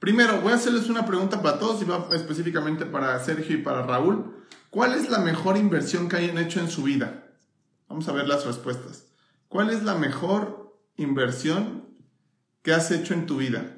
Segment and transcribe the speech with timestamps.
[0.00, 3.82] Primero, voy a hacerles una pregunta para todos y va específicamente para Sergio y para
[3.82, 4.34] Raúl.
[4.70, 7.26] ¿Cuál es la mejor inversión que hayan hecho en su vida?
[7.86, 9.08] Vamos a ver las respuestas.
[9.48, 11.84] ¿Cuál es la mejor inversión
[12.62, 13.76] que has hecho en tu vida?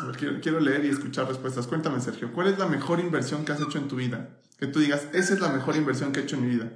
[0.00, 1.66] A ver, quiero, leer y escuchar respuestas.
[1.66, 4.40] Cuéntame, Sergio, ¿cuál es la mejor inversión que has hecho en tu vida?
[4.58, 6.72] Que tú digas, esa es la mejor inversión que he hecho en mi vida.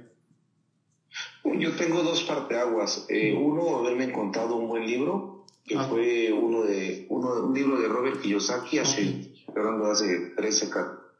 [1.43, 3.07] Yo tengo dos parteaguas.
[3.09, 5.34] Eh, uno, haberme encontrado un buen libro
[5.65, 5.83] que ah.
[5.83, 10.69] fue uno de, uno, un libro de Robert Kiyosaki hace, hablando hace 13,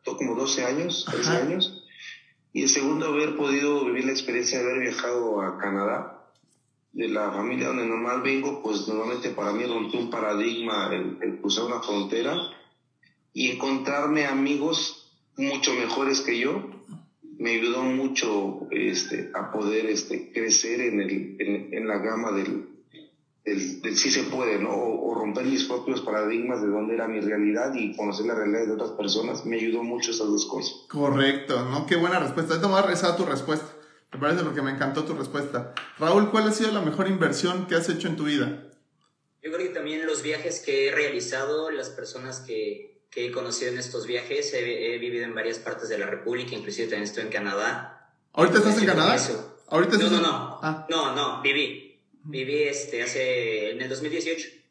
[0.03, 1.83] como 12 años, 13 años.
[2.53, 6.11] Y el segundo, haber podido vivir la experiencia de haber viajado a Canadá.
[6.93, 11.41] De la familia donde normal vengo, pues normalmente para mí rompió un paradigma el, el
[11.41, 12.37] cruzar una frontera
[13.33, 16.69] y encontrarme amigos mucho mejores que yo
[17.37, 22.74] me ayudó mucho este, a poder este, crecer en, el, en, en la gama del,
[23.45, 24.71] del, sí se puede, ¿no?
[24.71, 28.73] O, romper mis propios paradigmas de dónde era mi realidad y conocer la realidad de
[28.73, 30.85] otras personas, me ayudó mucho esas dos cosas.
[30.89, 31.85] Correcto, ¿no?
[31.85, 32.57] Qué buena respuesta.
[32.59, 33.67] Me voy a rezar tu respuesta.
[34.11, 35.73] Me parece porque me encantó tu respuesta.
[35.99, 38.69] Raúl, ¿cuál ha sido la mejor inversión que has hecho en tu vida?
[39.41, 43.71] Yo creo que también los viajes que he realizado, las personas que, que he conocido
[43.71, 47.29] en estos viajes, he, vivido en varias partes de la República, inclusive también estoy en
[47.29, 48.11] Canadá.
[48.33, 49.17] ¿Ahorita estás en Canadá?
[49.67, 50.87] ¿Ahorita no, no, no, ah.
[50.89, 51.84] no, no, viví.
[52.25, 54.65] Viví este, hace, en el 2018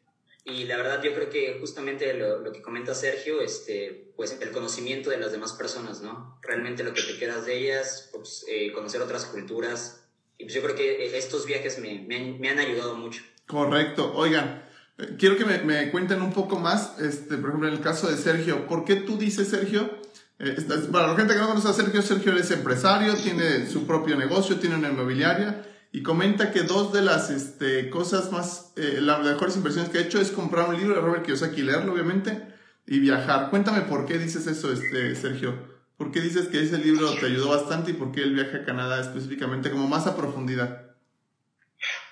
[0.47, 4.51] y la verdad yo creo que justamente lo, lo, que comenta Sergio, este, pues el
[4.51, 6.39] conocimiento de las demás personas, ¿no?
[6.43, 10.05] Realmente lo que te quedas de ellas, pues, eh, conocer otras culturas.
[10.37, 13.23] Y pues yo creo que estos viajes me, me, han, ayudado mucho.
[13.47, 14.13] Correcto.
[14.13, 14.63] Oigan,
[14.99, 18.07] eh, quiero que me, me, cuenten un poco más, este, por ejemplo, en el caso
[18.07, 18.67] de Sergio.
[18.67, 19.89] ¿Por qué tú dices, Sergio?
[20.37, 20.55] Eh,
[20.91, 24.59] para la gente que no conoce a Sergio, Sergio es empresario, tiene su propio negocio,
[24.59, 25.65] tiene una inmobiliaria
[25.95, 30.01] y comenta que dos de las este, cosas más, eh, las mejores inversiones que ha
[30.01, 32.49] hecho es comprar un libro de Robert Kiyosaki, leerlo obviamente,
[32.85, 33.49] y viajar.
[33.49, 35.55] Cuéntame por qué dices eso, este, Sergio.
[35.95, 38.65] ¿Por qué dices que ese libro te ayudó bastante y por qué el viaje a
[38.65, 40.97] Canadá específicamente, como más a profundidad?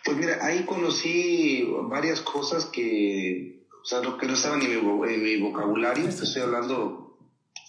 [0.06, 5.24] Pues mira, ahí conocí varias cosas que, o sea, que no estaban en mi, en
[5.24, 6.08] mi vocabulario.
[6.08, 7.03] Estoy hablando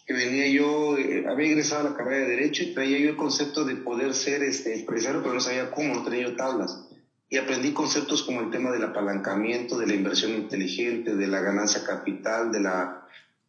[0.07, 3.17] que venía yo, eh, había ingresado a la carrera de Derecho y traía yo el
[3.17, 6.89] concepto de poder ser este, empresario, pero no sabía cómo, no tenía yo tablas.
[7.31, 11.85] Y aprendí conceptos como el tema del apalancamiento, de la inversión inteligente, de la ganancia
[11.85, 13.09] capital, de la,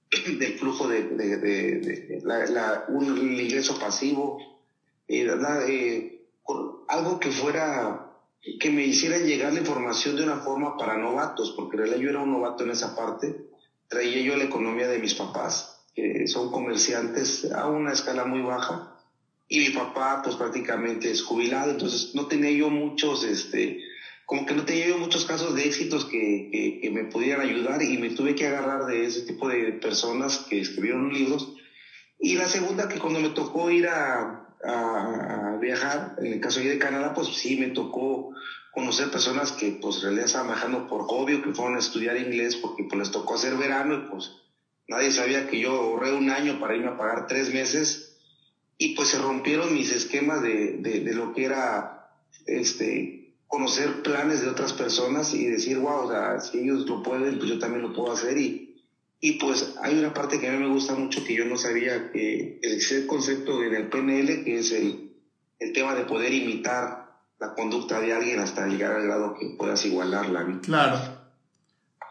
[0.40, 3.06] del flujo de, de, la, un
[3.40, 4.38] ingreso pasivo,
[5.10, 5.28] eh,
[5.68, 6.26] eh,
[6.88, 8.14] algo que fuera,
[8.62, 12.10] que me hiciera llegar la información de una forma para novatos, porque en realidad yo
[12.12, 13.36] era un novato en esa parte,
[13.90, 18.84] traía yo la economía de mis papás que son comerciantes a una escala muy baja
[19.48, 23.78] y mi papá pues prácticamente es jubilado, entonces no tenía yo muchos, este,
[24.26, 26.50] como que no tenía yo muchos casos de éxitos que,
[26.82, 30.60] que, me pudieran ayudar y me tuve que agarrar de ese tipo de personas que
[30.60, 31.54] escribieron libros.
[32.18, 36.78] Y la segunda que cuando me tocó ir a, a, viajar, en el caso de
[36.78, 38.30] Canadá, pues sí me tocó
[38.72, 42.58] conocer personas que pues en realidad estaban viajando por hobby, que fueron a estudiar inglés
[42.58, 44.32] porque pues les tocó hacer verano y pues
[44.88, 48.16] Nadie sabía que yo ahorré un año para irme a pagar tres meses
[48.78, 52.10] y pues se rompieron mis esquemas de, de, lo que era
[52.46, 57.38] este, conocer planes de otras personas y decir, wow, o sea, si ellos lo pueden,
[57.38, 58.38] pues yo también lo puedo hacer.
[58.38, 58.84] Y,
[59.20, 62.12] y pues hay una parte que a mí me gusta mucho que yo no sabía,
[62.12, 65.14] que el concepto en el PNL, que es el,
[65.60, 67.06] el tema de poder imitar
[67.40, 70.60] la conducta de alguien hasta llegar al grado que puedas igualarla.
[70.62, 71.15] Claro.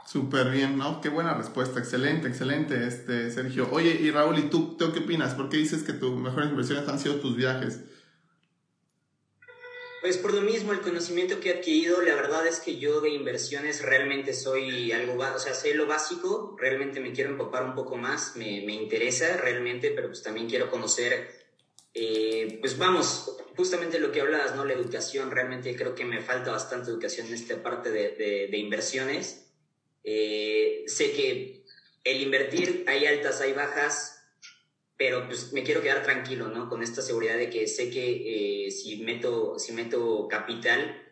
[0.07, 1.01] Súper bien, ¿no?
[1.01, 3.69] Qué buena respuesta, excelente, excelente, este, Sergio.
[3.73, 5.35] Oye, y Raúl, ¿y tú, qué opinas?
[5.35, 7.81] ¿Por qué dices que tus mejores inversiones han sido tus viajes?
[10.03, 13.09] Pues por lo mismo, el conocimiento que he adquirido, la verdad es que yo de
[13.09, 17.97] inversiones realmente soy algo, o sea, sé lo básico, realmente me quiero empapar un poco
[17.97, 21.31] más, me, me interesa realmente, pero pues también quiero conocer,
[21.95, 24.67] eh, pues vamos, justamente lo que hablas, ¿no?
[24.67, 29.44] La educación, realmente creo que me falta bastante educación en esta parte de, de inversiones
[30.05, 31.65] eh, sé que
[32.05, 34.21] el invertir hay altas, hay bajas,
[34.99, 36.69] pero pues me quiero quedar tranquilo, ¿no?
[36.69, 41.03] Con esta seguridad de que sé que eh, si, meto, si meto capital,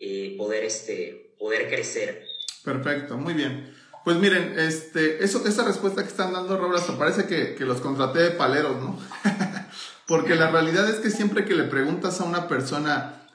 [0.00, 2.24] eh, poder, este, poder crecer.
[2.64, 3.72] Perfecto, muy bien.
[4.04, 7.80] Pues miren, este, eso, esa respuesta que están dando, Raúl, hasta parece que, que los
[7.80, 8.98] contraté de paleros, ¿no?
[10.06, 13.28] Porque la realidad es que siempre que le preguntas a una persona,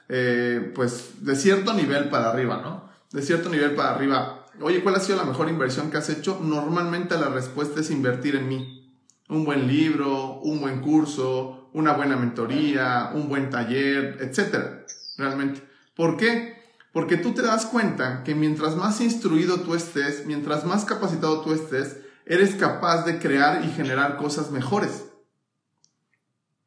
[0.74, 2.92] pues de cierto nivel para arriba, ¿no?
[3.12, 6.40] De cierto nivel para arriba, oye, ¿cuál ha sido la mejor inversión que has hecho?
[6.42, 8.92] Normalmente la respuesta es invertir en mí.
[9.28, 14.86] Un buen libro, un buen curso, una buena mentoría, un buen taller, etc.
[15.16, 15.62] Realmente.
[15.94, 16.56] ¿Por qué?
[16.92, 21.52] Porque tú te das cuenta que mientras más instruido tú estés, mientras más capacitado tú
[21.52, 25.04] estés, eres capaz de crear y generar cosas mejores.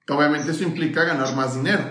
[0.08, 1.84] Obviamente eso implica ganar más dinero,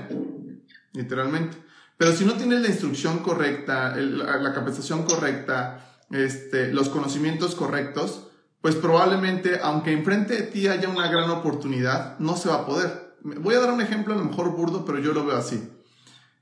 [0.93, 1.57] literalmente.
[1.97, 8.29] Pero si no tienes la instrucción correcta, la, capacitación correcta, este, los conocimientos correctos,
[8.61, 13.17] pues probablemente, aunque enfrente de ti haya una gran oportunidad, no se va a poder.
[13.23, 15.71] Voy a dar un ejemplo a lo mejor burdo, pero yo lo veo así.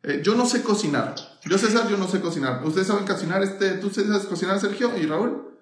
[0.03, 1.15] Eh, yo no sé cocinar.
[1.45, 2.65] Yo, César, yo no sé cocinar.
[2.65, 3.43] ¿Ustedes saben cocinar?
[3.43, 5.59] Este, ¿Tú sabes cocinar, Sergio y Raúl?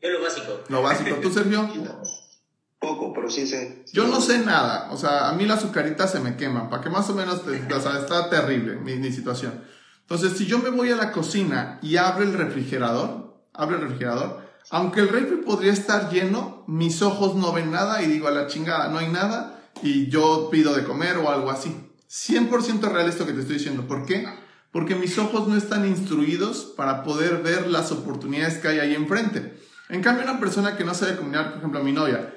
[0.00, 0.60] Yo lo básico.
[0.68, 1.16] Lo básico.
[1.16, 1.68] ¿Tú, Sergio?
[2.78, 3.84] Poco, pero sí sé.
[3.92, 4.90] Yo no sé nada.
[4.92, 6.70] O sea, a mí las azucaritas se me queman.
[6.70, 9.62] Para que más o menos, o sea, está terrible mi, mi situación.
[10.02, 13.25] Entonces, si yo me voy a la cocina y abro el refrigerador,
[13.56, 18.06] abro el refrigerador, aunque el refri podría estar lleno, mis ojos no ven nada y
[18.06, 21.74] digo a la chingada, no hay nada y yo pido de comer o algo así.
[22.10, 23.86] 100% real esto que te estoy diciendo.
[23.86, 24.26] ¿Por qué?
[24.72, 29.58] Porque mis ojos no están instruidos para poder ver las oportunidades que hay ahí enfrente.
[29.88, 32.34] En cambio, una persona que no sabe cocinar, por ejemplo, mi novia,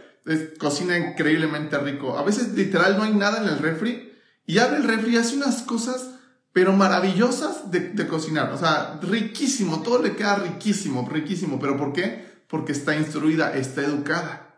[0.60, 2.18] cocina increíblemente rico.
[2.18, 4.13] A veces literal no hay nada en el refri
[4.45, 6.19] y abre el refri y hace unas cosas
[6.54, 8.51] pero maravillosas de, de, cocinar.
[8.51, 11.60] O sea, riquísimo, todo le queda riquísimo, riquísimo.
[11.60, 12.44] ¿Pero por qué?
[12.48, 14.56] Porque está instruida, está educada.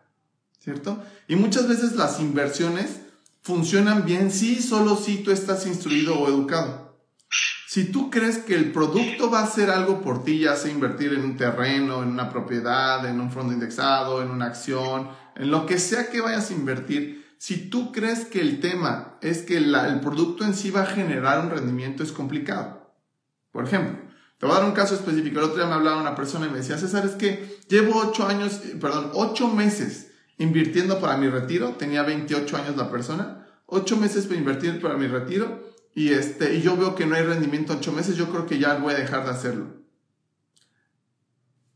[0.58, 1.02] ¿Cierto?
[1.28, 3.00] Y muchas veces las inversiones
[3.42, 6.82] funcionan bien si solo si tú estás instruido o educado.
[7.66, 11.14] Si tú crees que el producto va a hacer algo por ti, ya sea invertir
[11.14, 15.64] en un terreno, en una propiedad, en un fondo indexado, en una acción, en lo
[15.64, 19.98] que sea que vayas a invertir, si tú crees que el tema es que el
[20.00, 22.94] producto en sí va a generar un rendimiento, es complicado.
[23.50, 23.98] Por ejemplo,
[24.38, 25.40] te voy a dar un caso específico.
[25.40, 28.28] El otro día me hablaba una persona y me decía, César, es que llevo ocho
[28.28, 34.26] años, perdón, ocho meses invirtiendo para mi retiro, tenía 28 años la persona, 8 meses
[34.26, 37.90] para invertir para mi retiro y, este, y yo veo que no hay rendimiento 8
[37.90, 39.66] meses, yo creo que ya voy a dejar de hacerlo.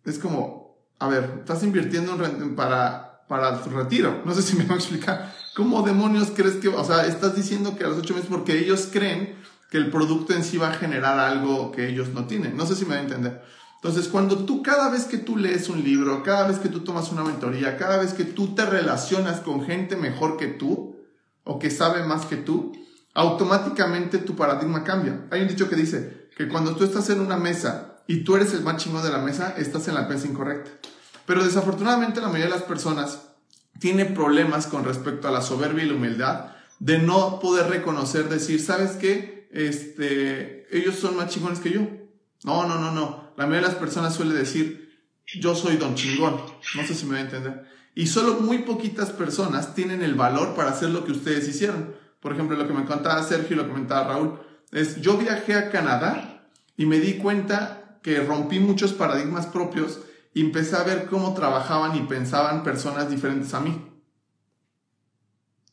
[0.05, 2.17] Es como, a ver, estás invirtiendo
[2.55, 5.35] para, para tu retiro, no sé si me va a explicar.
[5.57, 8.91] ¿Cómo demonios crees que, o sea, estás diciendo que a los 8 meses porque ellos
[8.93, 9.37] creen
[9.71, 12.59] que el producto en sí va a generar algo que ellos no tienen?
[12.59, 13.43] No sé si me va a entender.
[13.77, 17.11] Entonces, cuando tú cada vez que tú lees un libro, cada vez que tú tomas
[17.11, 20.97] una mentoría, cada vez que tú te relacionas con gente mejor que tú
[21.45, 22.75] o que sabe más que tú,
[23.15, 25.27] automáticamente tu paradigma cambia.
[25.31, 28.53] Hay un dicho que dice que cuando tú estás en una mesa y tú eres
[28.53, 30.71] el más chingón de la mesa, estás en la mesa incorrecta.
[31.25, 33.26] Pero desafortunadamente la mayoría de las personas
[33.81, 36.47] tiene problemas con respecto a la soberbia y la humildad
[36.79, 39.49] de no poder reconocer, decir, ¿sabes qué?
[39.53, 41.81] Este, ellos son más chingones que yo.
[42.45, 46.41] No, no, no, no la mayoría de las personas suele decir, yo soy don chingón.
[46.75, 47.65] No sé si me va a entender.
[47.95, 51.95] Y solo muy poquitas personas tienen el valor para hacer lo que ustedes hicieron.
[52.21, 54.39] Por ejemplo, lo que me contaba Sergio y lo que me contaba Raúl,
[54.73, 60.01] es yo viajé a Canadá y me di cuenta que rompí muchos paradigmas propios
[60.37, 63.91] y empecé a ver cómo trabajaban y pensaban personas diferentes a mí.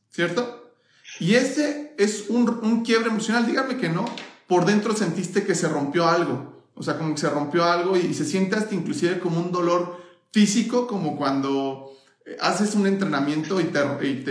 [0.09, 0.73] ¿Cierto?
[1.19, 3.45] Y ese es un, un quiebre emocional.
[3.45, 4.05] Dígame que no.
[4.47, 8.13] Por dentro sentiste que se rompió algo o sea, como que se rompió algo y
[8.13, 10.01] se siente hasta inclusive como un dolor
[10.31, 11.91] físico, como cuando
[12.25, 14.23] eh, haces un entrenamiento y te, y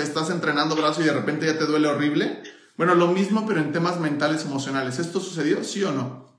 [0.00, 2.42] estás entrenando brazo y de repente ya te duele horrible.
[2.76, 4.98] Bueno, lo mismo, pero en temas mentales, emocionales.
[4.98, 6.33] ¿Esto sucedió, sí o no?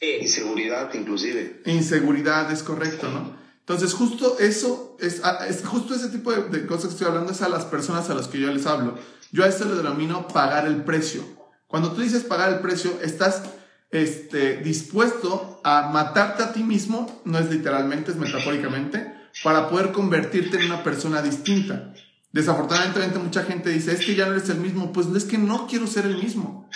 [0.00, 0.18] Sí.
[0.20, 1.62] Inseguridad, inclusive.
[1.66, 3.36] Inseguridad, es correcto, ¿no?
[3.60, 7.42] Entonces, justo eso, es, es justo ese tipo de, de, cosas que estoy hablando es
[7.42, 8.96] a las personas a las que yo les hablo.
[9.32, 11.24] Yo a esto le denomino pagar el precio.
[11.66, 13.42] Cuando tú dices pagar el precio, estás
[13.90, 20.58] este, dispuesto a matarte a ti mismo, no es literalmente, es metafóricamente, para poder convertirte
[20.58, 21.92] en una persona distinta.
[22.32, 25.66] Desafortunadamente mucha gente dice, es que ya no eres el mismo, pues es que no
[25.66, 26.68] quiero ser el mismo.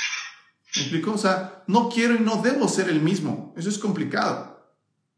[0.76, 1.12] ¿Me explico?
[1.12, 3.54] O sea, no quiero y no debo ser el mismo.
[3.56, 4.72] Eso es complicado.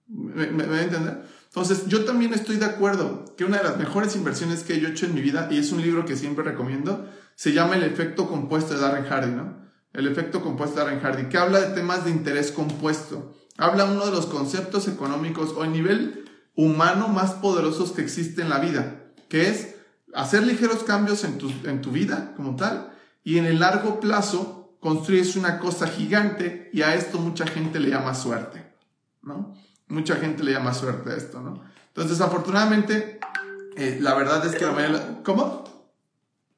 [0.07, 1.23] ¿Me, me, a entender?
[1.47, 4.93] Entonces, yo también estoy de acuerdo que una de las mejores inversiones que yo he
[4.93, 8.29] hecho en mi vida, y es un libro que siempre recomiendo, se llama El efecto
[8.29, 9.63] compuesto de Darren Hardy, ¿no?
[9.93, 13.35] el efecto compuesto de Darren Hardy, que habla de temas de interés compuesto.
[13.59, 16.25] Habla uno de los conceptos económicos o a nivel
[16.57, 19.75] humano más poderosos que existe en la vida, que es
[20.15, 22.93] hacer ligeros cambios en tu, en tu vida como tal
[23.25, 27.91] y en el largo plazo construyes una cosa gigante y a esto mucha gente le
[27.91, 28.67] llama suerte,
[29.23, 29.55] ¿no?
[29.87, 31.62] Mucha gente le llama suerte a esto, ¿no?
[31.87, 33.21] Entonces, afortunadamente,
[33.77, 35.23] eh, la verdad es que la.
[35.23, 35.62] ¿Cómo?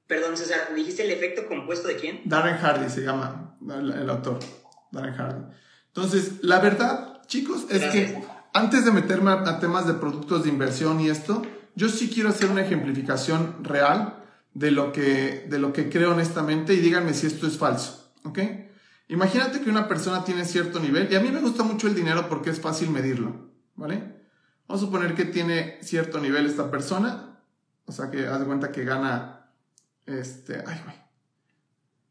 [0.06, 2.22] Perdón, César, ¿dijiste el efecto compuesto de quién?
[2.24, 4.38] Darren Hardy se llama el, autor,
[4.90, 5.44] Darren Hardy.
[5.88, 10.98] Entonces, la verdad, chicos, es que antes de meterme a, temas de productos de inversión
[11.00, 11.42] y esto,
[11.74, 14.22] yo sí quiero hacer una ejemplificación real
[14.54, 18.38] de lo que, de lo que creo honestamente y díganme si esto es falso, ¿ok?
[19.08, 22.28] Imagínate que una persona tiene cierto nivel, y a mí me gusta mucho el dinero
[22.28, 23.96] porque es fácil medirlo, ¿vale?
[24.66, 27.38] Vamos a suponer que tiene cierto nivel esta persona,
[27.84, 29.50] o sea que haz de cuenta que gana,
[30.06, 30.96] este, ay, güey.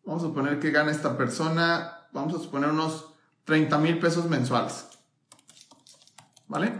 [0.05, 3.13] Vamos a suponer que gana esta persona, vamos a suponer unos
[3.46, 4.86] 30 mil pesos mensuales,
[6.48, 6.74] ¿vale?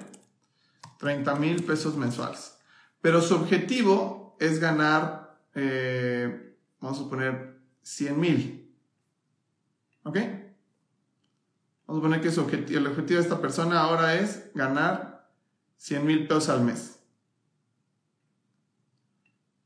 [1.00, 2.58] 30 mil pesos mensuales.
[3.02, 8.63] Pero su objetivo es ganar, eh, vamos a suponer, 100 mil.
[10.04, 10.18] ¿Ok?
[11.88, 15.30] Vamos a suponer que el objetivo de esta persona ahora es ganar
[15.78, 17.00] 100 mil pesos al mes.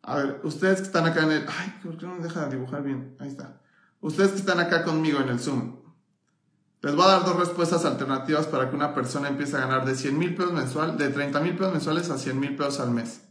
[0.01, 1.45] A ver, ustedes que están acá en el...
[1.47, 3.15] Ay, ¿por qué no me deja dibujar bien?
[3.19, 3.61] Ahí está.
[3.99, 5.75] Ustedes que están acá conmigo en el Zoom.
[6.81, 9.95] Les voy a dar dos respuestas alternativas para que una persona empiece a ganar de
[9.95, 13.21] 100 mil pesos mensual, de 30 mil pesos mensuales a 100 mil pesos al mes.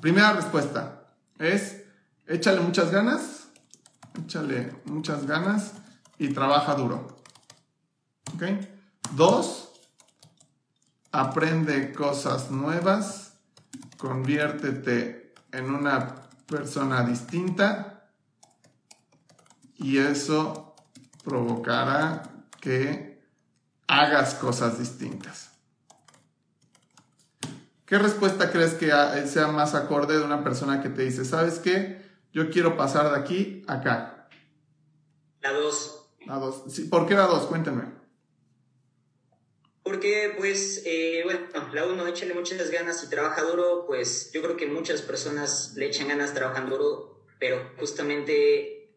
[0.00, 1.84] Primera respuesta es,
[2.26, 3.48] échale muchas ganas,
[4.24, 5.74] échale muchas ganas
[6.18, 7.06] y trabaja duro.
[8.34, 8.42] ¿Ok?
[9.12, 9.72] Dos,
[11.12, 13.34] aprende cosas nuevas,
[13.96, 18.10] conviértete en una persona distinta
[19.76, 20.74] y eso
[21.24, 22.22] provocará
[22.60, 23.22] que
[23.86, 25.50] hagas cosas distintas.
[27.86, 28.90] ¿Qué respuesta crees que
[29.26, 32.06] sea más acorde de una persona que te dice, ¿sabes qué?
[32.34, 34.28] Yo quiero pasar de aquí a acá.
[35.40, 35.97] La dos.
[36.28, 36.62] La dos.
[36.90, 37.46] ¿Por qué la dos?
[37.46, 37.84] Cuéntenme.
[39.82, 41.40] Porque, pues, eh, bueno,
[41.72, 45.86] la uno, échale muchas ganas y trabaja duro, pues yo creo que muchas personas le
[45.86, 48.90] echan ganas, trabajan duro, pero justamente,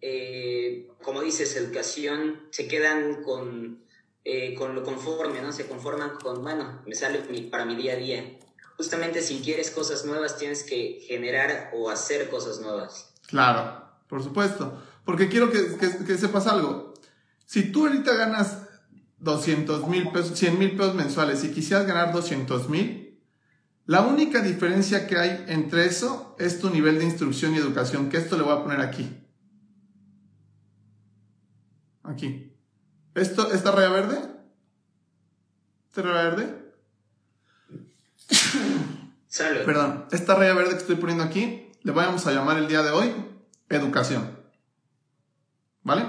[0.00, 3.84] eh, como dices, educación, se quedan con,
[4.24, 5.52] eh, con lo conforme, ¿no?
[5.52, 7.18] Se conforman con, bueno, me sale
[7.50, 8.38] para mi día a día.
[8.78, 13.12] Justamente si quieres cosas nuevas, tienes que generar o hacer cosas nuevas.
[13.26, 14.82] Claro, por supuesto.
[15.08, 15.74] Porque quiero que,
[16.06, 16.92] que, sepas algo.
[17.46, 18.58] Si tú ahorita ganas
[19.20, 23.18] 200 mil pesos, 100 mil pesos mensuales y quisieras ganar 200 mil,
[23.86, 28.18] la única diferencia que hay entre eso es tu nivel de instrucción y educación, que
[28.18, 29.10] esto le voy a poner aquí.
[32.02, 32.54] Aquí.
[33.14, 34.18] ¿Esto, ¿Esta raya verde?
[35.86, 36.72] ¿Esta raya verde?
[39.26, 39.64] Salud.
[39.64, 42.90] Perdón, esta raya verde que estoy poniendo aquí, le vamos a llamar el día de
[42.90, 43.14] hoy
[43.70, 44.37] educación.
[45.88, 46.04] ¿Vale?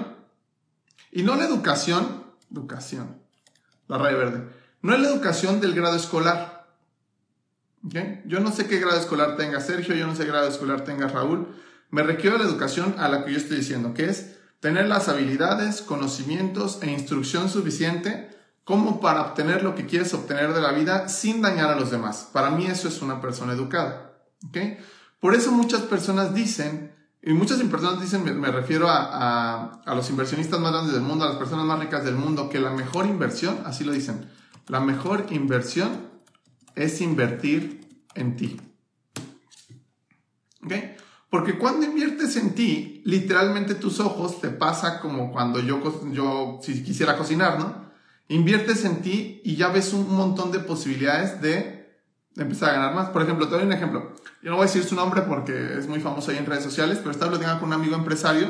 [1.10, 2.22] Y no la educación,
[2.52, 3.16] educación,
[3.88, 4.46] la raya verde,
[4.82, 6.68] no es la educación del grado escolar.
[7.86, 8.20] ¿Okay?
[8.26, 11.08] Yo no sé qué grado escolar tenga Sergio, yo no sé qué grado escolar tenga
[11.08, 11.48] Raúl.
[11.88, 15.80] Me requiero la educación a la que yo estoy diciendo, que es tener las habilidades,
[15.80, 18.28] conocimientos e instrucción suficiente
[18.64, 22.28] como para obtener lo que quieres obtener de la vida sin dañar a los demás.
[22.34, 24.12] Para mí eso es una persona educada.
[24.46, 24.76] ¿okay?
[25.20, 30.58] Por eso muchas personas dicen y muchas personas dicen, me, refiero a, a, los inversionistas
[30.58, 33.60] más grandes del mundo, a las personas más ricas del mundo, que la mejor inversión,
[33.66, 34.30] así lo dicen,
[34.68, 36.08] la mejor inversión
[36.74, 38.60] es invertir en ti.
[40.64, 40.72] ¿Ok?
[41.28, 45.80] Porque cuando inviertes en ti, literalmente tus ojos te pasa como cuando yo,
[46.12, 47.90] yo si quisiera cocinar, ¿no?
[48.28, 51.79] Inviertes en ti y ya ves un montón de posibilidades de
[52.36, 53.08] empezar a ganar más.
[53.10, 54.14] Por ejemplo, te doy un ejemplo.
[54.42, 56.98] Yo no voy a decir su nombre porque es muy famoso ahí en redes sociales,
[56.98, 58.48] pero estaba platicando con un amigo empresario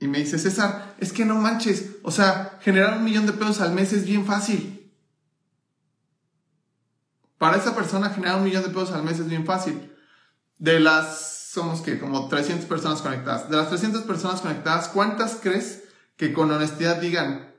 [0.00, 3.60] y me dice, César, es que no manches, o sea, generar un millón de pesos
[3.60, 4.92] al mes es bien fácil.
[7.36, 9.92] Para esa persona generar un millón de pesos al mes es bien fácil.
[10.58, 13.48] De las, somos que como 300 personas conectadas.
[13.48, 15.84] De las 300 personas conectadas, ¿cuántas crees
[16.16, 17.54] que con honestidad digan,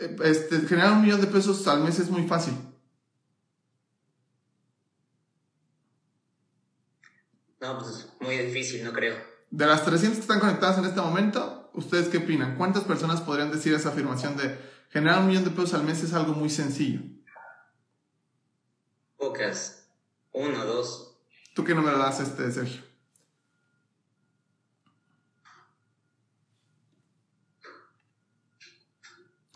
[0.00, 2.54] eh, este, generar un millón de pesos al mes es muy fácil?
[7.66, 9.16] No, pues muy difícil, no creo.
[9.50, 12.56] De las 300 que están conectadas en este momento, ¿ustedes qué opinan?
[12.56, 14.56] ¿Cuántas personas podrían decir esa afirmación de
[14.90, 17.00] generar un millón de pesos al mes es algo muy sencillo?
[19.16, 19.88] Pocas.
[20.30, 21.18] Uno, dos.
[21.56, 22.82] ¿Tú qué número das, este, Sergio?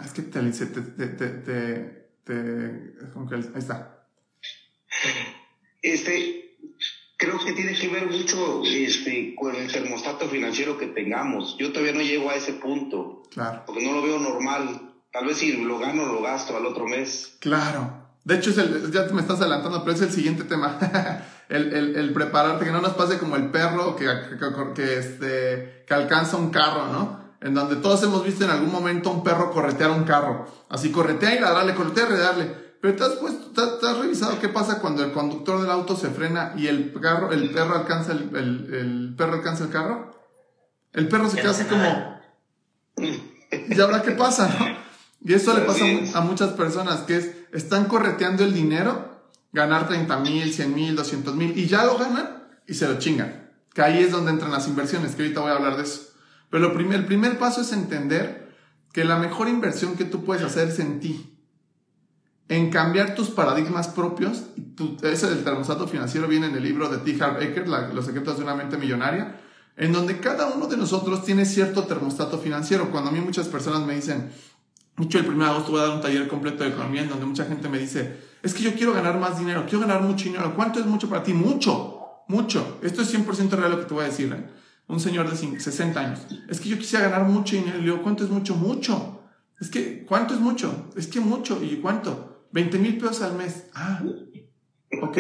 [0.05, 2.95] Es que te, te, te, te, te,
[3.35, 4.05] ahí está.
[5.81, 6.59] Este,
[7.21, 11.55] creo que tiene que ver mucho este, con el termostato financiero que tengamos.
[11.59, 13.23] Yo todavía no llego a ese punto.
[13.31, 13.63] Claro.
[13.67, 14.95] Porque no lo veo normal.
[15.13, 17.37] Tal vez si lo gano, lo gasto al otro mes.
[17.41, 18.09] Claro.
[18.25, 20.79] De hecho, es el, ya me estás adelantando, pero es el siguiente tema.
[21.51, 25.85] el, el, el, prepararte, que no nos pase como el perro que, que, que, este,
[25.87, 27.21] que alcanza un carro, ¿no?
[27.43, 30.47] En donde todos hemos visto en algún momento un perro corretear un carro.
[30.71, 33.13] Así corretea y ladrarle, corretea y ladrarle pero ¿te has,
[33.81, 37.31] te, has, revisado qué pasa cuando el conductor del auto se frena y el, carro,
[37.31, 40.19] el perro alcanza el, el, perro alcanza el carro?
[40.93, 42.21] El perro se queda así como...
[42.97, 44.81] ¿Y ahora qué pasa, no?
[45.23, 45.85] Y eso le pasa
[46.15, 51.37] a muchas personas, que es, están correteando el dinero, ganar 30 mil, 100 mil, 200
[51.37, 53.51] mil, y ya lo ganan y se lo chingan.
[53.75, 56.09] Que ahí es donde entran las inversiones, que ahorita voy a hablar de eso.
[56.49, 58.57] Pero lo primer, el primer paso es entender
[58.93, 61.40] que la mejor inversión que tú puedes hacer es en ti.
[62.51, 64.43] En cambiar tus paradigmas propios.
[65.03, 67.23] ese del termostato financiero viene en el libro de T.
[67.23, 69.41] Harv Eker, Los secretos de una mente millonaria,
[69.77, 72.91] en donde cada uno de nosotros tiene cierto termostato financiero.
[72.91, 74.33] Cuando a mí muchas personas me dicen,
[74.97, 77.25] mucho el 1 de agosto voy a dar un taller completo de economía en donde
[77.25, 80.53] mucha gente me dice, es que yo quiero ganar más dinero, quiero ganar mucho dinero.
[80.57, 81.33] ¿Cuánto es mucho para ti?
[81.33, 82.81] Mucho, mucho.
[82.83, 84.33] Esto es 100% real lo que te voy a decir.
[84.33, 84.61] ¿eh?
[84.89, 87.79] un señor de 60 años, es que yo quisiera ganar mucho dinero.
[87.79, 88.57] Le digo, ¿cuánto es mucho?
[88.57, 89.23] Mucho.
[89.61, 90.91] Es que, ¿cuánto es mucho?
[90.97, 91.63] Es que mucho.
[91.63, 92.30] ¿Y cuánto?
[92.53, 93.67] 20 mil pesos al mes.
[93.75, 94.03] Ah,
[95.03, 95.19] ok.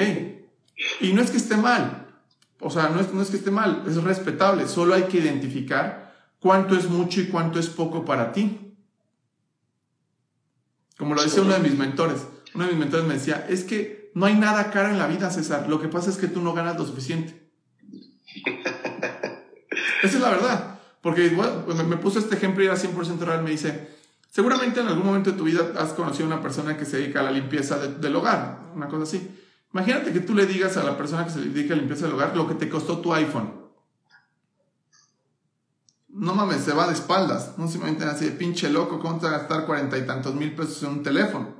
[1.00, 2.06] Y no es que esté mal.
[2.60, 4.68] O sea, no es, no es que esté mal, es respetable.
[4.68, 8.74] Solo hay que identificar cuánto es mucho y cuánto es poco para ti.
[10.98, 12.26] Como lo decía uno de mis mentores.
[12.54, 15.30] Uno de mis mentores me decía, es que no hay nada caro en la vida,
[15.30, 15.68] César.
[15.68, 17.48] Lo que pasa es que tú no ganas lo suficiente.
[20.02, 20.80] Esa es la verdad.
[21.00, 23.42] Porque pues, me puso este ejemplo y era 100% real.
[23.42, 23.88] Me dice,
[24.30, 27.20] seguramente en algún momento de tu vida has conocido a una persona que se dedica
[27.20, 29.36] a la limpieza del hogar, una cosa así.
[29.72, 32.14] Imagínate que tú le digas a la persona que se dedica a la limpieza del
[32.14, 33.60] hogar lo que te costó tu iPhone.
[36.08, 37.56] No mames, se va de espaldas.
[37.56, 40.34] No se imaginen así de pinche loco, ¿cómo te va a gastar cuarenta y tantos
[40.34, 41.54] mil pesos en un teléfono?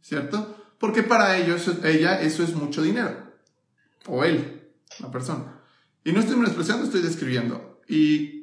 [0.00, 0.56] ¿Cierto?
[0.78, 3.30] Porque para ellos, ella, eso es mucho dinero.
[4.06, 5.60] O él, la persona.
[6.02, 7.80] Y no estoy menospreciando, estoy describiendo.
[7.86, 8.39] ¿Y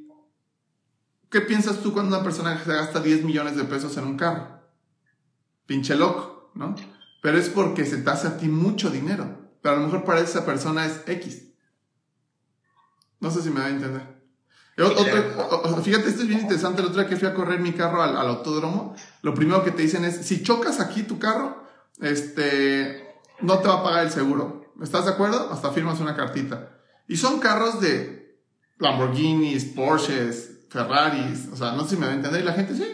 [1.29, 4.61] qué piensas tú cuando una persona se gasta 10 millones de pesos en un carro?
[5.65, 6.75] Pinche loco, ¿no?
[7.21, 9.49] Pero es porque se te hace a ti mucho dinero.
[9.61, 11.43] Pero a lo mejor para esa persona es X.
[13.19, 14.01] No sé si me va a entender.
[15.83, 16.81] fíjate, esto es bien interesante.
[16.81, 19.71] El otro día que fui a correr mi carro al, al, autódromo, lo primero que
[19.71, 21.67] te dicen es, si chocas aquí tu carro,
[21.99, 24.71] este, no te va a pagar el seguro.
[24.81, 25.51] ¿Estás de acuerdo?
[25.51, 26.77] Hasta firmas una cartita.
[27.07, 28.39] Y son carros de
[28.77, 32.41] Lamborghinis, Porsches, Ferraris, o sea, no sé si me va a entender.
[32.41, 32.85] Y la gente, sí.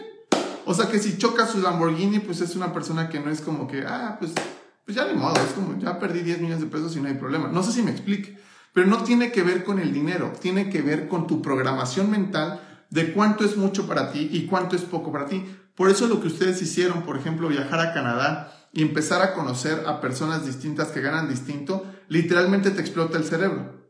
[0.64, 3.68] O sea, que si choca su Lamborghini, pues es una persona que no es como
[3.68, 4.32] que, ah, pues,
[4.84, 7.14] pues ya ni modo, es como, ya perdí 10 millones de pesos y no hay
[7.14, 7.48] problema.
[7.48, 8.38] No sé si me explique.
[8.72, 12.60] Pero no tiene que ver con el dinero, tiene que ver con tu programación mental
[12.90, 15.44] de cuánto es mucho para ti y cuánto es poco para ti.
[15.76, 19.84] Por eso lo que ustedes hicieron, por ejemplo, viajar a Canadá y empezar a conocer
[19.86, 23.83] a personas distintas que ganan distinto, literalmente te explota el cerebro.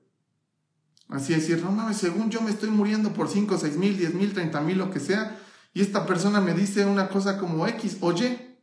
[1.09, 4.33] Así decir, no mames, según yo me estoy muriendo por 5, 6 mil, 10 mil,
[4.33, 5.39] 30 mil, lo que sea,
[5.75, 8.57] y esta persona me dice una cosa como X o Y.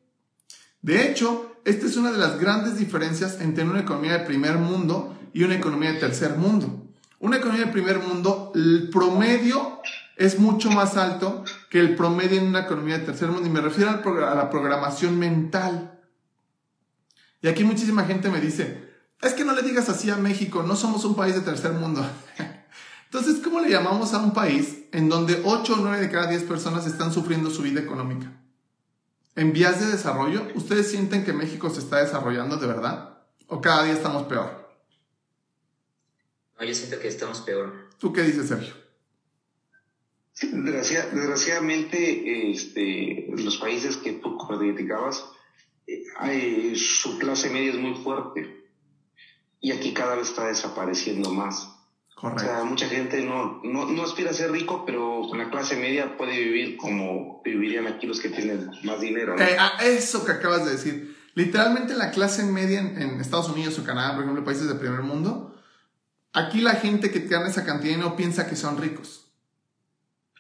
[0.81, 5.15] De hecho, esta es una de las grandes diferencias entre una economía de primer mundo
[5.33, 6.87] y una economía de tercer mundo.
[7.19, 9.79] Una economía de primer mundo, el promedio
[10.17, 13.61] es mucho más alto que el promedio en una economía de tercer mundo, y me
[13.61, 15.99] refiero a la programación mental.
[17.41, 18.90] Y aquí muchísima gente me dice,
[19.21, 22.03] es que no le digas así a México, no somos un país de tercer mundo.
[23.05, 26.43] Entonces, ¿cómo le llamamos a un país en donde 8 o 9 de cada 10
[26.43, 28.31] personas están sufriendo su vida económica?
[29.35, 33.19] En vías de desarrollo, ¿ustedes sienten que México se está desarrollando de verdad?
[33.47, 34.69] ¿O cada día estamos peor?
[36.59, 37.89] No, yo siento que estamos peor.
[37.97, 38.73] ¿Tú qué dices, Sergio?
[40.41, 45.23] desgraciadamente, este, los países que tú criticabas,
[45.87, 48.60] eh, su clase media es muy fuerte
[49.61, 51.69] y aquí cada vez está desapareciendo más.
[52.15, 52.43] Correcto.
[52.43, 56.17] O sea, mucha gente no, no, aspira a ser rico, pero con la clase media
[56.17, 59.35] puede vivir como vivirían aquí los que tienen más dinero.
[59.35, 59.43] ¿no?
[59.43, 61.17] Eh, eso que acabas de decir.
[61.33, 65.55] Literalmente la clase media en, Estados Unidos o Canadá, por ejemplo, países del primer mundo,
[66.33, 69.31] aquí la gente que gana esa cantidad no piensa que son ricos.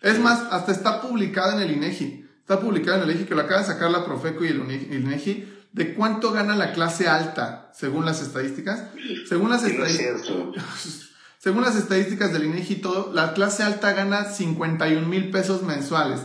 [0.01, 2.27] Es más, hasta está publicado en el INEGI.
[2.39, 4.59] Está publicado en el INEGI que lo acaba de sacar la Profeco y el
[4.93, 8.85] INEGI de cuánto gana la clase alta, según las estadísticas.
[9.27, 10.21] Según las, estadísticas,
[11.37, 16.21] según las estadísticas del INEGI todo, la clase alta gana 51 mil pesos mensuales.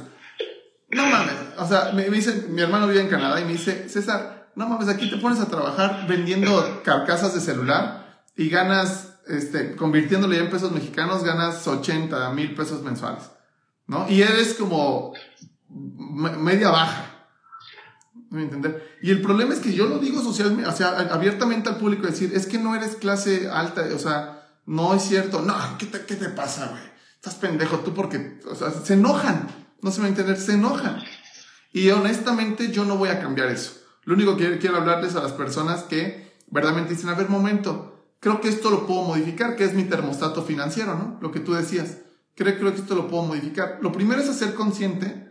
[0.90, 4.50] No mames, o sea, me, dice, mi hermano vive en Canadá y me dice, César,
[4.54, 10.38] no mames, aquí te pones a trabajar vendiendo carcasas de celular y ganas, este, convirtiéndole
[10.38, 13.24] en pesos mexicanos, ganas 80 mil pesos mensuales,
[13.86, 14.08] ¿no?
[14.08, 15.12] Y eres como
[15.68, 17.15] media baja
[19.02, 22.32] Y el problema es que yo lo digo socialmente, o sea, abiertamente al público, decir,
[22.34, 25.42] es que no eres clase alta, o sea, no es cierto.
[25.42, 26.82] No, ¿qué te, qué te pasa, güey?
[27.14, 29.48] Estás pendejo tú porque, o sea, se enojan.
[29.82, 31.02] No se va a entender, se enojan.
[31.72, 33.72] Y honestamente yo no voy a cambiar eso.
[34.04, 38.40] Lo único que quiero hablarles a las personas que verdaderamente dicen, a ver, momento, creo
[38.40, 41.18] que esto lo puedo modificar, que es mi termostato financiero, ¿no?
[41.20, 41.98] Lo que tú decías.
[42.34, 43.78] Creo, creo que esto lo puedo modificar.
[43.80, 45.25] Lo primero es hacer consciente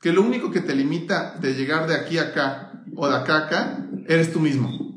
[0.00, 3.34] que lo único que te limita de llegar de aquí a acá o de acá
[3.34, 4.96] a acá eres tú mismo.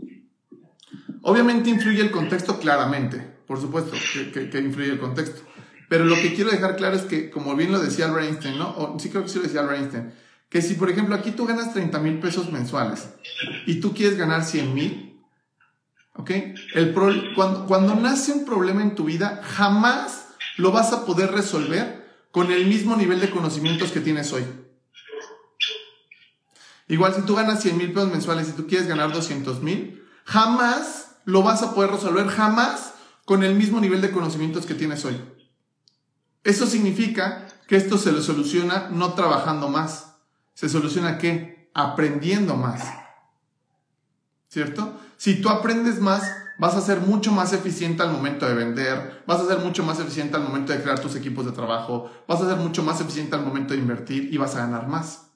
[1.21, 3.95] Obviamente influye el contexto claramente, por supuesto
[4.33, 5.41] que, influye el contexto.
[5.89, 8.69] Pero lo que quiero dejar claro es que, como bien lo decía Albert ¿no?
[8.71, 9.93] O, sí creo que sí lo decía Albert
[10.49, 13.09] que si por ejemplo aquí tú ganas 30 mil pesos mensuales
[13.65, 15.19] y tú quieres ganar 100 mil,
[16.13, 16.31] ¿ok?
[16.75, 16.93] El
[17.35, 22.51] cuando, cuando nace un problema en tu vida, jamás lo vas a poder resolver con
[22.51, 24.43] el mismo nivel de conocimientos que tienes hoy.
[26.93, 31.15] Igual si tú ganas 100 mil pesos mensuales y tú quieres ganar 200 mil, jamás
[31.25, 32.93] lo vas a poder resolver, jamás
[33.25, 35.19] con el mismo nivel de conocimientos que tienes hoy.
[36.43, 40.17] Eso significa que esto se lo soluciona no trabajando más.
[40.53, 41.71] ¿Se soluciona qué?
[41.73, 42.83] Aprendiendo más.
[44.49, 44.93] ¿Cierto?
[45.17, 49.41] Si tú aprendes más, vas a ser mucho más eficiente al momento de vender, vas
[49.41, 52.49] a ser mucho más eficiente al momento de crear tus equipos de trabajo, vas a
[52.49, 55.32] ser mucho más eficiente al momento de invertir y vas a ganar más.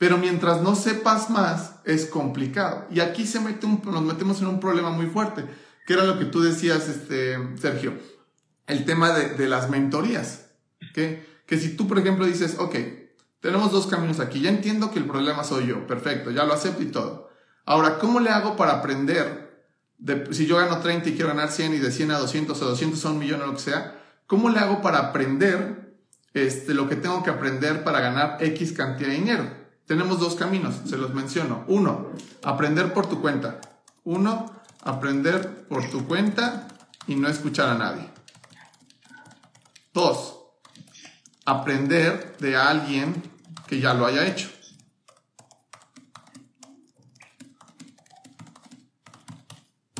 [0.00, 2.86] Pero mientras no sepas más, es complicado.
[2.90, 5.44] Y aquí se mete nos metemos en un problema muy fuerte,
[5.86, 7.92] que era lo que tú decías, este, Sergio,
[8.66, 10.52] el tema de, las mentorías.
[10.94, 12.76] Que si tú, por ejemplo, dices, ok,
[13.40, 16.82] tenemos dos caminos aquí, ya entiendo que el problema soy yo, perfecto, ya lo acepto
[16.82, 17.28] y todo.
[17.66, 19.68] Ahora, ¿cómo le hago para aprender?
[19.98, 22.64] De, si yo gano 30 y quiero ganar 100 y de 100 a 200 o
[22.64, 25.94] 200 a un millón o lo que sea, ¿cómo le hago para aprender
[26.32, 29.59] este, lo que tengo que aprender para ganar X cantidad de dinero?
[29.90, 31.64] Tenemos dos caminos, se los menciono.
[31.66, 32.12] Uno,
[32.44, 33.60] aprender por tu cuenta.
[34.04, 36.68] Uno, aprender por tu cuenta
[37.08, 38.08] y no escuchar a nadie.
[39.92, 40.38] Dos,
[41.44, 43.20] aprender de alguien
[43.66, 44.48] que ya lo haya hecho.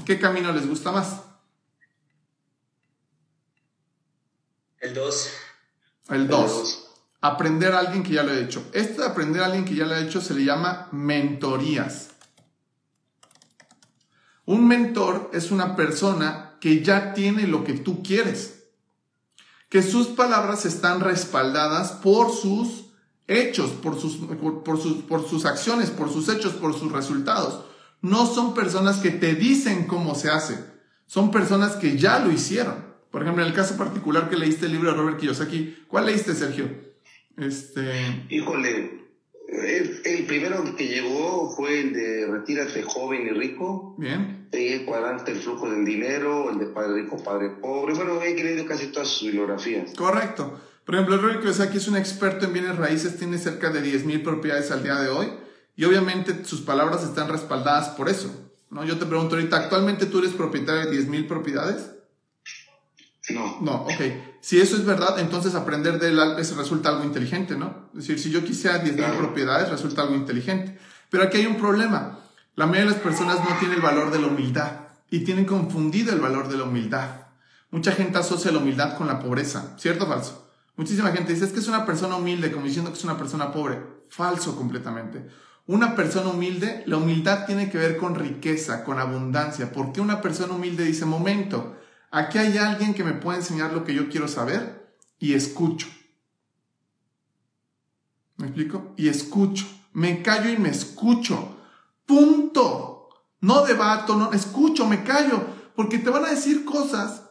[0.06, 1.20] ¿Qué camino les gusta más?
[4.78, 5.30] El 2.
[6.10, 6.89] El 2
[7.20, 8.64] aprender a alguien que ya lo ha hecho.
[8.72, 12.10] Esto de aprender a alguien que ya lo ha hecho se le llama mentorías.
[14.46, 18.64] Un mentor es una persona que ya tiene lo que tú quieres,
[19.68, 22.86] que sus palabras están respaldadas por sus
[23.28, 24.16] hechos, por sus,
[24.64, 27.64] por, sus, por sus acciones, por sus hechos, por sus resultados.
[28.02, 30.58] No son personas que te dicen cómo se hace,
[31.06, 32.90] son personas que ya lo hicieron.
[33.10, 36.34] Por ejemplo, en el caso particular que leíste el libro de Robert Kiyosaki, ¿cuál leíste,
[36.34, 36.89] Sergio?
[37.40, 38.26] Este...
[38.28, 39.00] Híjole,
[39.48, 43.94] el, primero que llegó fue el de Retírate joven y rico.
[43.98, 44.48] Bien.
[44.52, 47.94] El cuadrante el flujo del dinero, el de Padre Rico, Padre Pobre.
[47.94, 49.92] Bueno, he leído casi todas sus bibliografías.
[49.94, 50.60] Correcto.
[50.84, 54.70] Por ejemplo, Rory Kiyosaki es un experto en bienes raíces, tiene cerca de 10.000 propiedades
[54.70, 55.28] al día de hoy
[55.76, 58.28] y obviamente sus palabras están respaldadas por eso.
[58.70, 58.84] ¿no?
[58.84, 61.90] Yo te pregunto ahorita, ¿actualmente tú eres propietario de 10.000 propiedades?
[63.28, 63.58] No.
[63.60, 64.00] No, ok.
[64.40, 67.90] Si eso es verdad, entonces aprender de él resulta algo inteligente, ¿no?
[67.92, 70.78] Es decir, si yo quisiera 10.000 propiedades, resulta algo inteligente.
[71.10, 72.20] Pero aquí hay un problema.
[72.56, 74.72] La mayoría de las personas no tiene el valor de la humildad
[75.10, 77.26] y tienen confundido el valor de la humildad.
[77.70, 80.50] Mucha gente asocia la humildad con la pobreza, ¿cierto o falso?
[80.76, 83.52] Muchísima gente dice, es que es una persona humilde, como diciendo que es una persona
[83.52, 83.78] pobre.
[84.08, 85.28] Falso completamente.
[85.66, 89.72] Una persona humilde, la humildad tiene que ver con riqueza, con abundancia.
[89.72, 91.76] ¿Por qué una persona humilde dice, momento,
[92.10, 95.86] Aquí hay alguien que me puede enseñar lo que yo quiero saber y escucho.
[98.36, 98.94] ¿Me explico?
[98.96, 99.66] Y escucho.
[99.92, 101.56] Me callo y me escucho.
[102.06, 102.90] Punto.
[103.40, 105.42] No debato, no escucho, me callo,
[105.74, 107.22] porque te van a decir cosas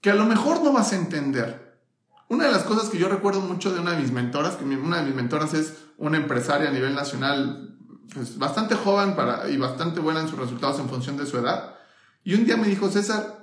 [0.00, 1.80] que a lo mejor no vas a entender.
[2.28, 4.98] Una de las cosas que yo recuerdo mucho de una de mis mentoras, que una
[4.98, 7.78] de mis mentoras es una empresaria a nivel nacional,
[8.12, 11.76] pues bastante joven para, y bastante buena en sus resultados en función de su edad.
[12.24, 13.41] Y un día me dijo, César,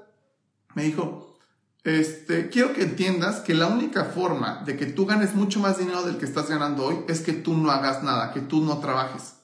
[0.75, 1.37] me dijo,
[1.83, 6.03] este, quiero que entiendas que la única forma de que tú ganes mucho más dinero
[6.03, 9.35] del que estás ganando hoy es que tú no hagas nada, que tú no trabajes.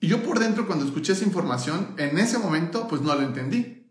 [0.00, 3.90] Y yo por dentro cuando escuché esa información, en ese momento, pues no lo entendí.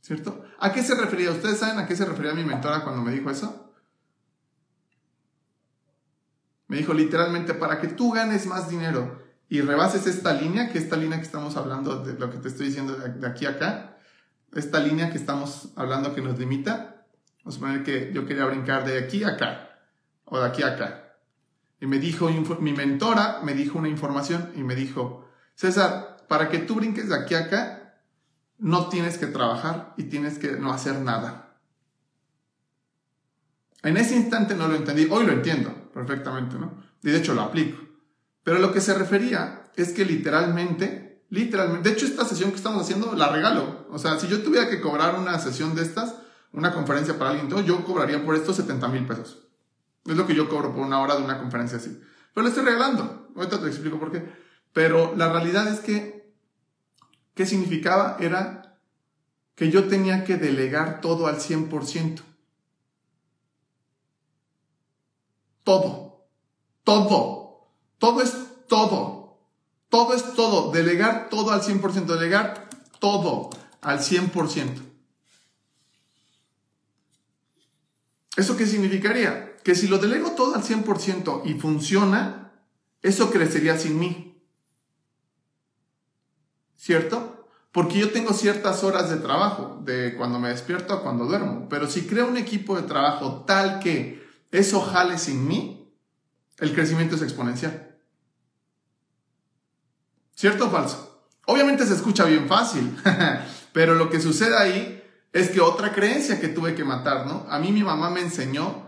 [0.00, 0.44] ¿Cierto?
[0.58, 1.30] ¿A qué se refería?
[1.30, 3.72] ¿Ustedes saben a qué se refería mi mentora cuando me dijo eso?
[6.68, 9.23] Me dijo literalmente, para que tú ganes más dinero
[9.54, 12.66] y rebases esta línea, que esta línea que estamos hablando, de lo que te estoy
[12.66, 13.98] diciendo de aquí a acá,
[14.52, 17.06] esta línea que estamos hablando que nos limita,
[17.44, 19.78] vamos a poner que yo quería brincar de aquí a acá,
[20.24, 21.18] o de aquí a acá.
[21.80, 26.58] Y me dijo, mi mentora me dijo una información y me dijo, César, para que
[26.58, 28.00] tú brinques de aquí a acá,
[28.58, 31.60] no tienes que trabajar y tienes que no hacer nada.
[33.84, 36.82] En ese instante no lo entendí, hoy lo entiendo perfectamente, ¿no?
[37.04, 37.83] Y de hecho lo aplico.
[38.44, 42.82] Pero lo que se refería es que literalmente, literalmente, de hecho esta sesión que estamos
[42.82, 43.86] haciendo la regalo.
[43.90, 46.14] O sea, si yo tuviera que cobrar una sesión de estas,
[46.52, 49.38] una conferencia para alguien, yo cobraría por esto 70 mil pesos.
[50.04, 52.00] Es lo que yo cobro por una hora de una conferencia así.
[52.32, 53.28] Pero lo estoy regalando.
[53.34, 54.22] Ahorita te explico por qué.
[54.72, 56.34] Pero la realidad es que,
[57.34, 58.16] ¿qué significaba?
[58.20, 58.78] Era
[59.54, 62.20] que yo tenía que delegar todo al 100%.
[65.62, 66.26] Todo.
[66.82, 67.33] Todo.
[68.04, 68.34] Todo es
[68.68, 69.38] todo.
[69.88, 70.70] Todo es todo.
[70.72, 72.04] Delegar todo al 100%.
[72.04, 73.48] Delegar todo
[73.80, 74.82] al 100%.
[78.36, 79.56] ¿Eso qué significaría?
[79.64, 82.52] Que si lo delego todo al 100% y funciona,
[83.00, 84.38] eso crecería sin mí.
[86.76, 87.48] ¿Cierto?
[87.72, 91.70] Porque yo tengo ciertas horas de trabajo, de cuando me despierto a cuando duermo.
[91.70, 95.90] Pero si creo un equipo de trabajo tal que eso jale sin mí,
[96.58, 97.93] el crecimiento es exponencial.
[100.34, 101.28] ¿Cierto o falso?
[101.46, 102.96] Obviamente se escucha bien fácil,
[103.72, 107.46] pero lo que sucede ahí es que otra creencia que tuve que matar, ¿no?
[107.50, 108.84] A mí mi mamá me enseñó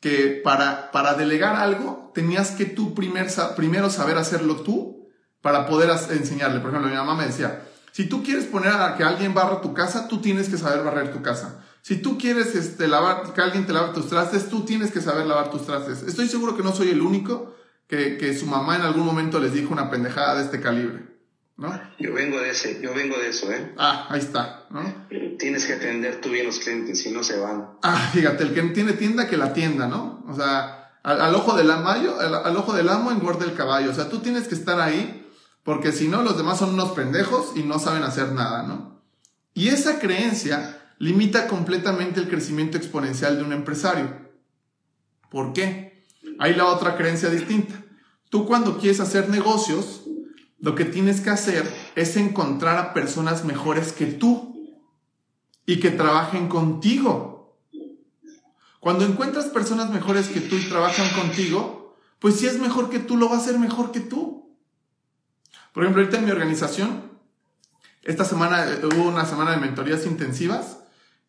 [0.00, 5.08] que para, para delegar algo tenías que tú primer, primero saber hacerlo tú
[5.40, 6.60] para poder enseñarle.
[6.60, 9.72] Por ejemplo, mi mamá me decía, si tú quieres poner a que alguien barra tu
[9.72, 11.64] casa, tú tienes que saber barrer tu casa.
[11.80, 15.26] Si tú quieres este, lavar, que alguien te lave tus trastes, tú tienes que saber
[15.26, 16.02] lavar tus trastes.
[16.02, 17.54] Estoy seguro que no soy el único
[17.86, 21.14] que, que su mamá en algún momento les dijo una pendejada de este calibre.
[21.56, 21.80] ¿no?
[21.98, 23.74] Yo vengo de ese, yo vengo de eso, ¿eh?
[23.78, 25.06] Ah, ahí está, ¿no?
[25.38, 27.70] Tienes que atender tú bien los clientes, si no se van.
[27.82, 30.24] Ah, fíjate, el que tiene tienda que la tienda, ¿no?
[30.28, 33.90] O sea, al, ojo del amayo, al, ojo del amo engorda el caballo.
[33.90, 35.30] O sea, tú tienes que estar ahí,
[35.62, 39.02] porque si no, los demás son unos pendejos y no saben hacer nada, ¿no?
[39.52, 44.24] Y esa creencia limita completamente el crecimiento exponencial de un empresario.
[45.30, 45.83] ¿Por qué?
[46.38, 47.74] Hay la otra creencia distinta.
[48.30, 50.02] Tú cuando quieres hacer negocios,
[50.58, 54.78] lo que tienes que hacer es encontrar a personas mejores que tú
[55.66, 57.58] y que trabajen contigo.
[58.80, 63.16] Cuando encuentras personas mejores que tú y trabajan contigo, pues si es mejor que tú,
[63.16, 64.56] lo va a hacer mejor que tú.
[65.72, 67.02] Por ejemplo, ahorita en mi organización,
[68.02, 70.78] esta semana eh, hubo una semana de mentorías intensivas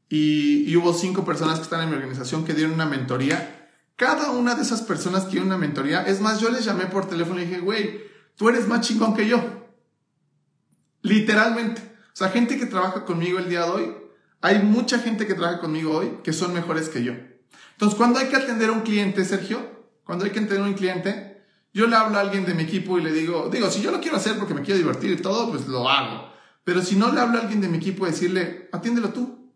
[0.09, 3.64] y, y, hubo cinco personas que están en mi organización que dieron una mentoría.
[3.95, 7.07] Cada una de esas personas que dieron una mentoría, es más, yo les llamé por
[7.07, 8.01] teléfono y dije, güey,
[8.35, 9.41] tú eres más chingón que yo.
[11.01, 11.81] Literalmente.
[11.81, 13.95] O sea, gente que trabaja conmigo el día de hoy,
[14.41, 17.13] hay mucha gente que trabaja conmigo hoy que son mejores que yo.
[17.71, 19.59] Entonces, cuando hay que atender a un cliente, Sergio,
[20.03, 22.97] cuando hay que atender a un cliente, yo le hablo a alguien de mi equipo
[22.97, 25.49] y le digo, digo, si yo lo quiero hacer porque me quiero divertir y todo,
[25.51, 26.31] pues lo hago.
[26.63, 29.51] Pero si no le hablo a alguien de mi equipo y decirle, atiéndelo tú.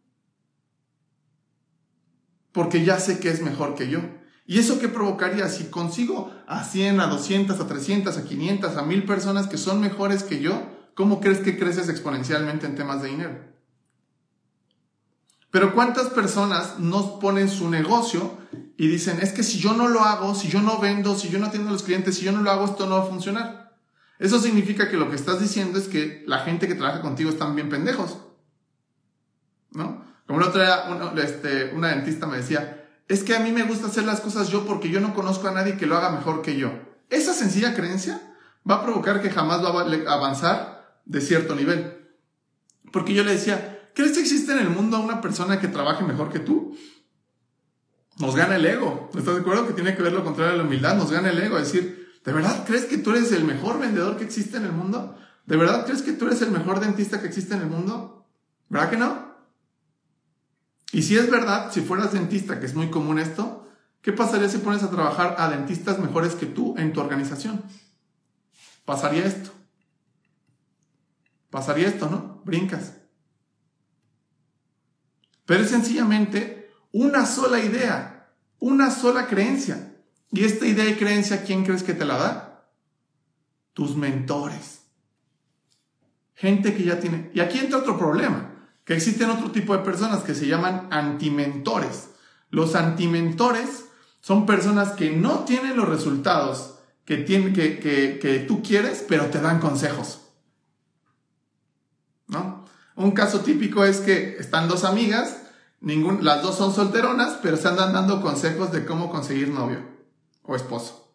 [2.52, 4.02] Porque ya sé que es mejor que yo.
[4.50, 5.48] ¿Y eso qué provocaría?
[5.48, 9.80] Si consigo a 100, a 200, a 300, a 500, a 1000 personas que son
[9.80, 13.38] mejores que yo, ¿cómo crees que creces exponencialmente en temas de dinero?
[15.52, 18.40] Pero ¿cuántas personas no ponen su negocio
[18.76, 21.38] y dicen, es que si yo no lo hago, si yo no vendo, si yo
[21.38, 23.78] no atiendo a los clientes, si yo no lo hago, esto no va a funcionar?
[24.18, 27.54] Eso significa que lo que estás diciendo es que la gente que trabaja contigo están
[27.54, 28.18] bien pendejos.
[29.74, 30.04] ¿No?
[30.26, 30.90] Como la otra,
[31.24, 32.79] este, una dentista me decía,
[33.10, 35.52] es que a mí me gusta hacer las cosas yo porque yo no conozco a
[35.52, 36.72] nadie que lo haga mejor que yo.
[37.10, 38.22] Esa sencilla creencia
[38.70, 41.98] va a provocar que jamás va a avanzar de cierto nivel.
[42.94, 46.32] Porque yo le decía, ¿crees que existe en el mundo una persona que trabaje mejor
[46.32, 46.78] que tú?
[48.20, 49.10] Nos gana el ego.
[49.18, 50.96] ¿Estás de acuerdo que tiene que ver lo contrario a la humildad?
[50.96, 51.58] Nos gana el ego.
[51.58, 55.18] Decir, ¿de verdad crees que tú eres el mejor vendedor que existe en el mundo?
[55.48, 58.28] ¿De verdad crees que tú eres el mejor dentista que existe en el mundo?
[58.70, 59.29] ¿Verdad que no?
[60.92, 63.68] Y si es verdad, si fueras dentista, que es muy común esto,
[64.02, 67.64] ¿qué pasaría si pones a trabajar a dentistas mejores que tú en tu organización?
[68.86, 69.52] Pasaría esto.
[71.52, 72.42] Pasaría esto, ¿no?
[72.44, 72.94] Brincas.
[75.46, 79.96] Pero es sencillamente una sola idea, una sola creencia.
[80.32, 82.70] Y esta idea y creencia, ¿quién crees que te la da?
[83.74, 84.82] Tus mentores.
[86.36, 87.32] Gente que ya tiene...
[87.34, 88.49] Y aquí entra otro problema
[88.90, 92.10] que existen otro tipo de personas que se llaman antimentores.
[92.50, 93.86] Los antimentores
[94.20, 97.78] son personas que no tienen los resultados que, que,
[98.20, 100.22] que, tú quieres, pero te dan consejos.
[102.26, 102.66] ¿No?
[102.96, 105.38] Un caso típico es que están dos amigas,
[105.82, 109.84] ningún, las dos son solteronas, pero se andan dando consejos de cómo conseguir novio
[110.42, 111.14] o esposo.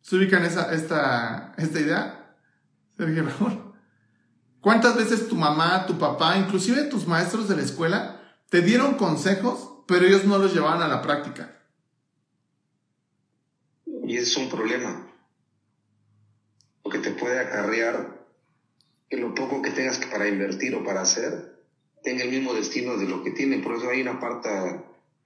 [0.00, 2.36] ¿Se ubican esa, esta, esta idea?
[2.96, 3.73] Sergio Raúl.
[4.64, 9.82] ¿Cuántas veces tu mamá, tu papá, inclusive tus maestros de la escuela, te dieron consejos,
[9.86, 11.60] pero ellos no los llevaban a la práctica?
[14.06, 15.06] Y es un problema,
[16.82, 18.24] porque te puede acarrear
[19.10, 21.62] que lo poco que tengas para invertir o para hacer,
[22.02, 23.58] tenga el mismo destino de lo que tiene.
[23.58, 24.48] Por eso hay una parte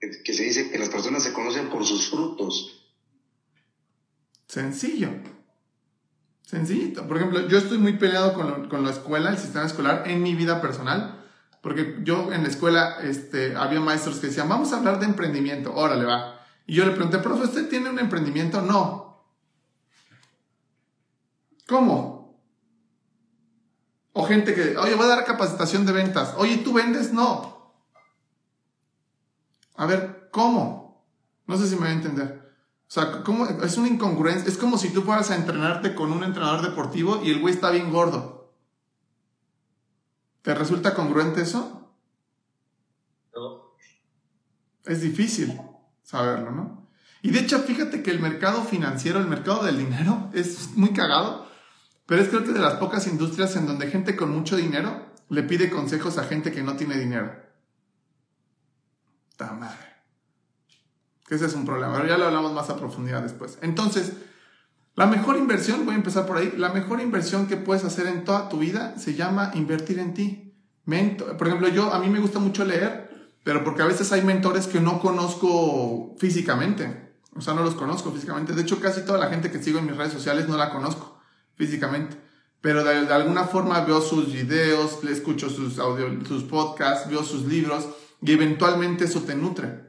[0.00, 2.90] que se dice que las personas se conocen por sus frutos.
[4.48, 5.10] Sencillo.
[6.48, 7.06] Sencillito.
[7.06, 10.34] Por ejemplo, yo estoy muy peleado con, con la escuela, el sistema escolar, en mi
[10.34, 11.22] vida personal.
[11.60, 15.74] Porque yo en la escuela este, había maestros que decían, vamos a hablar de emprendimiento,
[15.74, 16.40] órale va.
[16.66, 18.62] Y yo le pregunté, profe, ¿usted tiene un emprendimiento?
[18.62, 19.26] No.
[21.66, 22.40] ¿Cómo?
[24.14, 26.32] O gente que, oye, voy a dar capacitación de ventas.
[26.38, 27.12] Oye, ¿tú vendes?
[27.12, 27.74] No.
[29.76, 31.06] A ver, ¿cómo?
[31.46, 32.47] No sé si me voy a entender.
[32.88, 33.46] O sea, ¿cómo?
[33.46, 34.50] es una incongruencia.
[34.50, 37.70] Es como si tú fueras a entrenarte con un entrenador deportivo y el güey está
[37.70, 38.54] bien gordo.
[40.40, 41.92] ¿Te resulta congruente eso?
[43.34, 43.74] No.
[44.86, 45.60] Es difícil
[46.02, 46.88] saberlo, ¿no?
[47.20, 51.46] Y de hecho, fíjate que el mercado financiero, el mercado del dinero, es muy cagado,
[52.06, 55.42] pero es creo que de las pocas industrias en donde gente con mucho dinero le
[55.42, 57.30] pide consejos a gente que no tiene dinero.
[59.36, 59.87] ¡Ta madre!
[61.28, 63.58] Que ese es un problema, pero ya lo hablamos más a profundidad después.
[63.60, 64.12] Entonces,
[64.94, 68.24] la mejor inversión, voy a empezar por ahí, la mejor inversión que puedes hacer en
[68.24, 70.54] toda tu vida se llama invertir en ti.
[71.36, 73.08] por ejemplo, yo, a mí me gusta mucho leer,
[73.44, 77.12] pero porque a veces hay mentores que no conozco físicamente.
[77.36, 78.54] O sea, no los conozco físicamente.
[78.54, 81.20] De hecho, casi toda la gente que sigo en mis redes sociales no la conozco
[81.54, 82.16] físicamente.
[82.60, 87.44] Pero de, alguna forma veo sus videos, le escucho sus, audio, sus podcasts, veo sus
[87.44, 87.86] libros
[88.20, 89.87] y eventualmente eso te nutre.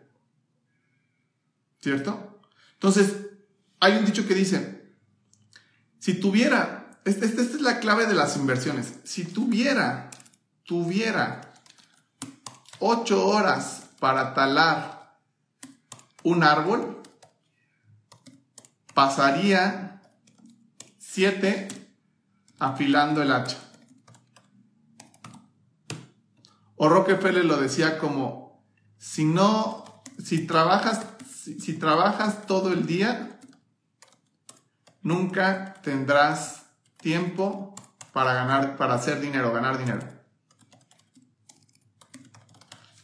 [1.81, 2.41] ¿Cierto?
[2.73, 3.13] Entonces,
[3.79, 4.95] hay un dicho que dice,
[5.99, 10.09] si tuviera, esta, esta es la clave de las inversiones, si tuviera,
[10.63, 11.53] tuviera
[12.79, 15.17] ocho horas para talar
[16.23, 17.01] un árbol,
[18.93, 20.01] pasaría
[20.97, 21.67] siete
[22.59, 23.57] afilando el hacha.
[26.75, 28.63] O Rockefeller lo decía como,
[28.97, 31.05] si no, si trabajas,
[31.57, 33.39] si trabajas todo el día,
[35.01, 36.63] nunca tendrás
[36.97, 37.73] tiempo
[38.11, 40.01] para ganar, para hacer dinero, ganar dinero.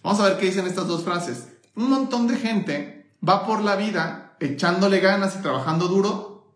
[0.03, 1.47] Vamos a ver qué dicen estas dos frases.
[1.75, 6.51] Un montón de gente va por la vida echándole ganas y trabajando duro,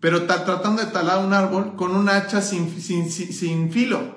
[0.00, 4.16] pero tratando de talar un árbol con un hacha sin, sin, sin filo.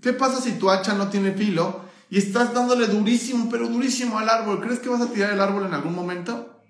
[0.00, 4.28] ¿Qué pasa si tu hacha no tiene filo y estás dándole durísimo, pero durísimo al
[4.28, 4.60] árbol?
[4.60, 6.62] ¿Crees que vas a tirar el árbol en algún momento?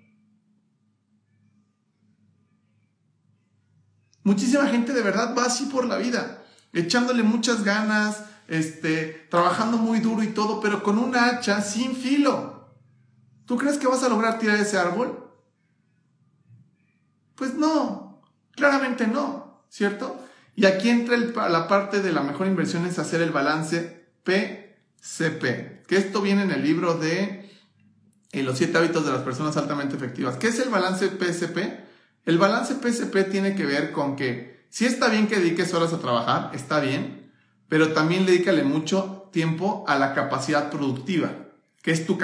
[4.23, 9.99] Muchísima gente de verdad va así por la vida, echándole muchas ganas, este, trabajando muy
[9.99, 12.75] duro y todo, pero con una hacha sin filo.
[13.45, 15.31] ¿Tú crees que vas a lograr tirar ese árbol?
[17.35, 18.21] Pues no,
[18.51, 20.21] claramente no, ¿cierto?
[20.55, 21.15] Y aquí entra
[21.47, 24.11] la parte de la mejor inversión es hacer el balance
[25.07, 27.49] PCP, que esto viene en el libro de
[28.33, 30.35] eh, Los siete hábitos de las personas altamente efectivas.
[30.35, 31.57] ¿Qué es el balance PCP?
[32.25, 35.99] El balance PSP tiene que ver con que si está bien que dediques horas a
[35.99, 37.31] trabajar, está bien,
[37.69, 41.31] pero también dedícale mucho tiempo a la capacidad productiva,
[41.81, 42.17] que es tu,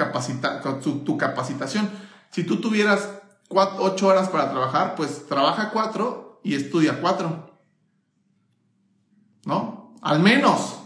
[1.04, 1.90] tu, capacitación.
[2.30, 3.08] Si tú tuvieras
[3.48, 7.50] 8 horas para trabajar, pues trabaja 4 y estudia 4.
[9.46, 9.96] ¿No?
[10.02, 10.83] Al menos.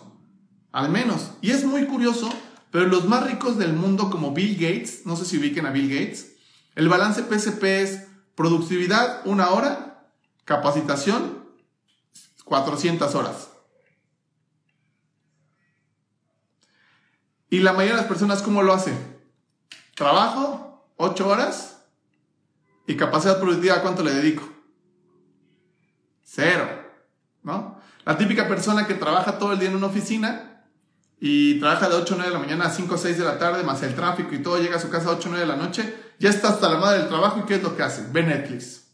[0.72, 1.30] Al menos.
[1.40, 2.30] Y es muy curioso,
[2.70, 5.88] pero los más ricos del mundo como Bill Gates, no sé si ubiquen a Bill
[5.88, 6.36] Gates,
[6.74, 10.06] el balance PSP es Productividad, una hora.
[10.44, 11.44] Capacitación,
[12.44, 13.48] 400 horas.
[17.50, 18.92] Y la mayoría de las personas, ¿cómo lo hace?
[19.96, 21.80] Trabajo, 8 horas.
[22.86, 24.48] Y capacidad productiva, ¿cuánto le dedico?
[26.22, 26.68] Cero.
[27.42, 27.80] ¿No?
[28.04, 30.47] La típica persona que trabaja todo el día en una oficina
[31.20, 33.38] y trabaja de 8 o 9 de la mañana a 5 o 6 de la
[33.38, 35.52] tarde, más el tráfico y todo, llega a su casa a 8 o 9 de
[35.52, 38.06] la noche ya está hasta la madre del trabajo y ¿qué es lo que hace?
[38.10, 38.88] Ve Netflix.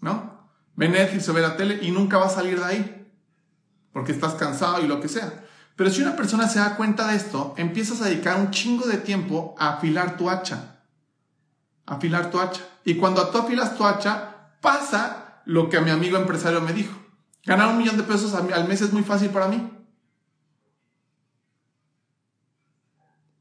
[0.00, 0.48] ¿No?
[0.76, 3.12] Ve Netflix o ve la tele y nunca va a salir de ahí.
[3.92, 5.44] Porque estás cansado y lo que sea.
[5.76, 8.98] Pero si una persona se da cuenta de esto, empiezas a dedicar un chingo de
[8.98, 10.82] tiempo a afilar tu hacha.
[11.86, 12.62] afilar tu hacha.
[12.84, 16.94] Y cuando tú afilas tu hacha, pasa lo que a mi amigo empresario me dijo.
[17.44, 19.70] Ganar un millón de pesos al mes es muy fácil para mí.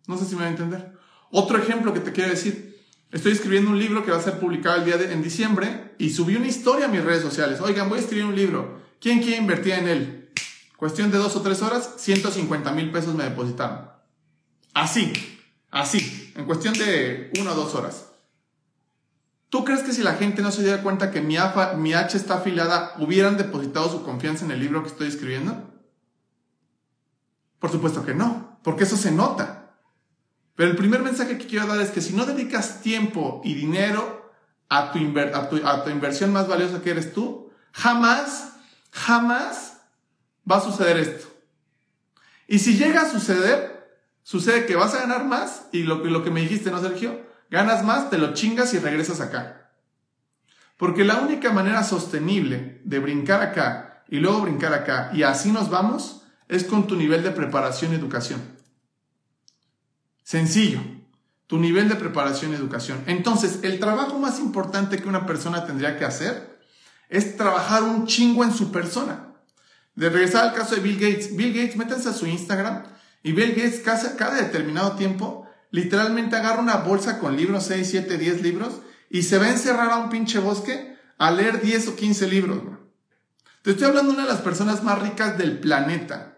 [0.07, 0.93] No sé si me va a entender.
[1.31, 2.73] Otro ejemplo que te quiero decir.
[3.11, 6.09] Estoy escribiendo un libro que va a ser publicado el día de, en diciembre y
[6.09, 7.61] subí una historia a mis redes sociales.
[7.61, 8.81] Oigan, voy a escribir un libro.
[8.99, 10.29] ¿Quién quiere invertir en él?
[10.77, 13.87] Cuestión de dos o tres horas, 150 mil pesos me depositaron.
[14.73, 15.13] Así,
[15.69, 18.07] así, en cuestión de una o dos horas.
[19.49, 21.37] ¿Tú crees que si la gente no se diera cuenta que mi,
[21.77, 25.71] mi H está afiliada, hubieran depositado su confianza en el libro que estoy escribiendo?
[27.59, 29.62] Por supuesto que no, porque eso se nota.
[30.55, 34.31] Pero el primer mensaje que quiero dar es que si no dedicas tiempo y dinero
[34.69, 38.53] a tu, inversión más valiosa que eres tú, jamás,
[38.91, 39.77] jamás
[40.49, 41.27] va a suceder esto.
[42.47, 46.31] Y si llega a suceder, sucede que vas a ganar más y lo, lo que
[46.31, 47.21] me dijiste, ¿no, Sergio?
[47.49, 49.69] Ganas más, te lo chingas y regresas acá.
[50.77, 55.69] Porque la única manera sostenible de brincar acá y luego brincar acá y así nos
[55.69, 58.41] vamos es con tu nivel de preparación y educación.
[60.33, 60.81] Sencillo,
[61.45, 63.03] tu nivel de preparación y educación.
[63.05, 66.59] Entonces, el trabajo más importante que una persona tendría que hacer
[67.07, 69.27] es trabajar un chingo en su persona.
[69.93, 71.35] De regresar al caso de Bill Gates.
[71.35, 72.81] Bill Gates, métanse a su Instagram
[73.21, 78.17] y Bill Gates cada, cada determinado tiempo literalmente agarra una bolsa con libros, 6, 7,
[78.17, 78.81] 10 libros
[79.11, 82.59] y se va a encerrar a un pinche bosque a leer 10 o 15 libros.
[83.61, 86.32] Te estoy hablando de una de las personas más ricas del planeta.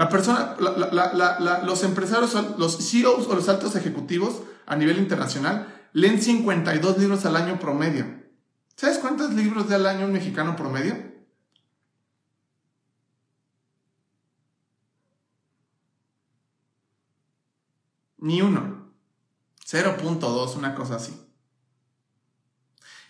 [0.00, 6.96] La persona, los empresarios, los CEOs o los altos ejecutivos a nivel internacional leen 52
[6.96, 8.06] libros al año promedio.
[8.76, 10.96] ¿Sabes cuántos libros da al año un mexicano promedio?
[18.16, 18.94] Ni uno.
[19.66, 21.12] 0.2, una cosa así.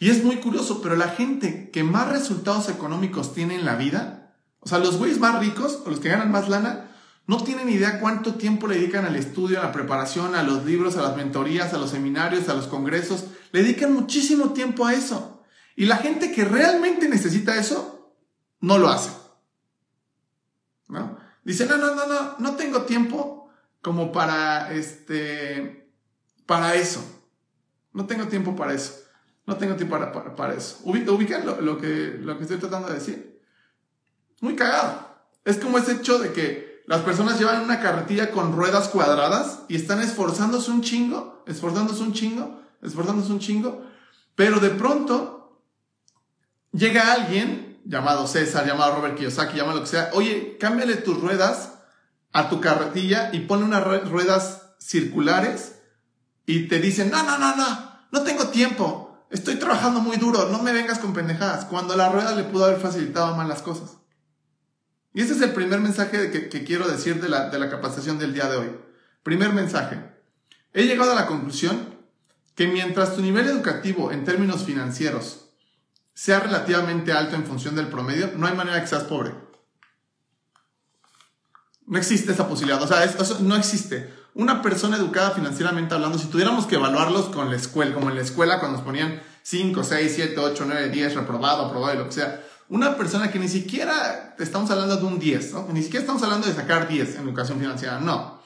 [0.01, 4.20] Y es muy curioso, pero la gente que más resultados económicos tiene en la vida,
[4.61, 6.91] o sea, los güeyes más ricos o los que ganan más lana,
[7.27, 10.97] no tienen idea cuánto tiempo le dedican al estudio, a la preparación, a los libros,
[10.97, 13.27] a las mentorías, a los seminarios, a los congresos.
[13.53, 15.43] Le dedican muchísimo tiempo a eso.
[15.77, 18.17] Y la gente que realmente necesita eso,
[18.61, 19.11] no lo hace.
[20.89, 21.19] ¿No?
[21.45, 23.49] Dice, no, no, no, no, no tengo tiempo
[23.81, 25.89] como para, este,
[26.47, 27.01] para eso.
[27.93, 29.05] No tengo tiempo para eso.
[29.47, 30.81] No tengo tiempo para, para, eso.
[30.83, 33.30] ¿Ubican lo, lo, que, lo que estoy tratando de decir?
[34.41, 35.09] Muy cagado.
[35.45, 39.77] Es como ese hecho de que las personas llevan una carretilla con ruedas cuadradas y
[39.77, 43.85] están esforzándose un chingo, esforzándose un chingo, esforzándose un chingo,
[44.35, 45.63] pero de pronto
[46.73, 51.75] llega alguien llamado César, llamado Robert Kiyosaki, llamado lo que sea, oye, cámbiale tus ruedas
[52.33, 55.77] a tu carretilla y pone unas ruedas circulares
[56.47, 60.63] y te dicen, no, no, no, no, no tengo tiempo, estoy trabajando muy duro, no
[60.63, 63.99] me vengas con pendejadas, cuando la rueda le pudo haber facilitado más las cosas.
[65.13, 68.33] Y ese es el primer mensaje que, quiero decir de la, de la capacitación del
[68.33, 68.71] día de hoy.
[69.23, 69.99] Primer mensaje.
[70.73, 71.97] He llegado a la conclusión
[72.55, 75.47] que mientras tu nivel educativo en términos financieros
[76.15, 79.33] sea relativamente alto en función del promedio, no hay manera que seas pobre.
[81.87, 82.81] No existe esa posibilidad.
[82.83, 83.05] O sea,
[83.41, 84.15] no existe.
[84.35, 88.23] Una persona educada financieramente hablando, si tuviéramos que evaluarlos con la escuela, como en la
[88.23, 92.13] escuela cuando nos ponían 5, 6, 7, 8, 9, 10, reprobado, aprobado y lo que
[92.13, 95.69] sea, una persona que ni siquiera estamos hablando de un 10, ¿no?
[95.73, 98.41] Ni siquiera estamos hablando de sacar 10 en educación financiera, no.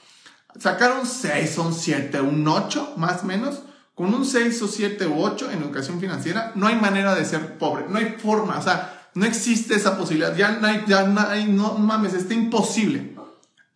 [0.58, 3.60] Sacar un 6, un 7, un 8, más o menos,
[3.94, 7.58] con un 6 o 7 u 8 en educación financiera, no hay manera de ser
[7.58, 12.14] pobre, no hay forma, o sea, no existe esa posibilidad, ya no ya no mames,
[12.14, 13.14] está imposible,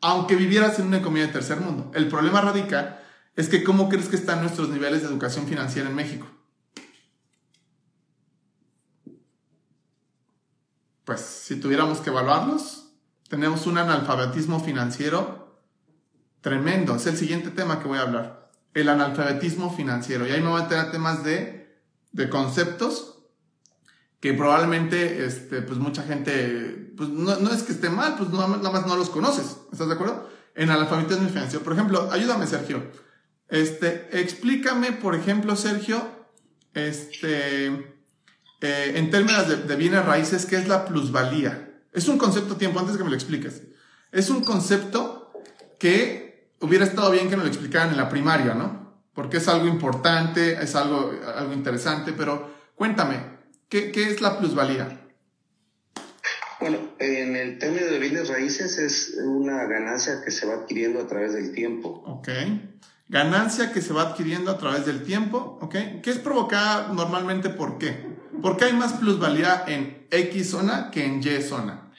[0.01, 1.93] aunque vivieras en una economía de tercer mundo.
[1.95, 3.01] El problema radica
[3.37, 6.27] es que cómo crees que están nuestros niveles de educación financiera en México.
[11.09, 12.91] Pues si tuviéramos que evaluarlos,
[13.31, 15.59] tenemos un analfabetismo financiero
[16.43, 16.97] tremendo.
[16.97, 18.51] Es el siguiente tema que voy a hablar.
[18.75, 20.27] El analfabetismo financiero.
[20.27, 21.81] Y ahí me voy a meter a temas de,
[22.13, 23.25] de conceptos
[24.21, 28.71] que probablemente este, pues mucha gente, pues no, no es que esté mal, pues nada
[28.71, 29.57] más no los conoces.
[29.73, 30.29] ¿Estás de acuerdo?
[30.55, 31.65] En analfabetismo financiero.
[31.65, 32.83] Por ejemplo, ayúdame Sergio.
[33.49, 36.07] Este, explícame, por ejemplo, Sergio,
[36.75, 37.98] este,
[38.61, 41.81] eh, en términos de, bienes raíces, ¿qué es la plusvalía?
[41.93, 43.63] Es un concepto, tiempo, antes que me lo expliques.
[44.11, 45.33] Es un concepto
[45.79, 49.03] que hubiera estado bien que me lo explicaran en la primaria, ¿no?
[49.15, 53.21] Porque es algo importante, es algo, algo interesante, pero cuéntame,
[53.69, 55.05] ¿qué, qué es la plusvalía?
[56.61, 61.07] Bueno, en el término de bienes raíces es una ganancia que se va adquiriendo a
[61.07, 62.03] través del tiempo.
[62.07, 62.29] Ok.
[63.09, 66.03] Ganancia que se va adquiriendo a través del tiempo, ¿ok?
[66.03, 68.18] ¿Qué es provocada normalmente por qué?
[68.43, 71.93] ¿Por qué hay más plusvalía en X zona que en Y zona?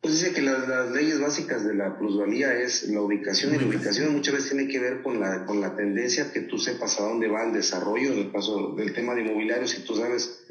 [0.00, 4.12] Pues dice que las, leyes básicas de la plusvalía es la ubicación y la ubicación
[4.12, 7.28] muchas veces tiene que ver con la, con la tendencia que tú sepas a dónde
[7.28, 10.44] va el desarrollo, en el caso del tema de inmobiliario, si tú sabes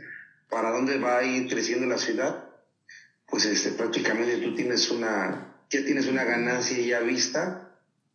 [0.49, 2.45] para dónde va a ir creciendo la ciudad,
[3.27, 7.62] pues este, prácticamente tú tienes una, ya tienes una ganancia ya vista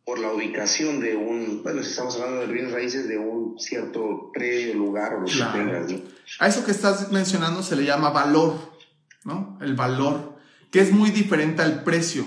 [0.09, 4.31] por la ubicación de un, bueno, si estamos hablando de bienes raíces, de un cierto
[4.33, 5.91] predio, lugar o lo que tengas.
[6.39, 8.55] A eso que estás mencionando se le llama valor,
[9.23, 9.59] ¿no?
[9.61, 10.35] El valor,
[10.71, 12.25] que es muy diferente al precio.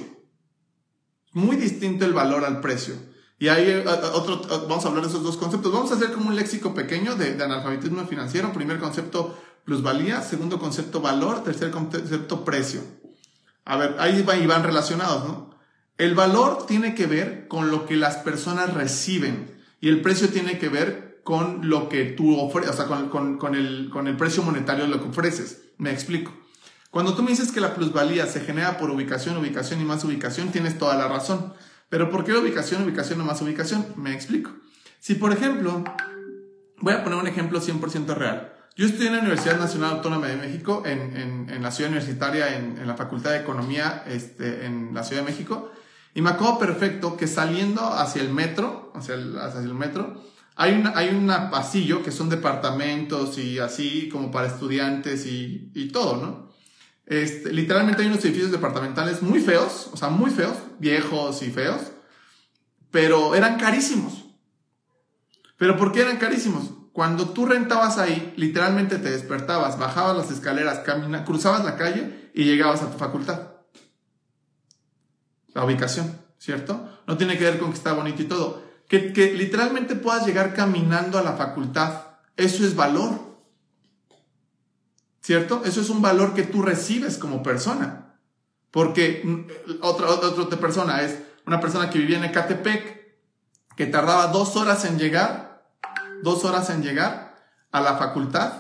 [1.33, 2.95] Muy distinto el valor al precio.
[3.41, 5.73] Y ahí eh, otro, vamos a hablar de esos dos conceptos.
[5.73, 8.53] Vamos a hacer como un léxico pequeño de, de analfabetismo financiero.
[8.53, 10.23] Primer concepto, plusvalía.
[10.23, 11.43] Segundo concepto, valor.
[11.43, 12.81] Tercer concepto, precio.
[13.65, 15.52] A ver, ahí van relacionados, ¿no?
[16.03, 20.59] El valor tiene que ver con lo que las personas reciben y el precio tiene
[20.59, 24.83] que ver con lo que tú ofreces, o sea, con, el, con el precio monetario
[24.83, 25.63] de lo que ofreces.
[25.79, 26.33] Me explico.
[26.91, 30.51] Cuando tú me dices que la plusvalía se genera por ubicación, ubicación y más ubicación,
[30.51, 31.55] tienes toda la razón.
[31.89, 33.87] Pero ¿por qué ubicación, ubicación o más ubicación?
[33.95, 34.51] Me explico.
[34.99, 35.85] Si, por ejemplo,
[36.79, 38.53] voy a poner un ejemplo 100% real.
[38.75, 42.97] Yo estoy en la Universidad Nacional Autónoma de México, en, la ciudad universitaria, en, la
[42.97, 45.71] Facultad de Economía este, en la Ciudad de México,
[46.15, 50.23] y me acuerdo perfecto que saliendo hacia el metro, hacia el, hacia el metro,
[50.57, 55.89] hay, una, hay un pasillo que son departamentos y así como para estudiantes y, y
[55.89, 56.53] todo, ¿no?
[57.07, 61.81] Este, literalmente hay unos edificios departamentales muy feos, o sea, muy feos, viejos y feos,
[62.91, 64.27] pero eran carísimos.
[65.57, 66.71] ¿Pero por qué eran carísimos?
[66.93, 70.83] Cuando tú rentabas ahí, literalmente te despertabas, bajabas las escaleras,
[71.25, 73.52] cruzabas la calle y llegabas a tu facultad
[75.55, 76.89] la ubicación, ¿cierto?
[77.07, 78.63] No tiene que ver con que está bonito y todo.
[78.89, 82.03] Que, que literalmente puedas llegar caminando a la facultad,
[82.37, 83.33] eso es valor.
[85.21, 85.63] ¿Cierto?
[85.65, 88.17] Eso es un valor que tú recibes como persona.
[88.73, 93.03] Porque mm, otra, otra, persona es una persona que vivía en Ecatepec,
[93.77, 95.65] que tardaba dos horas en llegar,
[96.23, 97.37] dos horas en llegar
[97.71, 98.53] a la facultad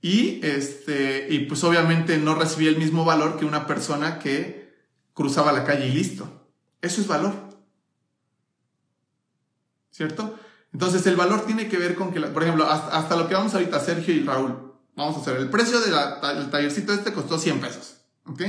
[0.00, 4.67] y, este, y pues obviamente no recibía el mismo valor que una persona que
[5.18, 6.48] cruzaba la calle y listo.
[6.80, 7.34] Eso es valor.
[9.90, 10.38] ¿Cierto?
[10.72, 13.80] Entonces el valor tiene que ver con que, por ejemplo, hasta, lo que vamos ahorita,
[13.80, 17.96] Sergio y Raúl, vamos a hacer, el precio del tallercito este costó 100 pesos.
[18.26, 18.42] ¿Ok?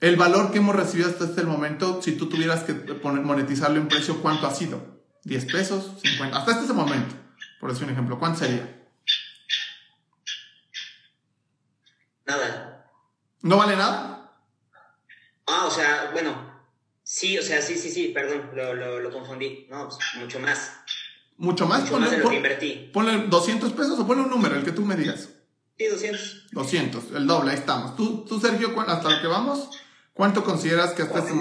[0.00, 4.20] El valor que hemos recibido hasta este momento, si tú tuvieras que monetizarlo en precio,
[4.20, 5.00] ¿cuánto ha sido?
[5.24, 5.92] ¿10 pesos?
[6.02, 6.34] ¿50?
[6.34, 7.14] Hasta este momento,
[7.60, 8.86] por decir un ejemplo, ¿cuánto sería?
[12.26, 12.90] Nada.
[13.40, 14.13] ¿No vale nada?
[15.46, 16.54] Ah, o sea, bueno,
[17.04, 19.66] Sí, o sea, sí, sí, sí, perdón, lo, lo, confundí.
[19.70, 20.72] No, pues, mucho más.
[21.36, 21.80] ¿Mucho más?
[21.80, 22.90] Mucho ponle, más de lo que invertí.
[22.92, 25.28] Ponle 200 pesos o ponle un número, el que tú me digas.
[25.76, 26.46] Sí, 200.
[26.52, 27.94] 200, el doble, ahí estamos.
[27.94, 29.68] Tú, tú Sergio, hasta lo que vamos,
[30.14, 31.34] ¿cuánto consideras que hasta este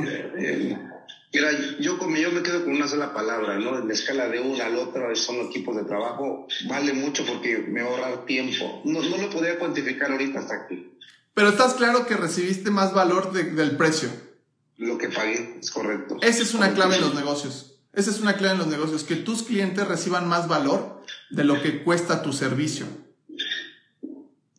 [1.35, 3.79] Mira, yo, yo me quedo con una sola palabra, ¿no?
[3.79, 7.81] En la escala de uno al otro son equipos de trabajo, vale mucho porque me
[7.81, 8.81] ahorra tiempo.
[8.83, 10.92] No, no lo podría cuantificar ahorita hasta aquí.
[11.33, 14.09] Pero estás claro que recibiste más valor del precio
[14.77, 16.17] lo que pagué, es correcto.
[16.21, 17.75] Esa es una clave en los negocios.
[17.93, 21.61] Esa es una clave en los negocios, que tus clientes reciban más valor de lo
[21.61, 22.87] que cuesta tu servicio.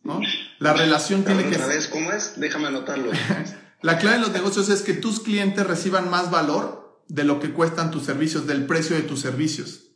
[0.03, 0.21] ¿No?
[0.59, 1.89] La relación tiene que ser...
[1.89, 2.39] ¿Cómo es?
[2.39, 3.11] Déjame anotarlo.
[3.81, 7.51] la clave en los negocios es que tus clientes reciban más valor de lo que
[7.51, 9.91] cuestan tus servicios, del precio de tus servicios.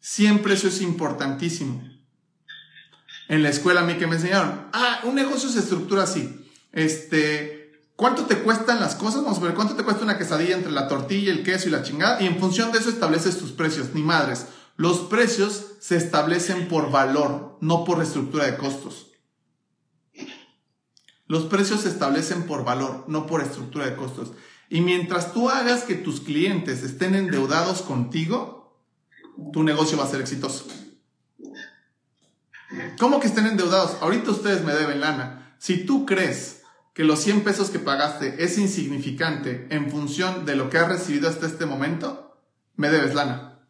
[0.00, 1.82] Siempre eso es importantísimo.
[3.28, 6.48] En la escuela a mí que me enseñaron, ah, un negocio se estructura así.
[6.72, 7.66] Este,
[7.96, 9.22] ¿Cuánto te cuestan las cosas?
[9.22, 11.82] Vamos a ver, ¿cuánto te cuesta una quesadilla entre la tortilla, el queso y la
[11.82, 12.20] chingada?
[12.22, 14.46] Y en función de eso estableces tus precios, ni madres.
[14.76, 19.06] Los precios se establecen por valor, no por estructura de costos.
[21.26, 24.32] Los precios se establecen por valor, no por estructura de costos.
[24.68, 28.84] Y mientras tú hagas que tus clientes estén endeudados contigo,
[29.52, 30.66] tu negocio va a ser exitoso.
[32.98, 33.96] ¿Cómo que estén endeudados?
[34.00, 35.54] Ahorita ustedes me deben lana.
[35.58, 36.62] Si tú crees
[36.94, 41.28] que los 100 pesos que pagaste es insignificante en función de lo que has recibido
[41.28, 42.38] hasta este momento,
[42.76, 43.60] me debes lana.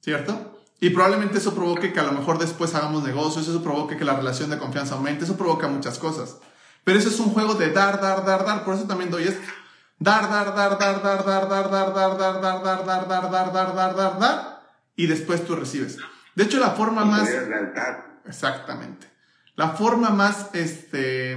[0.00, 0.58] ¿Cierto?
[0.80, 4.16] Y probablemente eso provoque que a lo mejor después hagamos negocios, eso provoque que la
[4.16, 6.38] relación de confianza aumente, eso provoca muchas cosas.
[6.84, 9.46] Pero eso es un juego de dar, dar, dar, dar, por eso también doy esto.
[9.98, 13.52] Dar, dar, dar, dar, dar, dar, dar, dar, dar, dar, dar, dar, dar, dar, dar,
[13.52, 14.62] dar, dar, dar, dar,
[14.96, 15.98] y después tú recibes.
[16.34, 17.28] De hecho, la forma más...
[18.26, 19.10] Exactamente.
[19.56, 21.32] La forma más, este,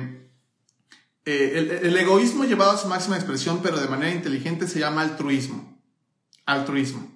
[1.26, 5.78] eh, el, egoísmo llevado a su máxima expresión, pero de manera inteligente, se llama altruismo.
[6.46, 7.12] Altruismo.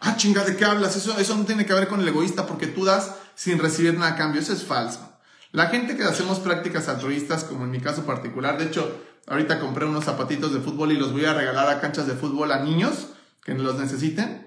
[0.00, 0.94] Ah, chinga, ¿de qué hablas?
[0.94, 4.12] Eso, eso no tiene que ver con el egoísta porque tú das sin recibir nada
[4.12, 4.40] a cambio.
[4.40, 5.18] Eso es falso.
[5.52, 9.86] La gente que hacemos prácticas altruistas, como en mi caso particular, de hecho, ahorita compré
[9.86, 13.08] unos zapatitos de fútbol y los voy a regalar a canchas de fútbol a niños
[13.42, 14.45] que los necesiten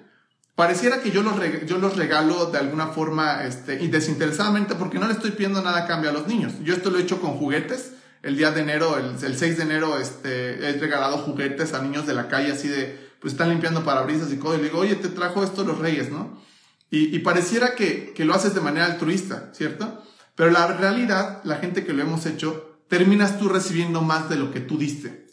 [0.59, 1.35] pareciera que yo los,
[1.65, 5.85] yo los regalo de alguna forma este, y desinteresadamente porque no le estoy pidiendo nada
[5.85, 6.51] a cambio a los niños.
[6.63, 7.93] Yo esto lo he hecho con juguetes.
[8.23, 12.13] El día de enero, el, 6 de enero, este, he regalado juguetes a niños de
[12.13, 14.55] la calle así de, pues están limpiando parabrisas y todo.
[14.55, 16.43] Y le digo, oye, te trajo esto los reyes, ¿no?
[16.91, 20.03] Y, y pareciera que, que lo haces de manera altruista, ¿cierto?
[20.35, 24.51] Pero la realidad, la gente que lo hemos hecho, terminas tú recibiendo más de lo
[24.51, 25.25] que tú diste.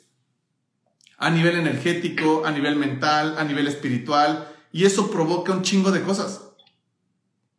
[1.19, 6.03] a nivel energético, a nivel mental, a nivel espiritual, y eso provoca un chingo de
[6.03, 6.43] cosas.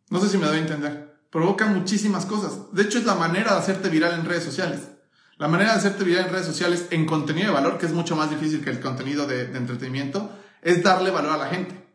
[0.09, 1.19] No sé si me doy a entender.
[1.29, 2.73] Provoca muchísimas cosas.
[2.73, 4.89] De hecho, es la manera de hacerte viral en redes sociales.
[5.37, 8.15] La manera de hacerte viral en redes sociales en contenido de valor, que es mucho
[8.15, 10.31] más difícil que el contenido de, de entretenimiento,
[10.61, 11.85] es darle valor a la gente.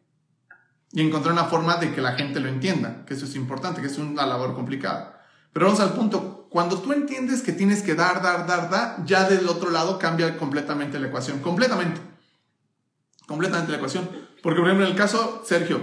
[0.93, 3.87] Y encontrar una forma de que la gente lo entienda, que eso es importante, que
[3.87, 5.23] es una labor complicada.
[5.53, 6.47] Pero vamos al punto.
[6.51, 10.37] Cuando tú entiendes que tienes que dar, dar, dar, dar, ya del otro lado cambia
[10.37, 11.41] completamente la ecuación.
[11.41, 12.01] Completamente.
[13.27, 14.09] Completamente la ecuación.
[14.43, 15.81] Porque, por ejemplo, en el caso, Sergio,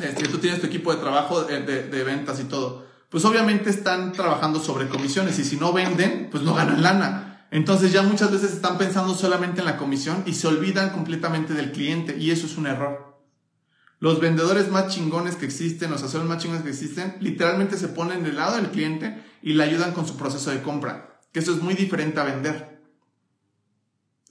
[0.00, 3.68] este, tú tienes tu equipo de trabajo de, de, de, ventas y todo, pues obviamente
[3.68, 7.46] están trabajando sobre comisiones y si no venden, pues no ganan lana.
[7.50, 11.72] Entonces ya muchas veces están pensando solamente en la comisión y se olvidan completamente del
[11.72, 13.20] cliente y eso es un error.
[14.02, 18.24] Los vendedores más chingones que existen, los asesores más chingones que existen, literalmente se ponen
[18.24, 21.20] del lado del cliente y le ayudan con su proceso de compra.
[21.32, 22.71] Que eso es muy diferente a vender.